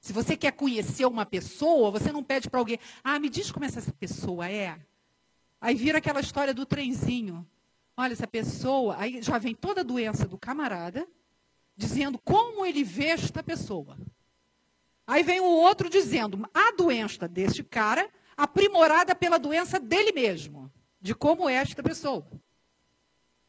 Se 0.00 0.12
você 0.12 0.36
quer 0.36 0.52
conhecer 0.52 1.04
uma 1.04 1.26
pessoa, 1.26 1.90
você 1.90 2.10
não 2.10 2.22
pede 2.22 2.48
para 2.48 2.60
alguém, 2.60 2.78
ah, 3.04 3.18
me 3.18 3.28
diz 3.28 3.52
como 3.52 3.64
essa 3.64 3.92
pessoa 3.92 4.48
é. 4.48 4.78
Aí 5.60 5.74
vira 5.74 5.98
aquela 5.98 6.20
história 6.20 6.54
do 6.54 6.64
trenzinho. 6.64 7.46
Olha, 7.96 8.12
essa 8.12 8.26
pessoa, 8.26 8.96
aí 8.96 9.20
já 9.20 9.38
vem 9.38 9.54
toda 9.54 9.80
a 9.80 9.84
doença 9.84 10.26
do 10.26 10.38
camarada, 10.38 11.06
dizendo 11.78 12.18
como 12.18 12.66
ele 12.66 12.82
vê 12.82 13.06
esta 13.06 13.40
pessoa. 13.40 13.96
Aí 15.06 15.22
vem 15.22 15.38
o 15.38 15.44
outro 15.44 15.88
dizendo 15.88 16.44
a 16.52 16.72
doença 16.72 17.28
deste 17.28 17.62
cara 17.62 18.10
aprimorada 18.36 19.14
pela 19.14 19.38
doença 19.38 19.78
dele 19.78 20.10
mesmo, 20.10 20.70
de 21.00 21.14
como 21.14 21.48
é 21.48 21.54
esta 21.54 21.80
pessoa. 21.80 22.26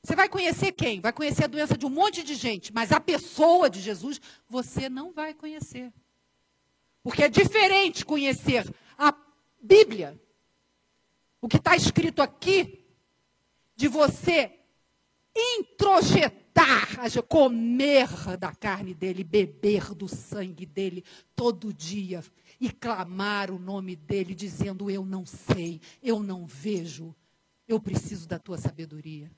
Você 0.04 0.16
vai 0.16 0.30
conhecer 0.30 0.72
quem? 0.72 1.02
Vai 1.02 1.12
conhecer 1.12 1.46
a 1.46 1.48
doença 1.48 1.76
de 1.76 1.88
um 1.88 1.90
monte 1.90 2.24
de 2.24 2.36
gente, 2.36 2.72
mas 2.72 2.92
a 2.92 3.00
pessoa 3.00 3.68
de 3.68 3.82
Jesus 3.82 4.22
você 4.48 4.88
não 4.88 5.12
vai 5.12 5.34
conhecer. 5.34 5.92
Porque 7.02 7.24
é 7.24 7.30
diferente 7.30 8.06
conhecer 8.06 8.72
a 8.96 9.14
Bíblia, 9.60 10.22
o 11.42 11.48
que 11.48 11.58
está 11.58 11.76
escrito 11.76 12.22
aqui, 12.22 12.86
de 13.76 13.88
você 13.88 14.54
introjetar 15.36 16.39
comer 17.28 18.08
da 18.38 18.54
carne 18.54 18.94
dele, 18.94 19.24
beber 19.24 19.94
do 19.94 20.08
sangue 20.08 20.66
dele 20.66 21.04
todo 21.36 21.74
dia 21.74 22.24
e 22.60 22.70
clamar 22.70 23.52
o 23.52 23.60
nome 23.60 23.96
dele, 23.96 24.36
dizendo: 24.36 24.90
Eu 24.90 25.06
não 25.06 25.26
sei, 25.26 25.80
eu 26.04 26.22
não 26.22 26.46
vejo, 26.46 27.16
eu 27.68 27.80
preciso 27.80 28.28
da 28.28 28.38
tua 28.38 28.58
sabedoria. 28.58 29.32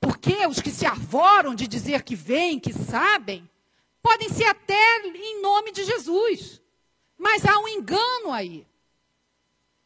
Porque 0.00 0.46
os 0.46 0.60
que 0.60 0.70
se 0.70 0.86
arvoram 0.86 1.54
de 1.54 1.68
dizer 1.68 2.02
que 2.02 2.16
veem, 2.16 2.58
que 2.58 2.72
sabem, 2.72 3.48
podem 4.02 4.28
ser 4.30 4.44
até 4.44 5.06
em 5.06 5.42
nome 5.42 5.72
de 5.72 5.84
Jesus. 5.84 6.60
Mas 7.18 7.44
há 7.44 7.58
um 7.58 7.68
engano 7.68 8.32
aí. 8.32 8.66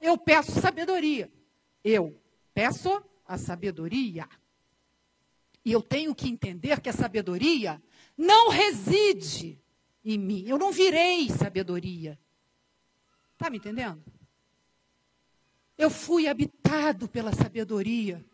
Eu 0.01 0.17
peço 0.17 0.61
sabedoria. 0.61 1.31
Eu 1.83 2.17
peço 2.55 3.03
a 3.27 3.37
sabedoria. 3.37 4.29
E 5.65 5.73
eu 5.73 5.81
tenho 5.81 6.15
que 6.15 6.29
entender 6.29 6.81
que 6.81 6.89
a 6.89 6.93
sabedoria 6.93 7.83
não 8.17 8.51
reside 8.51 9.59
em 10.05 10.19
mim. 10.19 10.45
Eu 10.47 10.59
não 10.59 10.71
virei 10.71 11.31
sabedoria. 11.31 12.19
Está 13.33 13.49
me 13.49 13.57
entendendo? 13.57 14.03
Eu 15.77 15.91
fui 15.91 16.29
habitado 16.29 17.09
pela 17.09 17.33
sabedoria. 17.33 18.25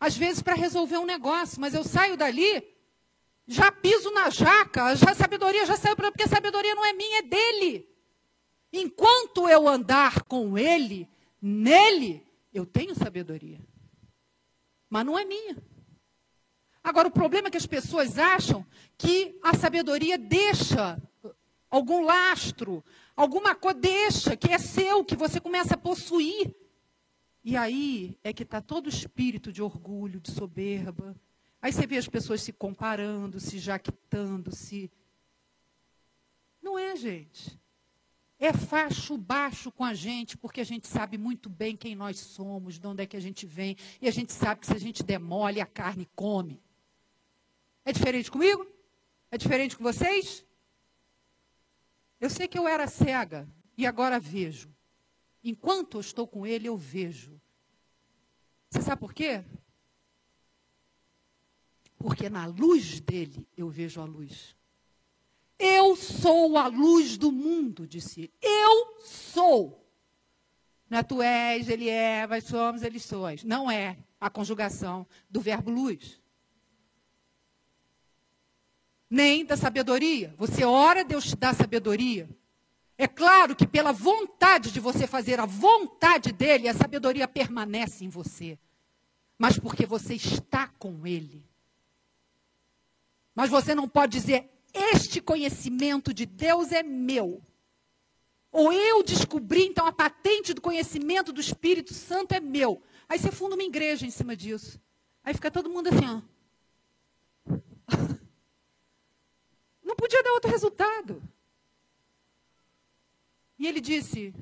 Às 0.00 0.16
vezes 0.16 0.42
para 0.42 0.54
resolver 0.54 0.98
um 0.98 1.06
negócio, 1.06 1.60
mas 1.60 1.74
eu 1.74 1.84
saio 1.84 2.16
dali, 2.16 2.62
já 3.46 3.70
piso 3.70 4.10
na 4.10 4.30
jaca, 4.30 4.94
já, 4.96 5.10
a 5.10 5.14
sabedoria 5.14 5.66
já 5.66 5.76
saiu, 5.76 5.96
porque 5.96 6.24
a 6.24 6.28
sabedoria 6.28 6.74
não 6.74 6.84
é 6.84 6.92
minha, 6.92 7.18
é 7.18 7.22
dele. 7.22 7.88
Enquanto 8.72 9.48
eu 9.48 9.68
andar 9.68 10.22
com 10.22 10.58
ele, 10.58 11.08
nele, 11.40 12.26
eu 12.52 12.66
tenho 12.66 12.94
sabedoria. 12.94 13.60
Mas 14.90 15.06
não 15.06 15.18
é 15.18 15.24
minha. 15.24 15.56
Agora, 16.84 17.08
o 17.08 17.10
problema 17.10 17.48
é 17.48 17.50
que 17.50 17.56
as 17.56 17.66
pessoas 17.66 18.18
acham 18.18 18.64
que 18.98 19.38
a 19.42 19.56
sabedoria 19.56 20.18
deixa 20.18 21.02
algum 21.70 22.04
lastro, 22.04 22.84
alguma 23.16 23.54
coisa, 23.54 23.80
deixa 23.80 24.36
que 24.36 24.52
é 24.52 24.58
seu, 24.58 25.02
que 25.02 25.16
você 25.16 25.40
começa 25.40 25.74
a 25.74 25.78
possuir. 25.78 26.54
E 27.42 27.56
aí 27.56 28.18
é 28.22 28.34
que 28.34 28.42
está 28.42 28.60
todo 28.60 28.84
o 28.84 28.90
espírito 28.90 29.50
de 29.50 29.62
orgulho, 29.62 30.20
de 30.20 30.30
soberba. 30.30 31.16
Aí 31.60 31.72
você 31.72 31.86
vê 31.86 31.96
as 31.96 32.06
pessoas 32.06 32.42
se 32.42 32.52
comparando, 32.52 33.40
se 33.40 33.58
jaquitando, 33.58 34.54
se. 34.54 34.90
Não 36.60 36.78
é, 36.78 36.94
gente. 36.94 37.58
É 38.38 38.52
facho 38.52 39.16
baixo 39.16 39.72
com 39.72 39.84
a 39.84 39.94
gente, 39.94 40.36
porque 40.36 40.60
a 40.60 40.64
gente 40.64 40.86
sabe 40.86 41.16
muito 41.16 41.48
bem 41.48 41.76
quem 41.76 41.94
nós 41.94 42.18
somos, 42.18 42.78
de 42.78 42.86
onde 42.86 43.02
é 43.02 43.06
que 43.06 43.16
a 43.16 43.20
gente 43.20 43.46
vem, 43.46 43.74
e 44.02 44.08
a 44.08 44.10
gente 44.10 44.34
sabe 44.34 44.60
que 44.60 44.66
se 44.66 44.74
a 44.74 44.78
gente 44.78 45.02
demole, 45.02 45.62
a 45.62 45.66
carne 45.66 46.06
come. 46.14 46.62
É 47.84 47.92
diferente 47.92 48.30
comigo? 48.30 48.66
É 49.30 49.36
diferente 49.36 49.76
com 49.76 49.84
vocês? 49.84 50.44
Eu 52.20 52.30
sei 52.30 52.48
que 52.48 52.58
eu 52.58 52.66
era 52.66 52.86
cega 52.86 53.48
e 53.76 53.86
agora 53.86 54.18
vejo. 54.18 54.72
Enquanto 55.42 55.98
eu 55.98 56.00
estou 56.00 56.26
com 56.26 56.46
ele, 56.46 56.68
eu 56.68 56.76
vejo. 56.76 57.38
Você 58.70 58.80
sabe 58.80 59.00
por 59.00 59.12
quê? 59.12 59.44
Porque 61.98 62.28
na 62.30 62.46
luz 62.46 63.00
dele 63.00 63.46
eu 63.56 63.68
vejo 63.68 64.00
a 64.00 64.04
luz. 64.04 64.56
Eu 65.58 65.94
sou 65.96 66.56
a 66.56 66.66
luz 66.66 67.16
do 67.16 67.30
mundo, 67.30 67.86
disse 67.86 68.22
ele. 68.22 68.32
Eu 68.40 69.00
sou. 69.00 69.86
Não 70.88 70.98
é 70.98 71.02
tu 71.02 71.22
és, 71.22 71.68
ele 71.68 71.88
é, 71.88 72.26
nós 72.26 72.44
somos, 72.44 72.82
eles 72.82 73.04
sois. 73.04 73.44
Não 73.44 73.70
é 73.70 73.98
a 74.20 74.30
conjugação 74.30 75.06
do 75.28 75.40
verbo 75.40 75.70
luz. 75.70 76.20
Nem 79.08 79.44
da 79.44 79.56
sabedoria. 79.56 80.34
Você 80.36 80.64
ora, 80.64 81.04
Deus 81.04 81.24
te 81.24 81.36
dá 81.36 81.52
sabedoria. 81.52 82.28
É 82.96 83.08
claro 83.08 83.56
que 83.56 83.66
pela 83.66 83.92
vontade 83.92 84.70
de 84.70 84.80
você 84.80 85.06
fazer 85.06 85.40
a 85.40 85.46
vontade 85.46 86.32
dele, 86.32 86.68
a 86.68 86.74
sabedoria 86.74 87.26
permanece 87.26 88.04
em 88.04 88.08
você. 88.08 88.58
Mas 89.36 89.58
porque 89.58 89.84
você 89.84 90.14
está 90.14 90.68
com 90.78 91.06
ele. 91.06 91.44
Mas 93.34 93.50
você 93.50 93.74
não 93.74 93.88
pode 93.88 94.12
dizer, 94.12 94.48
este 94.72 95.20
conhecimento 95.20 96.14
de 96.14 96.24
Deus 96.24 96.70
é 96.70 96.82
meu. 96.82 97.42
Ou 98.52 98.72
eu 98.72 99.02
descobri, 99.02 99.66
então 99.66 99.84
a 99.86 99.92
patente 99.92 100.54
do 100.54 100.60
conhecimento 100.60 101.32
do 101.32 101.40
Espírito 101.40 101.92
Santo 101.92 102.32
é 102.32 102.40
meu. 102.40 102.80
Aí 103.08 103.18
você 103.18 103.32
funda 103.32 103.56
uma 103.56 103.64
igreja 103.64 104.06
em 104.06 104.10
cima 104.10 104.36
disso. 104.36 104.80
Aí 105.24 105.34
fica 105.34 105.50
todo 105.50 105.68
mundo 105.68 105.88
assim, 105.88 106.06
ó. 106.06 106.20
Não 109.84 109.94
podia 109.94 110.22
dar 110.22 110.32
outro 110.32 110.50
resultado. 110.50 111.22
E 113.58 113.66
ele 113.66 113.80
disse: 113.80 114.34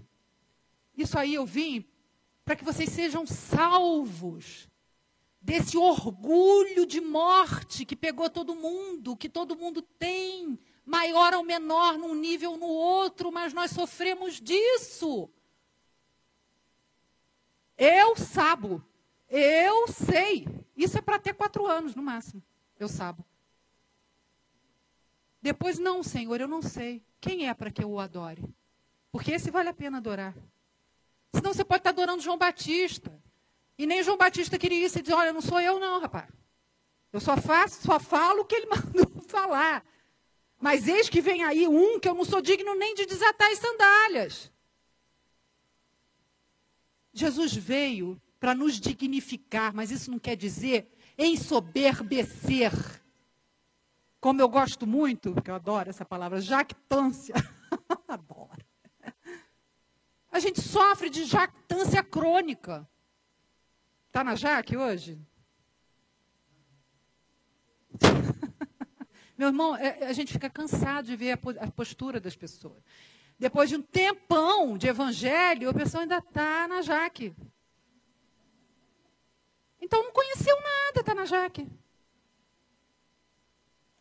Isso 0.97 1.19
aí 1.19 1.35
eu 1.35 1.45
vim 1.45 1.85
para 2.45 2.57
que 2.57 2.65
vocês 2.65 2.91
sejam 2.91 3.27
salvos 3.27 4.69
desse 5.41 5.77
orgulho 5.77 6.87
de 6.87 7.01
morte 7.01 7.85
que 7.85 7.97
pegou 7.97 8.31
todo 8.31 8.55
mundo, 8.55 9.17
que 9.17 9.29
todo 9.29 9.57
mundo 9.57 9.83
tem, 9.83 10.59
maior 10.87 11.35
ou 11.35 11.43
menor 11.43 11.99
num 11.99 12.15
nível 12.15 12.53
ou 12.53 12.57
no 12.57 12.67
outro, 12.67 13.33
mas 13.33 13.53
nós 13.53 13.73
sofremos 13.73 14.41
disso. 14.41 15.29
Eu 17.77 18.17
sabo, 18.17 18.85
eu 19.29 19.89
sei. 19.89 20.47
Isso 20.77 20.97
é 20.99 21.03
para 21.03 21.19
ter 21.19 21.35
quatro 21.35 21.67
anos 21.67 21.95
no 21.95 22.03
máximo. 22.03 22.43
Eu 22.79 22.89
sabo. 22.89 23.25
Depois, 25.43 25.79
não, 25.79 26.03
Senhor, 26.05 26.41
eu 26.41 26.47
não 26.47 26.63
sei. 26.63 27.03
Quem 27.21 27.49
é 27.49 27.53
para 27.53 27.71
que 27.71 27.83
eu 27.83 27.91
o 27.91 27.99
adore? 27.99 28.43
Porque 29.11 29.33
esse 29.33 29.51
vale 29.51 29.69
a 29.69 29.75
pena 29.75 29.99
adorar. 29.99 30.35
Senão 31.35 31.53
você 31.53 31.65
pode 31.65 31.81
estar 31.81 31.91
adorando 31.91 32.23
João 32.23 32.39
Batista. 32.39 33.21
E 33.77 33.85
nem 33.85 34.03
João 34.03 34.17
Batista 34.17 34.59
queria 34.59 34.87
isso. 34.87 34.97
Ele 34.97 35.03
diz, 35.03 35.15
olha, 35.15 35.33
não 35.33 35.41
sou 35.41 35.61
eu 35.61 35.81
não, 35.81 36.01
rapaz. 36.01 36.31
Eu 37.13 37.21
só 37.21 37.37
faço, 37.37 37.83
só 37.83 37.99
falo 37.99 38.43
o 38.43 38.45
que 38.45 38.55
ele 38.55 38.67
mandou 38.71 39.21
falar. 39.27 39.85
Mas 40.61 40.87
eis 40.87 41.09
que 41.09 41.21
vem 41.21 41.43
aí 41.43 41.67
um 41.67 41.99
que 41.99 42.09
eu 42.09 42.15
não 42.15 42.25
sou 42.25 42.41
digno 42.41 42.75
nem 42.77 42.95
de 42.95 43.05
desatar 43.05 43.51
as 43.51 43.59
sandálias. 43.59 44.53
Jesus 47.13 47.55
veio 47.55 48.21
para 48.39 48.55
nos 48.55 48.81
dignificar, 48.81 49.75
mas 49.75 49.91
isso 49.91 50.11
não 50.11 50.21
quer 50.21 50.37
dizer 50.37 50.89
ensoberbecer. 51.19 52.73
Como 54.23 54.41
eu 54.41 54.49
gosto 54.49 54.87
muito, 54.87 55.35
porque 55.35 55.51
eu 55.51 55.57
adoro 55.57 55.91
essa 55.91 56.05
palavra, 56.05 56.41
jactância. 56.41 57.35
adoro. 58.07 58.65
A 60.31 60.39
gente 60.39 60.61
sofre 60.61 61.11
de 61.11 61.25
jactância 61.25 62.05
crônica. 62.05 62.89
Está 64.07 64.23
na 64.23 64.37
Jaque 64.37 64.77
hoje? 64.77 65.21
Meu 69.37 69.49
irmão, 69.49 69.75
é, 69.75 70.05
a 70.05 70.13
gente 70.13 70.33
fica 70.33 70.49
cansado 70.49 71.07
de 71.07 71.17
ver 71.17 71.37
a 71.61 71.71
postura 71.73 72.21
das 72.21 72.37
pessoas. 72.37 72.81
Depois 73.37 73.69
de 73.71 73.75
um 73.75 73.83
tempão 73.83 74.79
de 74.79 74.87
evangelho, 74.87 75.69
a 75.69 75.75
pessoa 75.75 76.05
ainda 76.05 76.19
está 76.19 76.69
na 76.69 76.81
Jaque. 76.81 77.35
Então 79.81 80.01
não 80.01 80.13
conheceu 80.13 80.55
nada, 80.61 81.01
está 81.01 81.13
na 81.13 81.25
Jaque. 81.25 81.82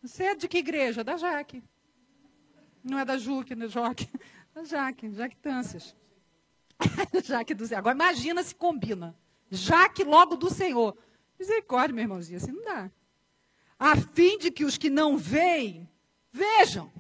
Você 0.02 0.24
é 0.24 0.36
de 0.36 0.47
que 0.47 0.58
igreja? 0.58 1.04
Da 1.04 1.18
Jaque. 1.18 1.64
Não 2.84 2.97
é 2.97 3.06
da 3.06 3.18
Juque, 3.18 3.56
da 3.56 3.68
Joque. 3.68 4.10
Da 4.54 4.66
Jaque, 4.66 5.10
Jactâncias. 5.12 5.95
Jaque 7.24 7.54
do 7.54 7.66
Senhor. 7.66 7.80
Agora 7.80 7.95
imagina 7.95 8.43
se 8.43 8.54
combina. 8.54 9.16
Jaque 9.49 10.04
logo 10.04 10.36
do 10.36 10.49
Senhor. 10.49 10.97
Misericórdia, 11.39 11.95
meu 11.95 12.04
irmãozinho, 12.04 12.36
assim 12.36 12.52
não 12.52 12.62
dá. 12.66 12.91
A 13.80 13.95
fim 13.95 14.38
de 14.38 14.52
que 14.52 14.66
os 14.66 14.78
que 14.78 14.89
não 14.89 15.18
veem, 15.18 15.89
vejam. 16.34 16.91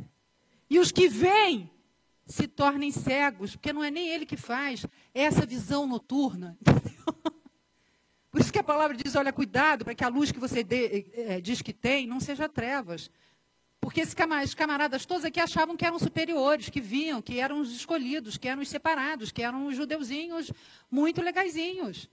E 0.69 0.79
os 0.79 0.93
que 0.93 1.09
veem, 1.09 1.69
se 2.25 2.47
tornem 2.47 2.89
cegos, 2.89 3.57
porque 3.57 3.73
não 3.73 3.83
é 3.83 3.91
nem 3.91 4.07
ele 4.07 4.25
que 4.25 4.37
faz, 4.37 4.85
é 5.13 5.23
essa 5.23 5.45
visão 5.45 5.85
noturna. 5.85 6.57
Por 8.31 8.39
isso 8.39 8.51
que 8.51 8.59
a 8.59 8.63
palavra 8.63 8.95
diz: 8.95 9.15
olha, 9.15 9.33
cuidado 9.33 9.83
para 9.83 9.93
que 9.93 10.03
a 10.03 10.07
luz 10.07 10.31
que 10.31 10.39
você 10.39 10.63
de, 10.63 11.05
é, 11.13 11.41
diz 11.41 11.61
que 11.61 11.73
tem 11.73 12.07
não 12.07 12.19
seja 12.19 12.47
trevas. 12.47 13.11
Porque 13.81 13.99
esses 13.99 14.13
camaradas 14.53 15.05
todos 15.07 15.25
aqui 15.25 15.39
achavam 15.39 15.75
que 15.75 15.83
eram 15.83 15.97
superiores, 15.97 16.69
que 16.69 16.79
vinham, 16.79 17.19
que 17.19 17.39
eram 17.39 17.59
os 17.59 17.71
escolhidos, 17.75 18.37
que 18.37 18.47
eram 18.47 18.61
os 18.61 18.69
separados, 18.69 19.31
que 19.31 19.41
eram 19.41 19.65
os 19.65 19.75
judeuzinhos 19.75 20.51
muito 20.89 21.19
legaisinhos, 21.19 22.07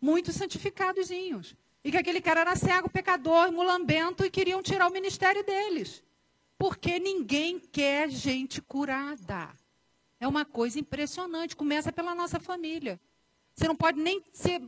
muito 0.00 0.32
santificadozinhos. 0.32 1.56
E 1.82 1.90
que 1.90 1.96
aquele 1.96 2.20
cara 2.20 2.42
era 2.42 2.56
cego, 2.56 2.90
pecador, 2.90 3.50
mulambento 3.50 4.24
e 4.24 4.30
queriam 4.30 4.62
tirar 4.62 4.86
o 4.86 4.92
ministério 4.92 5.42
deles. 5.44 6.02
Porque 6.58 6.98
ninguém 6.98 7.58
quer 7.58 8.10
gente 8.10 8.60
curada. 8.62 9.48
É 10.20 10.28
uma 10.28 10.44
coisa 10.44 10.78
impressionante. 10.78 11.56
Começa 11.56 11.90
pela 11.90 12.14
nossa 12.14 12.38
família. 12.38 13.00
Você 13.54 13.66
não 13.66 13.76
pode 13.76 13.98
nem 13.98 14.22
ser 14.32 14.62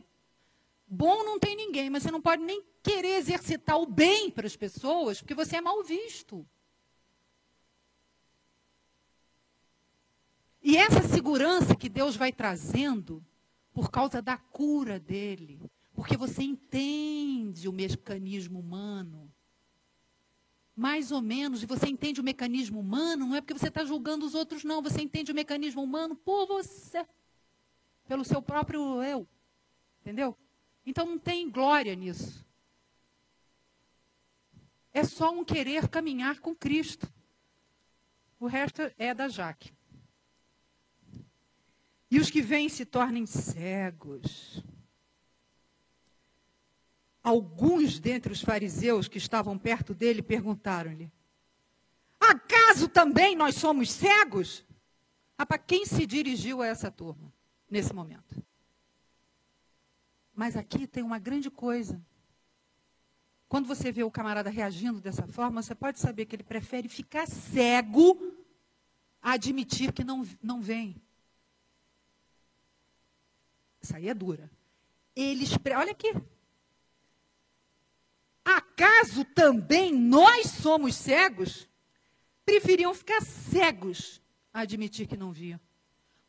bom, 0.87 1.23
não 1.23 1.37
tem 1.37 1.55
ninguém, 1.55 1.89
mas 1.89 2.03
você 2.03 2.11
não 2.11 2.21
pode 2.21 2.43
nem 2.43 2.63
querer 2.81 3.17
exercitar 3.17 3.79
o 3.79 3.85
bem 3.85 4.31
para 4.31 4.47
as 4.47 4.55
pessoas, 4.55 5.19
porque 5.19 5.35
você 5.35 5.57
é 5.57 5.61
mal 5.61 5.83
visto. 5.83 6.47
E 10.61 10.75
essa 10.75 11.01
segurança 11.03 11.75
que 11.75 11.89
Deus 11.89 12.15
vai 12.15 12.31
trazendo 12.31 13.25
por 13.73 13.91
causa 13.91 14.21
da 14.21 14.37
cura 14.37 14.99
dele, 14.99 15.61
porque 15.93 16.17
você 16.17 16.43
entende 16.43 17.67
o 17.67 17.73
mecanismo 17.73 18.59
humano. 18.59 19.31
Mais 20.75 21.11
ou 21.11 21.21
menos, 21.21 21.63
e 21.63 21.65
você 21.65 21.87
entende 21.87 22.21
o 22.21 22.23
mecanismo 22.23 22.79
humano, 22.79 23.27
não 23.27 23.35
é 23.35 23.41
porque 23.41 23.57
você 23.57 23.67
está 23.67 23.83
julgando 23.83 24.25
os 24.25 24.35
outros, 24.35 24.63
não. 24.63 24.81
Você 24.81 25.01
entende 25.01 25.31
o 25.31 25.35
mecanismo 25.35 25.81
humano 25.81 26.15
por 26.15 26.45
você, 26.45 27.05
pelo 28.07 28.23
seu 28.23 28.41
próprio 28.41 29.01
eu. 29.01 29.27
Entendeu? 30.01 30.37
Então 30.87 31.05
não 31.05 31.19
tem 31.19 31.51
glória 31.51 31.93
nisso. 31.93 32.47
É 34.93 35.03
só 35.03 35.29
um 35.31 35.43
querer 35.43 35.89
caminhar 35.89 36.39
com 36.39 36.55
Cristo. 36.55 37.11
O 38.39 38.47
resto 38.47 38.81
é 38.97 39.13
da 39.13 39.27
Jaque. 39.27 39.73
E 42.09 42.17
os 42.17 42.31
que 42.31 42.41
vêm 42.41 42.69
se 42.69 42.85
tornem 42.85 43.25
cegos. 43.25 44.63
Alguns 47.21 47.99
dentre 47.99 48.31
os 48.31 48.41
fariseus 48.41 49.09
que 49.09 49.17
estavam 49.17 49.57
perto 49.57 49.93
dele 49.93 50.21
perguntaram-lhe: 50.21 51.11
Acaso 52.17 52.87
também 52.87 53.35
nós 53.35 53.55
somos 53.55 53.91
cegos? 53.91 54.65
Ah, 55.37 55.45
para 55.45 55.57
quem 55.57 55.85
se 55.85 56.05
dirigiu 56.05 56.61
a 56.61 56.67
essa 56.67 56.89
turma 56.89 57.33
nesse 57.69 57.93
momento? 57.93 58.46
Mas 60.37 60.55
aqui 60.55 60.85
tem 60.85 61.01
uma 61.01 61.17
grande 61.17 61.49
coisa. 61.49 61.99
Quando 63.49 63.65
você 63.65 63.91
vê 63.91 64.03
o 64.03 64.11
camarada 64.11 64.51
reagindo 64.51 65.01
dessa 65.01 65.25
forma, 65.25 65.63
você 65.63 65.73
pode 65.73 65.99
saber 65.99 66.27
que 66.27 66.35
ele 66.35 66.43
prefere 66.43 66.87
ficar 66.87 67.25
cego 67.25 68.35
a 69.19 69.31
admitir 69.31 69.91
que 69.91 70.03
não, 70.03 70.23
não 70.39 70.61
vem. 70.61 71.01
Isso 73.81 73.95
aí 73.95 74.07
é 74.07 74.13
dura. 74.13 74.47
Eles, 75.15 75.49
olha 75.75 75.91
aqui. 75.91 76.13
Acaso 78.45 79.25
também 79.25 79.91
nós 79.91 80.51
somos 80.51 80.95
cegos? 80.95 81.67
Preferiam 82.45 82.93
ficar 82.93 83.21
cegos 83.23 84.21
a 84.53 84.59
admitir 84.59 85.07
que 85.07 85.17
não 85.17 85.31
viam. 85.31 85.59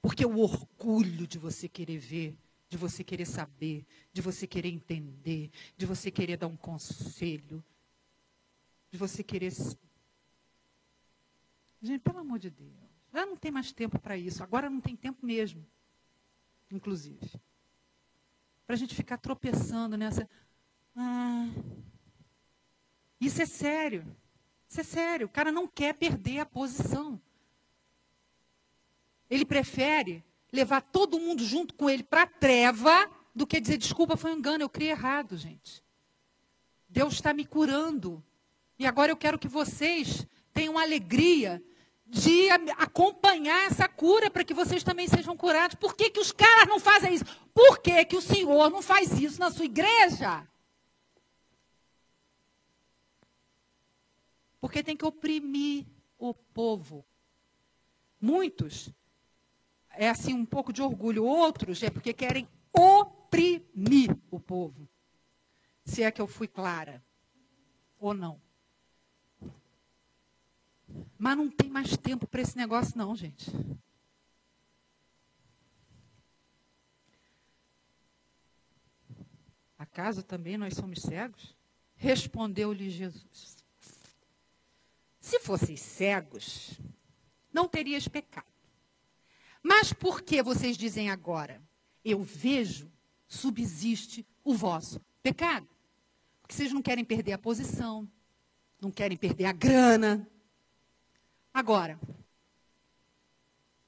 Porque 0.00 0.24
o 0.24 0.38
orgulho 0.38 1.26
de 1.26 1.38
você 1.38 1.68
querer 1.68 1.98
ver, 1.98 2.38
de 2.68 2.76
você 2.76 3.02
querer 3.02 3.24
saber, 3.24 3.86
de 4.12 4.20
você 4.20 4.46
querer 4.46 4.68
entender, 4.68 5.50
de 5.76 5.86
você 5.86 6.10
querer 6.10 6.36
dar 6.36 6.46
um 6.46 6.56
conselho, 6.56 7.64
de 8.90 8.98
você 8.98 9.22
querer. 9.22 9.52
Gente, 11.80 12.00
pelo 12.00 12.18
amor 12.18 12.38
de 12.38 12.50
Deus, 12.50 12.72
já 13.12 13.24
não 13.24 13.36
tem 13.36 13.50
mais 13.50 13.72
tempo 13.72 13.98
para 13.98 14.16
isso. 14.16 14.42
Agora 14.42 14.68
não 14.68 14.80
tem 14.80 14.94
tempo 14.94 15.24
mesmo, 15.24 15.66
inclusive. 16.70 17.40
Para 18.66 18.74
a 18.74 18.78
gente 18.78 18.94
ficar 18.94 19.16
tropeçando 19.16 19.96
nessa. 19.96 20.28
Ah, 20.94 21.46
isso 23.18 23.40
é 23.40 23.46
sério. 23.46 24.04
Isso 24.68 24.80
é 24.80 24.84
sério. 24.84 25.26
O 25.26 25.30
cara 25.30 25.50
não 25.50 25.66
quer 25.66 25.94
perder 25.94 26.40
a 26.40 26.46
posição. 26.46 27.18
Ele 29.30 29.44
prefere 29.44 30.22
levar 30.52 30.80
todo 30.80 31.20
mundo 31.20 31.44
junto 31.44 31.74
com 31.74 31.88
ele 31.88 32.02
para 32.02 32.22
a 32.22 32.26
treva 32.26 33.10
do 33.34 33.46
que 33.46 33.60
dizer 33.60 33.76
desculpa, 33.76 34.16
foi 34.16 34.32
um 34.32 34.38
engano, 34.38 34.64
eu 34.64 34.68
criei 34.68 34.90
errado, 34.90 35.36
gente. 35.36 35.82
Deus 36.88 37.14
está 37.14 37.32
me 37.32 37.44
curando. 37.44 38.24
E 38.78 38.86
agora 38.86 39.12
eu 39.12 39.16
quero 39.16 39.38
que 39.38 39.48
vocês 39.48 40.26
tenham 40.52 40.78
alegria 40.78 41.62
de 42.06 42.48
acompanhar 42.78 43.66
essa 43.66 43.86
cura 43.86 44.30
para 44.30 44.42
que 44.42 44.54
vocês 44.54 44.82
também 44.82 45.06
sejam 45.06 45.36
curados. 45.36 45.76
Por 45.76 45.94
que, 45.94 46.10
que 46.10 46.20
os 46.20 46.32
caras 46.32 46.66
não 46.66 46.80
fazem 46.80 47.14
isso? 47.14 47.24
Por 47.52 47.78
que, 47.80 48.04
que 48.06 48.16
o 48.16 48.22
Senhor 48.22 48.70
não 48.70 48.80
faz 48.80 49.20
isso 49.20 49.38
na 49.38 49.50
sua 49.50 49.66
igreja? 49.66 50.48
Porque 54.60 54.82
tem 54.82 54.96
que 54.96 55.04
oprimir 55.04 55.86
o 56.18 56.32
povo. 56.32 57.04
Muitos 58.20 58.90
é 59.98 60.08
assim 60.08 60.32
um 60.32 60.46
pouco 60.46 60.72
de 60.72 60.80
orgulho, 60.80 61.24
outros 61.24 61.82
é 61.82 61.90
porque 61.90 62.12
querem 62.12 62.48
oprimir 62.72 64.16
o 64.30 64.38
povo. 64.38 64.88
Se 65.84 66.04
é 66.04 66.10
que 66.12 66.20
eu 66.20 66.28
fui 66.28 66.46
clara 66.46 67.04
ou 67.98 68.14
não. 68.14 68.40
Mas 71.18 71.36
não 71.36 71.50
tem 71.50 71.68
mais 71.68 71.96
tempo 71.96 72.28
para 72.28 72.40
esse 72.40 72.56
negócio, 72.56 72.96
não, 72.96 73.16
gente. 73.16 73.50
Acaso 79.76 80.22
também 80.22 80.56
nós 80.56 80.74
somos 80.74 81.02
cegos? 81.02 81.56
Respondeu-lhe 81.96 82.88
Jesus: 82.88 83.64
Se 85.18 85.40
fosseis 85.40 85.80
cegos, 85.80 86.78
não 87.52 87.66
terias 87.66 88.06
pecado. 88.06 88.57
Mas 89.68 89.92
por 89.92 90.22
que 90.22 90.42
vocês 90.42 90.76
dizem 90.76 91.10
agora? 91.10 91.62
Eu 92.04 92.22
vejo, 92.22 92.90
subsiste 93.26 94.26
o 94.42 94.54
vosso 94.54 95.00
pecado. 95.22 95.68
Porque 96.40 96.54
vocês 96.54 96.72
não 96.72 96.80
querem 96.80 97.04
perder 97.04 97.34
a 97.34 97.38
posição, 97.38 98.08
não 98.80 98.90
querem 98.90 99.16
perder 99.16 99.44
a 99.44 99.52
grana, 99.52 100.26
Agora, 101.58 101.98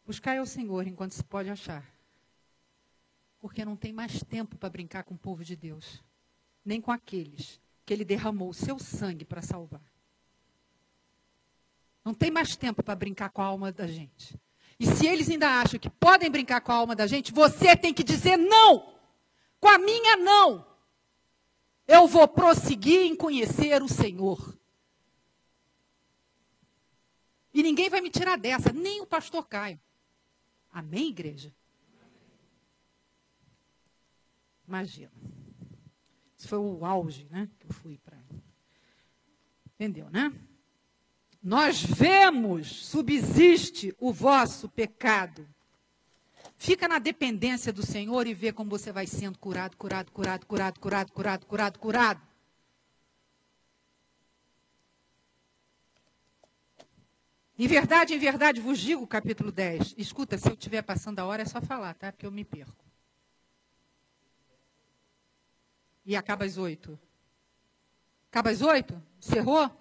buscai 0.05 0.39
ao 0.39 0.45
Senhor 0.45 0.89
enquanto 0.89 1.13
se 1.13 1.23
pode 1.23 1.49
achar. 1.49 1.89
Porque 3.39 3.65
não 3.65 3.77
tem 3.77 3.93
mais 3.93 4.25
tempo 4.25 4.57
para 4.57 4.69
brincar 4.69 5.05
com 5.05 5.15
o 5.15 5.19
povo 5.19 5.45
de 5.45 5.55
Deus, 5.55 6.03
nem 6.65 6.81
com 6.81 6.91
aqueles 6.91 7.61
que 7.87 7.93
ele 7.93 8.05
derramou 8.05 8.51
o 8.51 8.55
seu 8.55 8.77
sangue 8.77 9.25
para 9.25 9.41
salvar. 9.41 9.85
Não 12.05 12.13
tem 12.13 12.29
mais 12.29 12.57
tempo 12.57 12.83
para 12.83 12.97
brincar 12.97 13.31
com 13.31 13.41
a 13.41 13.47
alma 13.47 13.71
da 13.71 13.87
gente. 13.87 14.37
E 14.81 14.87
se 14.87 15.07
eles 15.07 15.29
ainda 15.29 15.61
acham 15.61 15.79
que 15.79 15.91
podem 15.91 16.31
brincar 16.31 16.63
com 16.63 16.73
a 16.73 16.77
alma 16.77 16.97
da 16.97 17.07
gente, 17.07 17.33
você 17.33 17.77
tem 17.77 17.93
que 17.93 18.03
dizer 18.03 18.39
não. 18.39 18.95
Com 19.61 19.69
a 19.69 19.77
minha 19.77 20.17
não. 20.17 20.67
Eu 21.87 22.09
vou 22.09 22.27
prosseguir 22.27 23.03
em 23.03 23.15
conhecer 23.15 23.83
o 23.83 23.89
Senhor. 23.89 24.59
E 27.53 27.63
ninguém 27.63 27.91
vai 27.91 28.01
me 28.01 28.09
tirar 28.09 28.39
dessa, 28.39 28.73
nem 28.73 29.03
o 29.03 29.07
pastor 29.07 29.47
Caio. 29.47 29.79
Amém, 30.73 31.09
igreja? 31.09 31.55
Imagina. 34.67 35.13
Isso 36.39 36.49
foi 36.49 36.59
o 36.59 36.87
auge, 36.87 37.27
né? 37.29 37.51
Que 37.59 37.67
eu 37.67 37.75
fui 37.75 37.99
para. 37.99 38.17
Entendeu, 39.75 40.09
né? 40.09 40.33
Nós 41.43 41.83
vemos, 41.83 42.87
subsiste 42.87 43.95
o 43.99 44.13
vosso 44.13 44.69
pecado. 44.69 45.49
Fica 46.57 46.87
na 46.87 46.99
dependência 46.99 47.73
do 47.73 47.85
Senhor 47.85 48.27
e 48.27 48.35
vê 48.35 48.53
como 48.53 48.69
você 48.69 48.93
vai 48.93 49.07
sendo 49.07 49.39
curado, 49.39 49.75
curado, 49.79 50.13
curado, 50.13 50.45
curado, 50.45 50.79
curado, 50.79 51.13
curado, 51.13 51.47
curado, 51.47 51.79
curado. 51.79 52.31
Em 57.59 57.67
verdade, 57.67 58.13
em 58.13 58.19
verdade 58.19 58.61
vos 58.61 58.79
digo, 58.79 59.07
capítulo 59.07 59.51
10. 59.51 59.95
Escuta, 59.97 60.37
se 60.37 60.49
eu 60.49 60.53
estiver 60.53 60.83
passando 60.83 61.19
a 61.21 61.25
hora 61.25 61.43
é 61.43 61.47
só 61.47 61.63
falar, 61.63 61.95
tá? 61.95 62.13
Porque 62.13 62.27
eu 62.27 62.31
me 62.31 62.45
perco. 62.45 62.85
E 66.05 66.15
acaba 66.15 66.45
às 66.45 66.59
oito. 66.59 66.99
Acaba 68.31 68.51
às 68.51 68.61
oito? 68.61 69.03
Cerrou? 69.19 69.80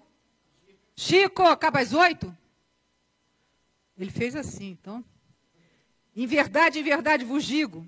Chico, 0.96 1.42
acaba 1.42 1.80
às 1.80 1.92
oito? 1.92 2.36
Ele 3.96 4.10
fez 4.10 4.34
assim, 4.34 4.70
então. 4.70 5.04
Em 6.14 6.26
verdade, 6.26 6.78
em 6.78 6.82
verdade 6.82 7.24
vos 7.24 7.44
digo: 7.44 7.86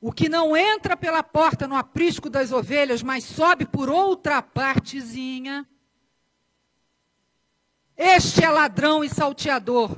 o 0.00 0.12
que 0.12 0.28
não 0.28 0.56
entra 0.56 0.96
pela 0.96 1.22
porta 1.22 1.68
no 1.68 1.76
aprisco 1.76 2.28
das 2.28 2.50
ovelhas, 2.52 3.02
mas 3.02 3.24
sobe 3.24 3.66
por 3.66 3.88
outra 3.88 4.42
partezinha, 4.42 5.68
este 7.96 8.44
é 8.44 8.48
ladrão 8.48 9.04
e 9.04 9.08
salteador. 9.08 9.96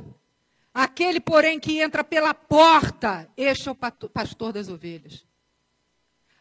Aquele, 0.75 1.21
porém, 1.21 1.61
que 1.61 1.81
entra 1.81 2.03
pela 2.03 2.35
porta, 2.35 3.31
este 3.37 3.69
é 3.69 3.73
o 3.73 3.75
pastor 3.77 4.53
das 4.53 4.69
ovelhas. 4.69 5.25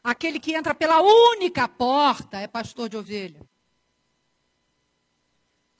Aquele 0.03 0.39
que 0.39 0.53
entra 0.53 0.73
pela 0.73 0.99
única 1.01 1.67
porta 1.67 2.37
é 2.37 2.47
pastor 2.47 2.89
de 2.89 2.97
ovelha. 2.97 3.47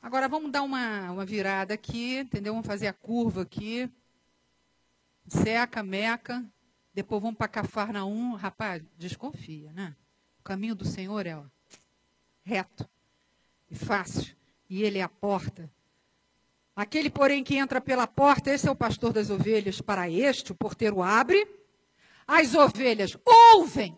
Agora 0.04 0.28
vamos 0.28 0.52
dar 0.52 0.64
uma, 0.64 1.14
uma 1.14 1.26
virada 1.26 1.74
aqui, 1.74 2.18
entendeu? 2.20 2.52
Vamos 2.52 2.68
fazer 2.68 2.88
a 2.88 2.94
curva 2.94 3.44
aqui. 3.44 3.90
Seca, 5.30 5.82
meca. 5.82 6.44
Depois 6.94 7.22
vamos 7.22 7.38
para 7.38 7.48
Cafarnaum. 7.48 8.34
Rapaz, 8.36 8.84
desconfia, 8.98 9.72
né? 9.72 9.96
O 10.42 10.44
caminho 10.44 10.76
do 10.76 10.84
Senhor 10.84 11.26
é 11.26 11.38
ó, 11.38 11.46
reto 12.44 12.86
e 13.72 13.76
fácil 13.76 14.36
e 14.70 14.84
ele 14.84 15.00
é 15.00 15.04
a 15.04 15.08
porta. 15.08 15.72
Aquele, 16.76 17.10
porém, 17.10 17.42
que 17.42 17.56
entra 17.56 17.80
pela 17.80 18.06
porta, 18.06 18.52
esse 18.52 18.68
é 18.68 18.72
o 18.72 18.76
pastor 18.76 19.14
das 19.14 19.30
ovelhas. 19.30 19.80
Para 19.80 20.10
este, 20.10 20.52
o 20.52 20.56
porteiro 20.56 21.02
abre, 21.02 21.48
as 22.28 22.56
ovelhas 22.56 23.16
ouvem, 23.54 23.98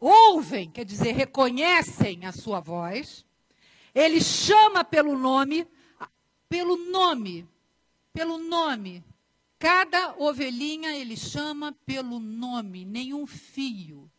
ouvem, 0.00 0.68
quer 0.68 0.84
dizer, 0.84 1.12
reconhecem 1.12 2.26
a 2.26 2.32
sua 2.32 2.58
voz. 2.58 3.24
Ele 3.94 4.20
chama 4.20 4.84
pelo 4.84 5.18
nome, 5.18 5.66
pelo 6.48 6.76
nome, 6.76 7.48
pelo 8.12 8.38
nome. 8.38 9.04
Cada 9.58 10.16
ovelhinha 10.18 10.96
ele 10.96 11.16
chama 11.16 11.72
pelo 11.86 12.18
nome, 12.18 12.84
nenhum 12.84 13.26
fio 13.26 14.10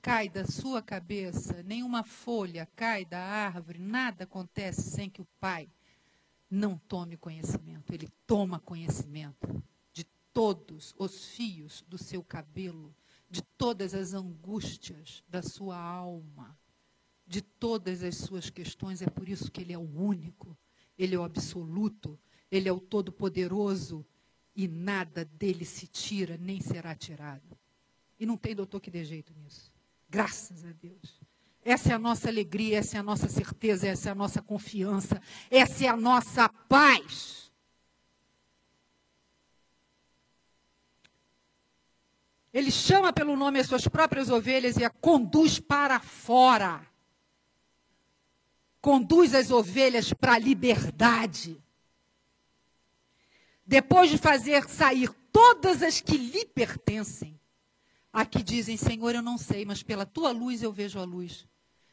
cai 0.00 0.28
da 0.28 0.46
sua 0.46 0.80
cabeça, 0.80 1.62
nenhuma 1.62 2.02
folha 2.02 2.66
cai 2.74 3.04
da 3.04 3.20
árvore, 3.20 3.78
nada 3.78 4.24
acontece 4.24 4.82
sem 4.82 5.10
que 5.10 5.20
o 5.20 5.28
Pai 5.38 5.68
não 6.50 6.78
tome 6.78 7.16
conhecimento. 7.16 7.92
Ele 7.92 8.08
toma 8.26 8.58
conhecimento 8.58 9.62
de 9.92 10.04
todos 10.32 10.94
os 10.96 11.26
fios 11.26 11.84
do 11.88 11.98
seu 11.98 12.22
cabelo, 12.22 12.94
de 13.28 13.42
todas 13.42 13.92
as 13.94 14.14
angústias 14.14 15.22
da 15.28 15.42
sua 15.42 15.76
alma, 15.76 16.56
de 17.28 17.42
todas 17.42 18.02
as 18.02 18.16
suas 18.16 18.48
questões. 18.48 19.02
É 19.02 19.06
por 19.06 19.28
isso 19.28 19.50
que 19.50 19.60
Ele 19.60 19.74
é 19.74 19.78
o 19.78 19.82
único, 19.82 20.56
Ele 20.98 21.14
é 21.14 21.18
o 21.18 21.22
absoluto, 21.22 22.18
Ele 22.50 22.68
é 22.68 22.72
o 22.72 22.80
todo-poderoso 22.80 24.04
e 24.56 24.66
nada 24.66 25.24
dele 25.24 25.64
se 25.64 25.86
tira 25.86 26.36
nem 26.38 26.60
será 26.60 26.94
tirado. 26.94 27.56
E 28.18 28.26
não 28.26 28.36
tem 28.36 28.56
doutor 28.56 28.80
que 28.80 28.90
dê 28.90 29.04
jeito 29.04 29.32
nisso. 29.34 29.70
Graças 30.08 30.64
a 30.64 30.72
Deus. 30.72 31.20
Essa 31.62 31.92
é 31.92 31.94
a 31.94 31.98
nossa 31.98 32.28
alegria, 32.28 32.78
essa 32.78 32.96
é 32.96 33.00
a 33.00 33.02
nossa 33.02 33.28
certeza, 33.28 33.86
essa 33.86 34.08
é 34.08 34.12
a 34.12 34.14
nossa 34.14 34.40
confiança, 34.40 35.20
essa 35.50 35.84
é 35.84 35.88
a 35.88 35.96
nossa 35.96 36.48
paz. 36.48 37.52
Ele 42.52 42.70
chama 42.70 43.12
pelo 43.12 43.36
nome 43.36 43.60
as 43.60 43.66
suas 43.66 43.86
próprias 43.86 44.30
ovelhas 44.30 44.78
e 44.78 44.84
a 44.84 44.88
conduz 44.88 45.60
para 45.60 46.00
fora. 46.00 46.87
Conduz 48.80 49.34
as 49.34 49.50
ovelhas 49.50 50.12
para 50.12 50.34
a 50.34 50.38
liberdade. 50.38 51.62
Depois 53.66 54.10
de 54.10 54.16
fazer 54.16 54.68
sair 54.68 55.10
todas 55.32 55.82
as 55.82 56.00
que 56.00 56.16
lhe 56.16 56.44
pertencem, 56.46 57.38
aqui 58.12 58.42
dizem: 58.42 58.76
Senhor, 58.76 59.14
eu 59.14 59.22
não 59.22 59.36
sei, 59.36 59.64
mas 59.64 59.82
pela 59.82 60.06
tua 60.06 60.30
luz 60.30 60.62
eu 60.62 60.72
vejo 60.72 60.98
a 60.98 61.04
luz. 61.04 61.46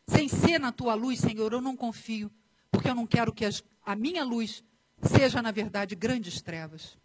Sem 0.07 0.29
ser 0.29 0.59
na 0.59 0.71
tua 0.71 0.93
luz, 0.93 1.19
Senhor, 1.19 1.51
eu 1.51 1.61
não 1.61 1.75
confio, 1.75 2.31
porque 2.71 2.89
eu 2.89 2.95
não 2.95 3.07
quero 3.07 3.33
que 3.33 3.43
as, 3.43 3.63
a 3.83 3.95
minha 3.95 4.23
luz 4.23 4.63
seja, 5.01 5.41
na 5.41 5.51
verdade, 5.51 5.95
grandes 5.95 6.41
trevas. 6.41 6.97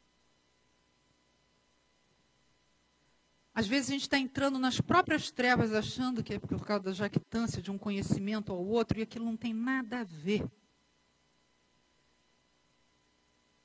Às 3.61 3.67
vezes 3.67 3.91
a 3.91 3.93
gente 3.93 4.03
está 4.05 4.19
entrando 4.19 4.59
nas 4.59 4.81
próprias 4.81 5.31
trevas 5.31 5.75
achando 5.75 6.25
que 6.25 6.33
é 6.33 6.39
por 6.39 6.65
causa 6.65 6.85
da 6.85 6.93
jactância 6.95 7.61
de 7.61 7.71
um 7.71 7.77
conhecimento 7.77 8.51
ao 8.51 8.65
outro 8.65 8.99
e 8.99 9.03
aquilo 9.03 9.27
não 9.27 9.37
tem 9.37 9.53
nada 9.53 10.01
a 10.01 10.05
ver. 10.05 10.51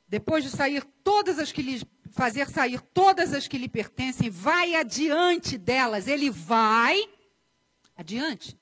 Depois 0.05 0.43
de 0.43 0.49
sair 0.49 0.83
todas 1.01 1.39
as 1.39 1.53
que 1.53 1.61
lhe 1.61 1.81
fazer 2.11 2.45
sair 2.49 2.81
todas 2.81 3.33
as 3.33 3.47
que 3.47 3.57
lhe 3.57 3.69
pertencem, 3.69 4.29
vai 4.29 4.75
adiante 4.75 5.57
delas. 5.57 6.09
Ele 6.09 6.29
vai 6.29 7.01
adiante. 7.95 8.59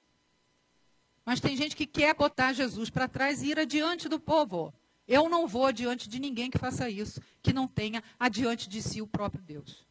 Mas 1.25 1.39
tem 1.39 1.57
gente 1.57 1.75
que 1.75 1.87
quer 1.87 2.13
botar 2.13 2.53
Jesus 2.53 2.91
para 2.91 3.07
trás 3.07 3.41
e 3.41 3.47
ir 3.47 3.59
adiante 3.59 4.07
do 4.07 4.19
povo. 4.19 4.71
Eu 5.07 5.27
não 5.27 5.47
vou 5.47 5.65
adiante 5.65 6.07
de 6.07 6.19
ninguém 6.19 6.51
que 6.51 6.59
faça 6.59 6.91
isso, 6.91 7.19
que 7.41 7.51
não 7.51 7.67
tenha 7.67 8.03
adiante 8.19 8.69
de 8.69 8.83
si 8.83 9.01
o 9.01 9.07
próprio 9.07 9.41
Deus. 9.41 9.83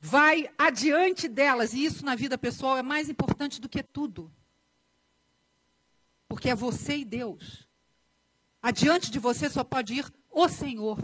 Vai 0.00 0.50
adiante 0.56 1.28
delas, 1.28 1.74
e 1.74 1.84
isso 1.84 2.04
na 2.04 2.14
vida 2.14 2.38
pessoal 2.38 2.78
é 2.78 2.82
mais 2.82 3.10
importante 3.10 3.60
do 3.60 3.68
que 3.68 3.82
tudo. 3.82 4.32
Porque 6.26 6.48
é 6.48 6.54
você 6.54 6.96
e 6.96 7.04
Deus. 7.04 7.68
Adiante 8.62 9.10
de 9.10 9.18
você 9.18 9.50
só 9.50 9.62
pode 9.62 9.94
ir 9.94 10.10
o 10.30 10.48
Senhor 10.48 10.98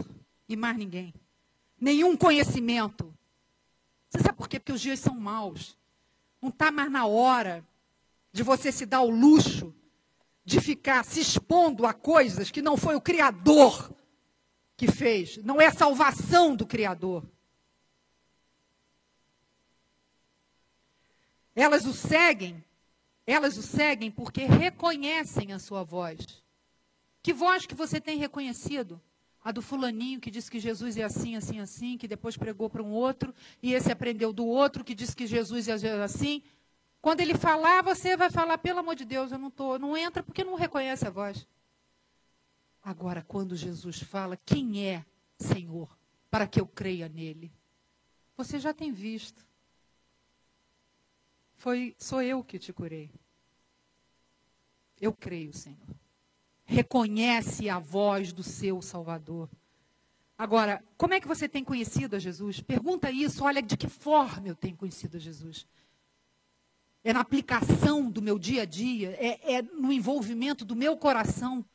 e 0.49 0.55
mais 0.55 0.75
ninguém. 0.77 1.13
Nenhum 1.79 2.17
conhecimento. 2.17 3.13
Você 4.09 4.19
sabe 4.19 4.37
por 4.37 4.49
quê? 4.49 4.59
Porque 4.59 4.71
os 4.71 4.81
dias 4.81 4.99
são 4.99 5.15
maus. 5.15 5.77
Não 6.41 6.49
está 6.49 6.71
mais 6.71 6.91
na 6.91 7.05
hora 7.05 7.63
de 8.31 8.41
você 8.41 8.71
se 8.71 8.85
dar 8.85 9.01
o 9.01 9.09
luxo 9.11 9.75
de 10.43 10.61
ficar 10.61 11.03
se 11.03 11.19
expondo 11.19 11.85
a 11.85 11.93
coisas 11.93 12.49
que 12.49 12.61
não 12.61 12.77
foi 12.77 12.95
o 12.95 13.01
Criador 13.01 13.93
que 14.77 14.87
fez. 14.89 15.37
Não 15.43 15.59
é 15.59 15.67
a 15.67 15.73
salvação 15.73 16.55
do 16.55 16.65
Criador. 16.65 17.29
Elas 21.59 21.87
o 21.87 21.91
seguem, 21.91 22.63
elas 23.25 23.57
o 23.57 23.63
seguem 23.63 24.11
porque 24.11 24.43
reconhecem 24.43 25.53
a 25.53 25.57
sua 25.57 25.83
voz. 25.83 26.43
Que 27.23 27.33
voz 27.33 27.65
que 27.65 27.73
você 27.73 27.99
tem 27.99 28.19
reconhecido? 28.19 29.01
A 29.43 29.51
do 29.51 29.59
fulaninho 29.59 30.19
que 30.19 30.29
disse 30.29 30.51
que 30.51 30.59
Jesus 30.59 30.97
é 30.97 31.03
assim, 31.03 31.35
assim, 31.35 31.59
assim, 31.59 31.97
que 31.97 32.07
depois 32.07 32.37
pregou 32.37 32.69
para 32.69 32.83
um 32.83 32.91
outro, 32.91 33.33
e 33.59 33.73
esse 33.73 33.91
aprendeu 33.91 34.31
do 34.31 34.45
outro 34.45 34.83
que 34.83 34.93
disse 34.93 35.15
que 35.15 35.25
Jesus 35.25 35.67
é 35.67 36.03
assim. 36.03 36.43
Quando 37.01 37.21
ele 37.21 37.33
falar, 37.33 37.81
você 37.81 38.15
vai 38.15 38.29
falar, 38.29 38.59
pelo 38.59 38.81
amor 38.81 38.93
de 38.93 39.03
Deus, 39.03 39.31
eu 39.31 39.39
não 39.39 39.49
tô, 39.49 39.79
não 39.79 39.97
entra 39.97 40.21
porque 40.21 40.43
não 40.43 40.53
reconhece 40.53 41.07
a 41.07 41.09
voz. 41.09 41.47
Agora, 42.83 43.25
quando 43.27 43.55
Jesus 43.55 43.99
fala, 44.03 44.37
quem 44.45 44.85
é 44.85 45.03
Senhor, 45.39 45.89
para 46.29 46.45
que 46.45 46.61
eu 46.61 46.67
creia 46.67 47.09
nele? 47.09 47.51
Você 48.35 48.59
já 48.59 48.75
tem 48.75 48.91
visto. 48.91 49.46
Foi, 51.67 51.93
sou 51.99 52.21
eu 52.21 52.41
que 52.45 52.57
te 52.57 52.71
curei. 52.71 53.11
Eu 55.01 55.11
creio, 55.11 55.51
Senhor 55.51 55.75
reconhece 56.63 57.69
a 57.69 57.77
voz 57.77 58.31
do 58.31 58.41
seu 58.41 58.81
Salvador. 58.81 59.49
Agora, 60.37 60.81
como 60.97 61.13
é 61.13 61.19
que 61.19 61.27
você 61.27 61.49
tem 61.49 61.65
conhecido 61.65 62.15
a 62.15 62.19
Jesus? 62.19 62.61
Pergunta 62.61 63.11
isso, 63.11 63.43
olha 63.43 63.61
de 63.61 63.75
que 63.75 63.89
forma 63.89 64.47
eu 64.47 64.55
tenho 64.55 64.77
conhecido 64.77 65.17
a 65.17 65.19
Jesus. 65.19 65.67
É 67.03 67.11
na 67.11 67.19
aplicação 67.19 68.09
do 68.09 68.21
meu 68.21 68.39
dia 68.39 68.61
a 68.61 68.65
dia, 68.65 69.17
é, 69.19 69.55
é 69.55 69.61
no 69.61 69.91
envolvimento 69.91 70.63
do 70.63 70.73
meu 70.73 70.95
coração 70.95 71.65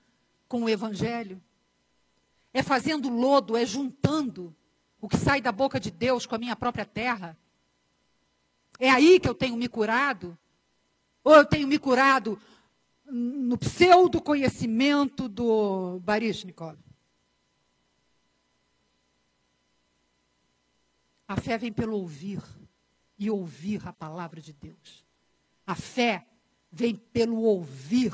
com 0.48 0.62
o 0.62 0.70
Evangelho. 0.70 1.38
É 2.50 2.62
fazendo 2.62 3.10
lodo, 3.10 3.58
é 3.58 3.66
juntando 3.66 4.56
o 5.02 5.06
que 5.06 5.18
sai 5.18 5.42
da 5.42 5.52
boca 5.52 5.78
de 5.78 5.90
Deus 5.90 6.24
com 6.24 6.34
a 6.34 6.38
minha 6.38 6.56
própria 6.56 6.86
terra. 6.86 7.36
É 8.78 8.90
aí 8.90 9.20
que 9.20 9.28
eu 9.28 9.34
tenho 9.34 9.56
me 9.56 9.68
curado? 9.68 10.36
Ou 11.24 11.34
eu 11.34 11.44
tenho 11.44 11.68
me 11.68 11.78
curado 11.78 12.40
no 13.04 13.58
pseudo-conhecimento 13.58 15.28
do 15.28 16.00
Baryshnikov. 16.00 16.76
A 21.28 21.36
fé 21.36 21.56
vem 21.56 21.72
pelo 21.72 21.96
ouvir 21.96 22.42
e 23.18 23.30
ouvir 23.30 23.86
a 23.86 23.92
palavra 23.92 24.40
de 24.40 24.52
Deus. 24.52 25.04
A 25.66 25.74
fé 25.74 26.26
vem 26.70 26.96
pelo 26.96 27.42
ouvir. 27.42 28.12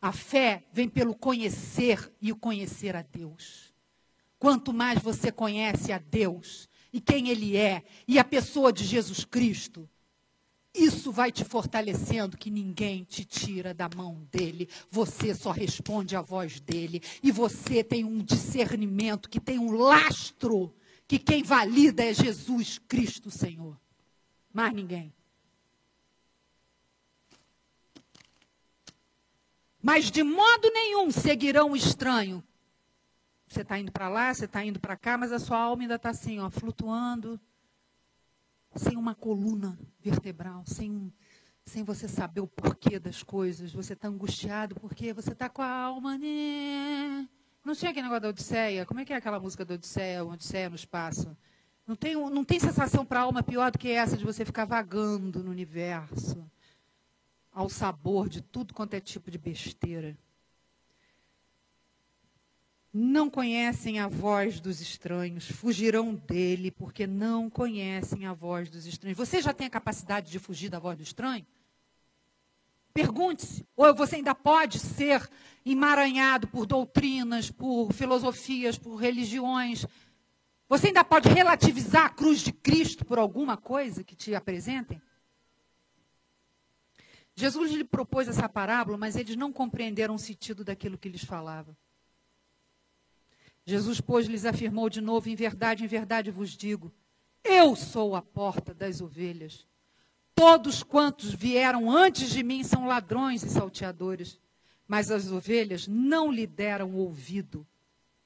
A 0.00 0.12
fé 0.12 0.64
vem 0.72 0.88
pelo 0.88 1.14
conhecer 1.14 2.10
e 2.20 2.32
o 2.32 2.36
conhecer 2.36 2.96
a 2.96 3.02
Deus. 3.02 3.74
Quanto 4.38 4.72
mais 4.72 5.02
você 5.02 5.30
conhece 5.30 5.92
a 5.92 5.98
Deus 5.98 6.69
e 6.92 7.00
quem 7.00 7.28
Ele 7.28 7.56
é 7.56 7.82
e 8.06 8.18
a 8.18 8.24
pessoa 8.24 8.72
de 8.72 8.84
Jesus 8.84 9.24
Cristo, 9.24 9.88
isso 10.74 11.10
vai 11.10 11.32
te 11.32 11.44
fortalecendo 11.44 12.36
que 12.36 12.50
ninguém 12.50 13.02
te 13.02 13.24
tira 13.24 13.74
da 13.74 13.88
mão 13.94 14.26
dele. 14.30 14.68
Você 14.90 15.34
só 15.34 15.50
responde 15.50 16.14
à 16.14 16.22
voz 16.22 16.60
dele. 16.60 17.02
E 17.22 17.32
você 17.32 17.82
tem 17.82 18.04
um 18.04 18.18
discernimento 18.18 19.28
que 19.28 19.40
tem 19.40 19.58
um 19.58 19.72
lastro 19.72 20.72
que 21.08 21.18
quem 21.18 21.42
valida 21.42 22.04
é 22.04 22.14
Jesus 22.14 22.78
Cristo, 22.78 23.32
Senhor. 23.32 23.76
Mais 24.52 24.72
ninguém. 24.72 25.12
Mas 29.82 30.08
de 30.08 30.22
modo 30.22 30.70
nenhum 30.70 31.10
seguirão 31.10 31.72
o 31.72 31.76
estranho. 31.76 32.44
Você 33.50 33.62
está 33.62 33.76
indo 33.80 33.90
para 33.90 34.08
lá, 34.08 34.32
você 34.32 34.44
está 34.44 34.64
indo 34.64 34.78
para 34.78 34.96
cá, 34.96 35.18
mas 35.18 35.32
a 35.32 35.40
sua 35.40 35.58
alma 35.58 35.82
ainda 35.82 35.96
está 35.96 36.10
assim, 36.10 36.38
ó, 36.38 36.48
flutuando 36.48 37.38
sem 38.76 38.96
uma 38.96 39.12
coluna 39.12 39.76
vertebral, 39.98 40.62
sem, 40.64 41.12
sem 41.64 41.82
você 41.82 42.06
saber 42.06 42.42
o 42.42 42.46
porquê 42.46 43.00
das 43.00 43.24
coisas. 43.24 43.72
Você 43.72 43.94
está 43.94 44.06
angustiado 44.06 44.76
porque 44.76 45.12
você 45.12 45.32
está 45.32 45.48
com 45.48 45.62
a 45.62 45.68
alma. 45.68 46.16
Né? 46.16 47.28
Não 47.64 47.74
tinha 47.74 47.90
aquele 47.90 48.04
negócio 48.04 48.22
da 48.22 48.28
Odisseia? 48.28 48.86
Como 48.86 49.00
é 49.00 49.04
que 49.04 49.12
é 49.12 49.16
aquela 49.16 49.40
música 49.40 49.64
da 49.64 49.74
Odisseia, 49.74 50.24
Odisseia 50.24 50.70
no 50.70 50.76
espaço? 50.76 51.36
Não 51.84 51.96
tem, 51.96 52.14
não 52.14 52.44
tem 52.44 52.60
sensação 52.60 53.04
para 53.04 53.18
a 53.18 53.22
alma 53.24 53.42
pior 53.42 53.72
do 53.72 53.80
que 53.80 53.90
essa 53.90 54.16
de 54.16 54.24
você 54.24 54.44
ficar 54.44 54.64
vagando 54.64 55.42
no 55.42 55.50
universo, 55.50 56.48
ao 57.50 57.68
sabor 57.68 58.28
de 58.28 58.42
tudo 58.42 58.72
quanto 58.72 58.94
é 58.94 59.00
tipo 59.00 59.28
de 59.28 59.38
besteira 59.38 60.16
não 62.92 63.30
conhecem 63.30 64.00
a 64.00 64.08
voz 64.08 64.60
dos 64.60 64.80
estranhos, 64.80 65.48
fugirão 65.48 66.14
dele, 66.14 66.70
porque 66.70 67.06
não 67.06 67.48
conhecem 67.48 68.26
a 68.26 68.32
voz 68.32 68.68
dos 68.68 68.84
estranhos. 68.84 69.16
Você 69.16 69.40
já 69.40 69.52
tem 69.52 69.66
a 69.66 69.70
capacidade 69.70 70.30
de 70.30 70.38
fugir 70.38 70.68
da 70.68 70.78
voz 70.78 70.96
do 70.96 71.02
estranho? 71.02 71.46
Pergunte-se, 72.92 73.64
ou 73.76 73.94
você 73.94 74.16
ainda 74.16 74.34
pode 74.34 74.80
ser 74.80 75.28
emaranhado 75.64 76.48
por 76.48 76.66
doutrinas, 76.66 77.48
por 77.48 77.92
filosofias, 77.92 78.76
por 78.76 78.96
religiões. 78.96 79.86
Você 80.68 80.88
ainda 80.88 81.04
pode 81.04 81.28
relativizar 81.28 82.06
a 82.06 82.10
cruz 82.10 82.40
de 82.40 82.52
Cristo 82.52 83.04
por 83.04 83.18
alguma 83.18 83.56
coisa 83.56 84.02
que 84.02 84.16
te 84.16 84.34
apresentem? 84.34 85.00
Jesus 87.36 87.70
lhe 87.70 87.84
propôs 87.84 88.26
essa 88.26 88.48
parábola, 88.48 88.98
mas 88.98 89.14
eles 89.14 89.36
não 89.36 89.52
compreenderam 89.52 90.16
o 90.16 90.18
sentido 90.18 90.64
daquilo 90.64 90.98
que 90.98 91.08
lhes 91.08 91.22
falava. 91.22 91.76
Jesus, 93.64 94.00
pois, 94.00 94.26
lhes 94.26 94.44
afirmou 94.44 94.88
de 94.88 95.00
novo: 95.00 95.28
Em 95.28 95.34
verdade, 95.34 95.84
em 95.84 95.86
verdade 95.86 96.30
vos 96.30 96.50
digo, 96.50 96.92
eu 97.44 97.74
sou 97.74 98.14
a 98.14 98.22
porta 98.22 98.74
das 98.74 99.00
ovelhas. 99.00 99.66
Todos 100.34 100.82
quantos 100.82 101.34
vieram 101.34 101.90
antes 101.90 102.30
de 102.30 102.42
mim 102.42 102.62
são 102.62 102.86
ladrões 102.86 103.42
e 103.42 103.50
salteadores, 103.50 104.40
mas 104.88 105.10
as 105.10 105.30
ovelhas 105.30 105.86
não 105.86 106.32
lhe 106.32 106.46
deram 106.46 106.94
ouvido. 106.94 107.66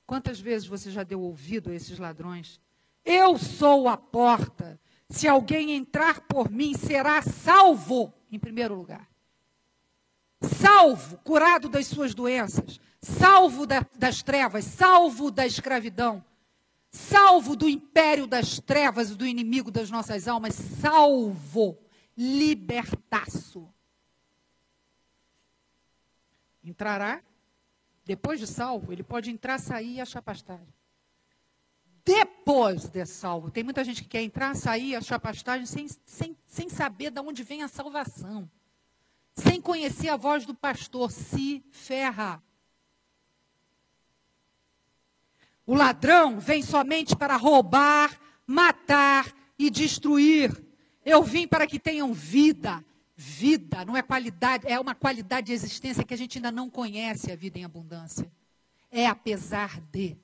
Quantas 0.06 0.38
vezes 0.38 0.66
você 0.66 0.90
já 0.90 1.02
deu 1.02 1.20
ouvido 1.20 1.70
a 1.70 1.74
esses 1.74 1.98
ladrões? 1.98 2.60
Eu 3.04 3.38
sou 3.38 3.88
a 3.88 3.96
porta. 3.96 4.80
Se 5.08 5.28
alguém 5.28 5.72
entrar 5.72 6.20
por 6.22 6.50
mim, 6.50 6.74
será 6.74 7.20
salvo, 7.22 8.12
em 8.30 8.38
primeiro 8.38 8.74
lugar. 8.74 9.08
Salvo, 10.44 11.18
curado 11.18 11.68
das 11.68 11.86
suas 11.86 12.14
doenças, 12.14 12.80
salvo 13.00 13.66
da, 13.66 13.86
das 13.96 14.22
trevas, 14.22 14.64
salvo 14.64 15.30
da 15.30 15.46
escravidão, 15.46 16.24
salvo 16.90 17.56
do 17.56 17.68
império 17.68 18.26
das 18.26 18.58
trevas 18.60 19.10
e 19.10 19.14
do 19.14 19.26
inimigo 19.26 19.70
das 19.70 19.90
nossas 19.90 20.28
almas, 20.28 20.54
salvo, 20.54 21.78
libertaço. 22.16 23.68
Entrará, 26.62 27.22
depois 28.04 28.38
de 28.38 28.46
salvo, 28.46 28.92
ele 28.92 29.02
pode 29.02 29.30
entrar, 29.30 29.58
sair 29.58 29.94
e 29.94 30.00
achar 30.00 30.22
pastagem. 30.22 30.72
Depois 32.04 32.88
de 32.88 33.06
salvo. 33.06 33.50
Tem 33.50 33.64
muita 33.64 33.82
gente 33.82 34.02
que 34.02 34.08
quer 34.08 34.22
entrar, 34.22 34.54
sair, 34.54 34.94
achar 34.94 35.18
pastagem 35.18 35.64
sem, 35.64 35.88
sem, 36.04 36.36
sem 36.46 36.68
saber 36.68 37.10
de 37.10 37.20
onde 37.20 37.42
vem 37.42 37.62
a 37.62 37.68
salvação. 37.68 38.48
Sem 39.34 39.60
conhecer 39.60 40.08
a 40.08 40.16
voz 40.16 40.46
do 40.46 40.54
pastor, 40.54 41.10
se 41.10 41.64
ferra. 41.70 42.42
O 45.66 45.74
ladrão 45.74 46.38
vem 46.38 46.62
somente 46.62 47.16
para 47.16 47.36
roubar, 47.36 48.18
matar 48.46 49.34
e 49.58 49.70
destruir. 49.70 50.64
Eu 51.04 51.22
vim 51.22 51.48
para 51.48 51.66
que 51.66 51.78
tenham 51.78 52.12
vida. 52.12 52.84
Vida 53.16 53.84
não 53.84 53.96
é 53.96 54.02
qualidade, 54.02 54.66
é 54.66 54.78
uma 54.78 54.94
qualidade 54.94 55.46
de 55.48 55.52
existência 55.52 56.04
que 56.04 56.12
a 56.12 56.16
gente 56.16 56.38
ainda 56.38 56.50
não 56.50 56.68
conhece 56.68 57.30
a 57.30 57.36
vida 57.36 57.58
em 57.58 57.64
abundância. 57.64 58.30
É 58.90 59.06
apesar 59.06 59.80
de. 59.80 60.16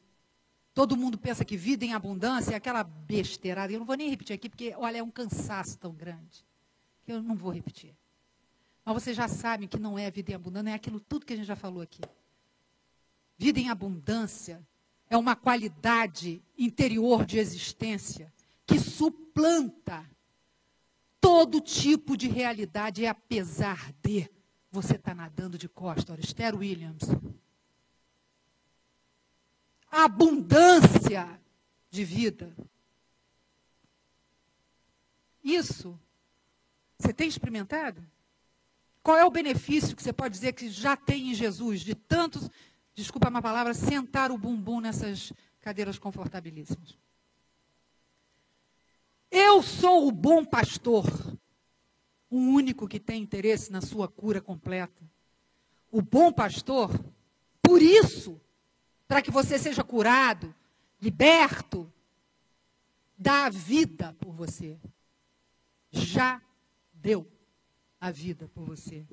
Todo 0.73 0.97
mundo 0.97 1.19
pensa 1.19 1.45
que 1.45 1.57
vida 1.57 1.85
em 1.85 1.95
abundância 1.95 2.53
é 2.53 2.57
aquela 2.57 2.85
besteirada. 2.85 3.73
Eu 3.73 3.81
não 3.81 3.87
vou 3.87 3.97
nem 3.97 4.09
repetir 4.09 4.35
aqui, 4.35 4.49
porque, 4.49 4.75
olha, 4.77 4.99
é 4.99 5.03
um 5.03 5.11
cansaço 5.11 5.79
tão 5.79 5.93
grande. 5.93 6.45
Que 7.03 7.13
eu 7.13 7.23
não 7.23 7.35
vou 7.35 7.53
repetir. 7.53 7.95
Mas 8.93 9.05
vocês 9.05 9.17
já 9.17 9.29
sabem 9.29 9.69
que 9.69 9.79
não 9.79 9.97
é 9.97 10.11
vida 10.11 10.33
em 10.33 10.35
abundância, 10.35 10.71
é 10.71 10.75
aquilo 10.75 10.99
tudo 10.99 11.25
que 11.25 11.33
a 11.33 11.37
gente 11.37 11.47
já 11.47 11.55
falou 11.55 11.81
aqui. 11.81 12.01
Vida 13.39 13.61
em 13.61 13.69
abundância 13.69 14.61
é 15.09 15.17
uma 15.17 15.37
qualidade 15.37 16.43
interior 16.59 17.25
de 17.25 17.39
existência 17.39 18.33
que 18.67 18.81
suplanta 18.81 20.05
todo 21.21 21.61
tipo 21.61 22.17
de 22.17 22.27
realidade, 22.27 23.05
é 23.05 23.09
apesar 23.09 23.93
de 24.03 24.29
você 24.73 24.97
estar 24.97 25.13
tá 25.13 25.15
nadando 25.15 25.57
de 25.57 25.69
costa. 25.69 26.19
Esther 26.19 26.57
Williams 26.57 27.05
abundância 29.89 31.41
de 31.89 32.05
vida. 32.05 32.53
Isso 35.45 35.97
você 36.99 37.13
tem 37.13 37.29
experimentado? 37.29 38.05
Qual 39.03 39.17
é 39.17 39.25
o 39.25 39.31
benefício 39.31 39.97
que 39.97 40.03
você 40.03 40.13
pode 40.13 40.35
dizer 40.35 40.53
que 40.53 40.69
já 40.69 40.97
tem 40.97 41.31
em 41.31 41.35
Jesus 41.35 41.81
de 41.81 41.95
tantos, 41.95 42.51
desculpa 42.95 43.29
a 43.29 43.43
palavra, 43.43 43.73
sentar 43.73 44.31
o 44.31 44.39
bumbum 44.39 44.81
nessas 44.81 45.33
cadeiras 45.61 45.99
confortabilíssimas? 45.99 46.99
Eu 49.31 49.63
sou 49.63 50.07
o 50.09 50.13
bom 50.13 50.45
pastor, 50.45 51.07
o 52.29 52.37
único 52.37 52.89
que 52.89 53.01
tem 53.01 53.23
interesse 53.23 53.73
na 53.73 53.81
sua 53.81 54.09
cura 54.09 54.41
completa. 54.41 55.03
O 55.91 56.03
bom 56.03 56.33
pastor, 56.33 56.91
por 57.63 57.81
isso, 57.81 58.41
para 59.09 59.23
que 59.23 59.31
você 59.31 59.59
seja 59.59 59.83
curado, 59.83 60.55
liberto, 61.01 61.91
dá 63.17 63.47
a 63.47 63.51
vida 63.51 64.15
por 64.19 64.33
você. 64.33 64.79
Já 65.91 66.41
deu 66.93 67.25
a 68.01 68.11
vida 68.11 68.49
por 68.49 68.65
você. 68.65 69.07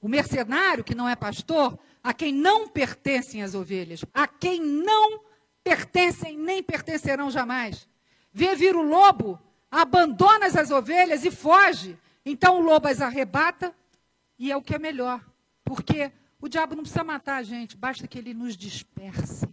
O 0.00 0.08
mercenário 0.08 0.82
que 0.82 0.94
não 0.94 1.08
é 1.08 1.14
pastor, 1.14 1.78
a 2.02 2.12
quem 2.12 2.32
não 2.32 2.68
pertencem 2.68 3.42
as 3.42 3.54
ovelhas, 3.54 4.04
a 4.12 4.26
quem 4.26 4.60
não 4.60 5.20
pertencem 5.62 6.36
nem 6.36 6.62
pertencerão 6.62 7.30
jamais. 7.30 7.88
Vê 8.32 8.56
vir 8.56 8.74
o 8.74 8.82
lobo, 8.82 9.38
abandona 9.70 10.46
as 10.46 10.70
ovelhas 10.70 11.24
e 11.24 11.30
foge. 11.30 11.96
Então 12.24 12.58
o 12.58 12.62
lobo 12.62 12.88
as 12.88 13.00
arrebata 13.00 13.74
e 14.38 14.50
é 14.50 14.56
o 14.56 14.62
que 14.62 14.74
é 14.74 14.78
melhor. 14.78 15.24
Porque 15.64 16.10
o 16.40 16.48
diabo 16.48 16.74
não 16.74 16.82
precisa 16.82 17.04
matar 17.04 17.36
a 17.36 17.42
gente, 17.42 17.76
basta 17.76 18.08
que 18.08 18.18
ele 18.18 18.34
nos 18.34 18.56
disperse. 18.56 19.46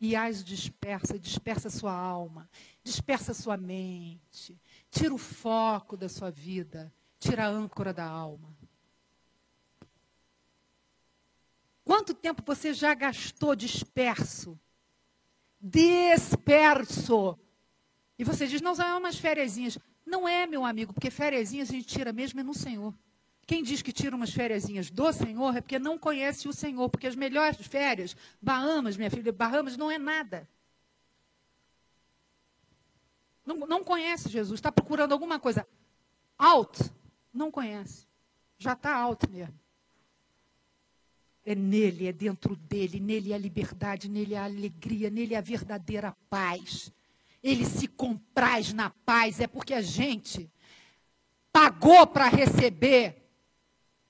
E 0.00 0.16
as 0.16 0.42
dispersa, 0.42 1.18
dispersa 1.18 1.70
sua 1.70 1.92
alma, 1.92 2.48
dispersa 2.82 3.34
sua 3.34 3.56
mente, 3.56 4.60
tira 4.90 5.14
o 5.14 5.18
foco 5.18 5.96
da 5.96 6.08
sua 6.08 6.30
vida, 6.30 6.92
tira 7.18 7.46
a 7.46 7.48
âncora 7.48 7.92
da 7.92 8.04
alma. 8.04 8.56
Quanto 11.84 12.12
tempo 12.12 12.42
você 12.44 12.74
já 12.74 12.92
gastou 12.92 13.56
disperso? 13.56 14.58
Disperso. 15.60 17.38
E 18.18 18.24
você 18.24 18.46
diz, 18.46 18.60
não, 18.60 18.74
são 18.74 18.98
umas 18.98 19.18
férias. 19.18 19.56
Não 20.04 20.28
é, 20.28 20.46
meu 20.46 20.64
amigo, 20.64 20.92
porque 20.92 21.10
férias 21.10 21.50
a 21.50 21.64
gente 21.64 21.86
tira 21.86 22.12
mesmo 22.12 22.40
é 22.40 22.42
no 22.42 22.54
Senhor. 22.54 22.94
Quem 23.46 23.62
diz 23.62 23.80
que 23.80 23.92
tira 23.92 24.14
umas 24.14 24.30
férias 24.30 24.64
do 24.90 25.12
Senhor 25.12 25.56
é 25.56 25.62
porque 25.62 25.78
não 25.78 25.98
conhece 25.98 26.46
o 26.46 26.52
Senhor, 26.52 26.90
porque 26.90 27.06
as 27.06 27.16
melhores 27.16 27.66
férias, 27.66 28.14
Bahamas, 28.42 28.94
minha 28.98 29.10
filha, 29.10 29.32
Bahamas 29.32 29.74
não 29.74 29.90
é 29.90 29.96
nada. 29.96 30.46
Não, 33.48 33.66
não 33.66 33.82
conhece 33.82 34.28
Jesus, 34.28 34.58
está 34.58 34.70
procurando 34.70 35.12
alguma 35.12 35.40
coisa 35.40 35.66
alto, 36.36 36.94
não 37.32 37.50
conhece. 37.50 38.06
Já 38.58 38.74
está 38.74 38.94
alto 38.94 39.26
mesmo. 39.30 39.58
É 41.46 41.54
nele, 41.54 42.08
é 42.08 42.12
dentro 42.12 42.54
dele, 42.54 43.00
nele 43.00 43.32
é 43.32 43.36
a 43.36 43.38
liberdade, 43.38 44.06
nele 44.06 44.34
é 44.34 44.38
a 44.38 44.44
alegria, 44.44 45.08
nele 45.08 45.32
é 45.32 45.38
a 45.38 45.40
verdadeira 45.40 46.14
paz. 46.28 46.92
Ele 47.42 47.64
se 47.64 47.88
compraz 47.88 48.74
na 48.74 48.90
paz, 48.90 49.40
é 49.40 49.46
porque 49.46 49.72
a 49.72 49.80
gente 49.80 50.52
pagou 51.50 52.06
para 52.06 52.28
receber 52.28 53.30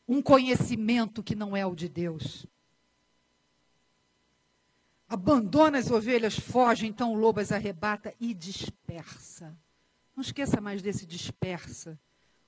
um 0.09 0.21
conhecimento 0.21 1.23
que 1.23 1.37
não 1.37 1.57
é 1.57 1.65
o 1.65 1.77
de 1.77 1.89
Deus. 1.89 2.45
Abandona 5.09 5.79
as 5.79 5.91
ovelhas, 5.91 6.39
foge, 6.39 6.87
então 6.87 7.13
o 7.13 7.17
lobo 7.17 7.41
as 7.41 7.51
arrebata 7.51 8.15
e 8.21 8.35
dispersa. 8.35 9.57
Não 10.15 10.21
esqueça 10.21 10.61
mais 10.61 10.83
desse 10.83 11.07
dispersa. 11.07 11.99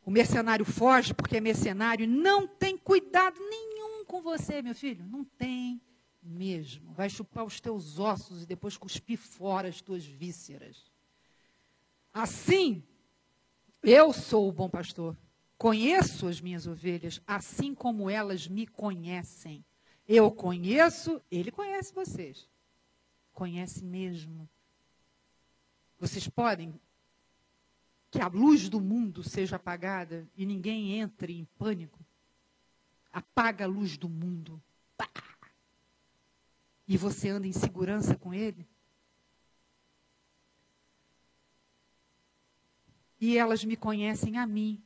O 0.05 0.11
mercenário 0.11 0.65
foge 0.65 1.15
porque 1.15 1.37
é 1.37 1.41
mercenário 1.41 2.07
não 2.07 2.47
tem 2.47 2.77
cuidado 2.77 3.39
nenhum 3.39 4.05
com 4.05 4.21
você, 4.21 4.61
meu 4.61 4.75
filho. 4.75 5.07
Não 5.07 5.25
tem 5.25 5.81
mesmo. 6.23 6.93
Vai 6.93 7.09
chupar 7.09 7.45
os 7.45 7.61
teus 7.61 7.99
ossos 7.99 8.43
e 8.43 8.47
depois 8.47 8.77
cuspir 8.77 9.19
fora 9.19 9.69
as 9.69 9.81
tuas 9.81 10.05
vísceras. 10.05 10.85
Assim, 12.13 12.83
eu 13.83 14.13
sou 14.13 14.49
o 14.49 14.53
bom 14.53 14.69
pastor. 14.69 15.17
Conheço 15.57 16.27
as 16.27 16.41
minhas 16.41 16.67
ovelhas 16.67 17.23
assim 17.27 17.75
como 17.75 18.11
elas 18.11 18.49
me 18.49 18.67
conhecem. 18.67 19.65
Eu 20.09 20.31
conheço, 20.31 21.23
ele 21.31 21.53
conhece 21.53 21.95
vocês. 21.95 22.50
Conhece 23.41 23.83
mesmo. 23.83 24.47
Vocês 25.99 26.29
podem 26.29 26.79
que 28.11 28.21
a 28.21 28.27
luz 28.27 28.69
do 28.69 28.79
mundo 28.79 29.23
seja 29.23 29.57
apagada 29.57 30.29
e 30.37 30.45
ninguém 30.45 31.01
entre 31.01 31.33
em 31.33 31.47
pânico. 31.59 31.99
Apaga 33.11 33.65
a 33.65 33.67
luz 33.67 33.97
do 33.97 34.11
mundo. 34.11 34.63
Pá! 34.95 35.09
E 36.87 36.99
você 36.99 37.31
anda 37.31 37.47
em 37.47 37.53
segurança 37.53 38.15
com 38.15 38.35
ele? 38.35 38.69
E 43.19 43.39
elas 43.39 43.65
me 43.65 43.75
conhecem 43.75 44.37
a 44.37 44.47
mim 44.47 44.85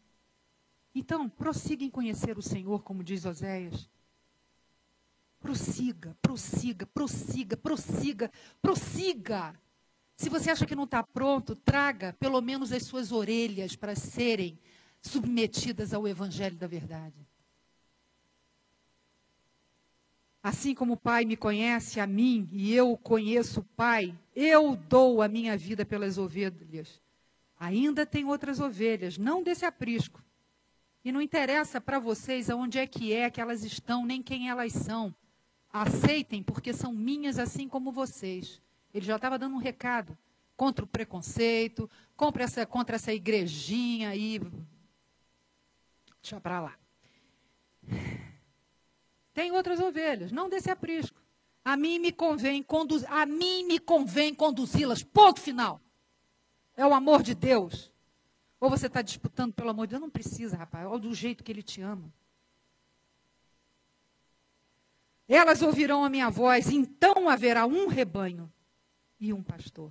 então, 0.95 1.29
prossiga 1.29 1.83
em 1.83 1.91
conhecer 1.91 2.39
o 2.39 2.43
Senhor, 2.43 2.81
como 2.85 3.03
diz 3.03 3.25
Oséias. 3.25 3.91
Prossiga, 5.45 6.17
prossiga, 6.23 6.87
prossiga, 6.87 7.55
prossiga, 7.55 8.33
prossiga. 8.63 9.55
Se 10.17 10.31
você 10.31 10.51
acha 10.51 10.65
que 10.65 10.75
não 10.75 10.85
está 10.85 11.03
pronto, 11.03 11.55
traga 11.55 12.15
pelo 12.15 12.41
menos 12.41 12.73
as 12.73 12.85
suas 12.85 13.13
orelhas 13.13 13.77
para 13.77 13.95
serem 13.95 14.59
submetidas 15.03 15.93
ao 15.93 16.09
Evangelho 16.09 16.57
da 16.57 16.67
Verdade. 16.67 17.29
Assim 20.43 20.75
como 20.75 20.95
o 20.95 20.97
Pai 20.97 21.27
me 21.27 21.37
conhece 21.37 22.01
a 22.01 22.07
mim 22.07 22.49
e 22.51 22.75
eu 22.75 22.97
conheço 22.97 23.61
o 23.61 23.65
Pai, 23.77 24.19
eu 24.35 24.75
dou 24.75 25.21
a 25.21 25.29
minha 25.29 25.59
vida 25.59 25.85
pelas 25.85 26.17
ovelhas. 26.17 27.03
Ainda 27.61 28.07
tem 28.07 28.25
outras 28.25 28.61
ovelhas, 28.61 29.19
não 29.19 29.43
desse 29.43 29.67
aprisco. 29.67 30.25
E 31.05 31.13
não 31.13 31.21
interessa 31.21 31.83
para 31.83 31.99
vocês 31.99 32.49
aonde 32.49 32.79
é 32.79 32.87
que 32.87 33.13
é 33.13 33.29
que 33.29 33.43
elas 33.43 33.63
estão, 33.63 34.07
nem 34.07 34.23
quem 34.23 34.49
elas 34.49 34.73
são. 34.73 35.15
Aceitem, 35.75 36.41
porque 36.41 36.73
são 36.73 36.93
minhas 36.93 37.37
assim 37.37 37.69
como 37.69 37.91
vocês. 37.91 38.63
Ele 38.95 39.05
já 39.05 39.17
estava 39.17 39.37
dando 39.37 39.57
um 39.57 39.59
recado 39.59 40.17
contra 40.57 40.85
o 40.85 40.89
preconceito, 40.89 41.91
contra 42.17 42.45
essa, 42.45 42.65
contra 42.65 42.95
essa 42.95 43.13
igrejinha 43.13 44.11
aí. 44.11 44.41
Deixa 46.23 46.41
para 46.41 46.61
lá. 46.61 46.79
Tem 49.35 49.51
outras 49.51 49.81
ovelhas, 49.81 50.31
não 50.31 50.49
desse 50.49 50.71
aprisco. 50.71 51.21
A 51.65 51.77
mim 51.77 51.99
me 51.99 52.13
convém 52.13 52.63
conduzir, 52.63 53.11
a 53.11 53.27
mim 53.27 53.65
me 53.65 53.81
convém 53.81 54.33
conduzi-las. 54.33 55.03
Ponto 55.03 55.41
final. 55.41 55.81
É 56.77 56.87
o 56.87 56.95
amor 56.95 57.21
de 57.21 57.35
Deus. 57.35 57.91
Ou 58.61 58.71
você 58.71 58.87
está 58.87 59.03
disputando 59.03 59.53
pelo 59.53 59.71
amor 59.71 59.89
de 59.89 59.91
Deus? 59.91 60.03
Não 60.03 60.11
precisa, 60.11 60.57
rapaz. 60.57 60.87
Olha 60.87 61.01
do 61.01 61.13
jeito 61.13 61.43
que 61.43 61.51
ele 61.51 61.65
te 61.65 61.81
ama. 61.81 62.13
Elas 65.29 65.63
ouvirão 65.63 66.05
a 66.05 66.11
minha 66.11 66.29
voz, 66.29 66.69
então 66.69 67.29
haverá 67.29 67.67
um 67.67 67.87
rebanho 67.87 68.53
e 69.19 69.33
um 69.33 69.43
pastor. 69.43 69.91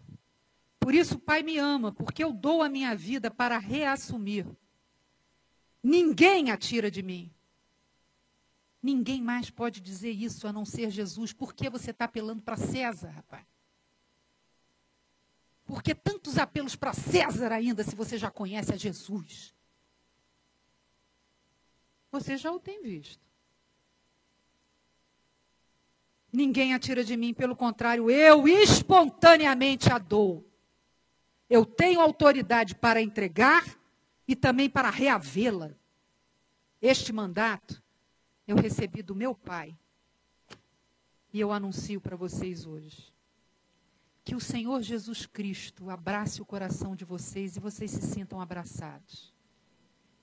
Por 0.79 0.93
isso 0.93 1.15
o 1.15 1.19
Pai 1.19 1.41
me 1.41 1.57
ama, 1.57 1.91
porque 1.91 2.23
eu 2.23 2.31
dou 2.31 2.61
a 2.61 2.69
minha 2.69 2.95
vida 2.95 3.31
para 3.31 3.57
reassumir. 3.57 4.45
Ninguém 5.81 6.51
a 6.51 6.57
tira 6.57 6.91
de 6.91 7.01
mim. 7.01 7.33
Ninguém 8.81 9.21
mais 9.21 9.49
pode 9.49 9.79
dizer 9.79 10.11
isso 10.11 10.45
a 10.45 10.53
não 10.53 10.65
ser 10.65 10.89
Jesus. 10.89 11.31
Por 11.31 11.53
que 11.53 11.69
você 11.69 11.91
está 11.91 12.05
apelando 12.05 12.41
para 12.41 12.57
César, 12.57 13.09
rapaz? 13.09 13.45
Por 15.65 15.81
que 15.81 15.95
tantos 15.95 16.37
apelos 16.37 16.75
para 16.75 16.93
César 16.93 17.51
ainda, 17.51 17.83
se 17.83 17.95
você 17.95 18.17
já 18.17 18.29
conhece 18.29 18.73
a 18.73 18.77
Jesus? 18.77 19.55
Você 22.11 22.37
já 22.37 22.51
o 22.51 22.59
tem 22.59 22.83
visto. 22.83 23.32
Ninguém 26.33 26.73
a 26.73 26.79
tira 26.79 27.03
de 27.03 27.15
mim, 27.15 27.31
pelo 27.31 27.55
contrário, 27.55 28.09
eu 28.09 28.47
espontaneamente 28.47 29.93
a 29.93 29.99
dou. 29.99 30.43
Eu 31.47 31.63
tenho 31.63 32.01
autoridade 32.01 32.73
para 32.73 32.99
entregar 32.99 33.63
e 34.27 34.35
também 34.35 34.67
para 34.67 34.89
reavê-la. 34.89 35.75
Este 36.81 37.13
mandato 37.13 37.83
eu 38.47 38.55
recebi 38.55 39.03
do 39.03 39.13
meu 39.13 39.35
Pai. 39.35 39.77
E 41.31 41.39
eu 41.39 41.51
anuncio 41.51 42.01
para 42.01 42.15
vocês 42.15 42.65
hoje. 42.65 43.13
Que 44.23 44.33
o 44.33 44.39
Senhor 44.39 44.81
Jesus 44.81 45.27
Cristo 45.27 45.91
abrace 45.91 46.41
o 46.41 46.45
coração 46.45 46.95
de 46.95 47.05
vocês 47.05 47.55
e 47.55 47.59
vocês 47.59 47.91
se 47.91 48.01
sintam 48.01 48.41
abraçados. 48.41 49.31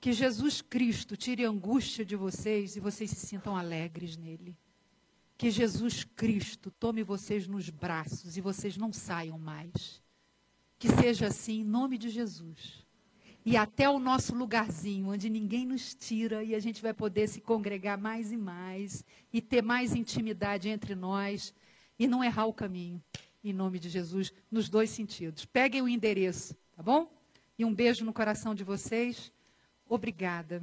Que 0.00 0.12
Jesus 0.12 0.60
Cristo 0.60 1.16
tire 1.16 1.44
a 1.44 1.50
angústia 1.50 2.04
de 2.04 2.16
vocês 2.16 2.74
e 2.74 2.80
vocês 2.80 3.10
se 3.10 3.26
sintam 3.26 3.56
alegres 3.56 4.16
nele. 4.16 4.58
Que 5.40 5.50
Jesus 5.50 6.04
Cristo 6.04 6.70
tome 6.70 7.02
vocês 7.02 7.46
nos 7.46 7.70
braços 7.70 8.36
e 8.36 8.42
vocês 8.42 8.76
não 8.76 8.92
saiam 8.92 9.38
mais. 9.38 9.98
Que 10.78 10.86
seja 10.86 11.28
assim 11.28 11.62
em 11.62 11.64
nome 11.64 11.96
de 11.96 12.10
Jesus 12.10 12.84
e 13.42 13.56
até 13.56 13.88
o 13.88 13.98
nosso 13.98 14.34
lugarzinho, 14.34 15.08
onde 15.08 15.30
ninguém 15.30 15.64
nos 15.64 15.94
tira 15.94 16.44
e 16.44 16.54
a 16.54 16.60
gente 16.60 16.82
vai 16.82 16.92
poder 16.92 17.26
se 17.26 17.40
congregar 17.40 17.96
mais 17.96 18.30
e 18.30 18.36
mais 18.36 19.02
e 19.32 19.40
ter 19.40 19.62
mais 19.62 19.94
intimidade 19.94 20.68
entre 20.68 20.94
nós 20.94 21.54
e 21.98 22.06
não 22.06 22.22
errar 22.22 22.44
o 22.44 22.52
caminho. 22.52 23.02
Em 23.42 23.54
nome 23.54 23.78
de 23.78 23.88
Jesus, 23.88 24.34
nos 24.50 24.68
dois 24.68 24.90
sentidos. 24.90 25.46
Peguem 25.46 25.80
o 25.80 25.88
endereço, 25.88 26.54
tá 26.76 26.82
bom? 26.82 27.10
E 27.58 27.64
um 27.64 27.74
beijo 27.74 28.04
no 28.04 28.12
coração 28.12 28.54
de 28.54 28.62
vocês. 28.62 29.32
Obrigada. 29.88 30.62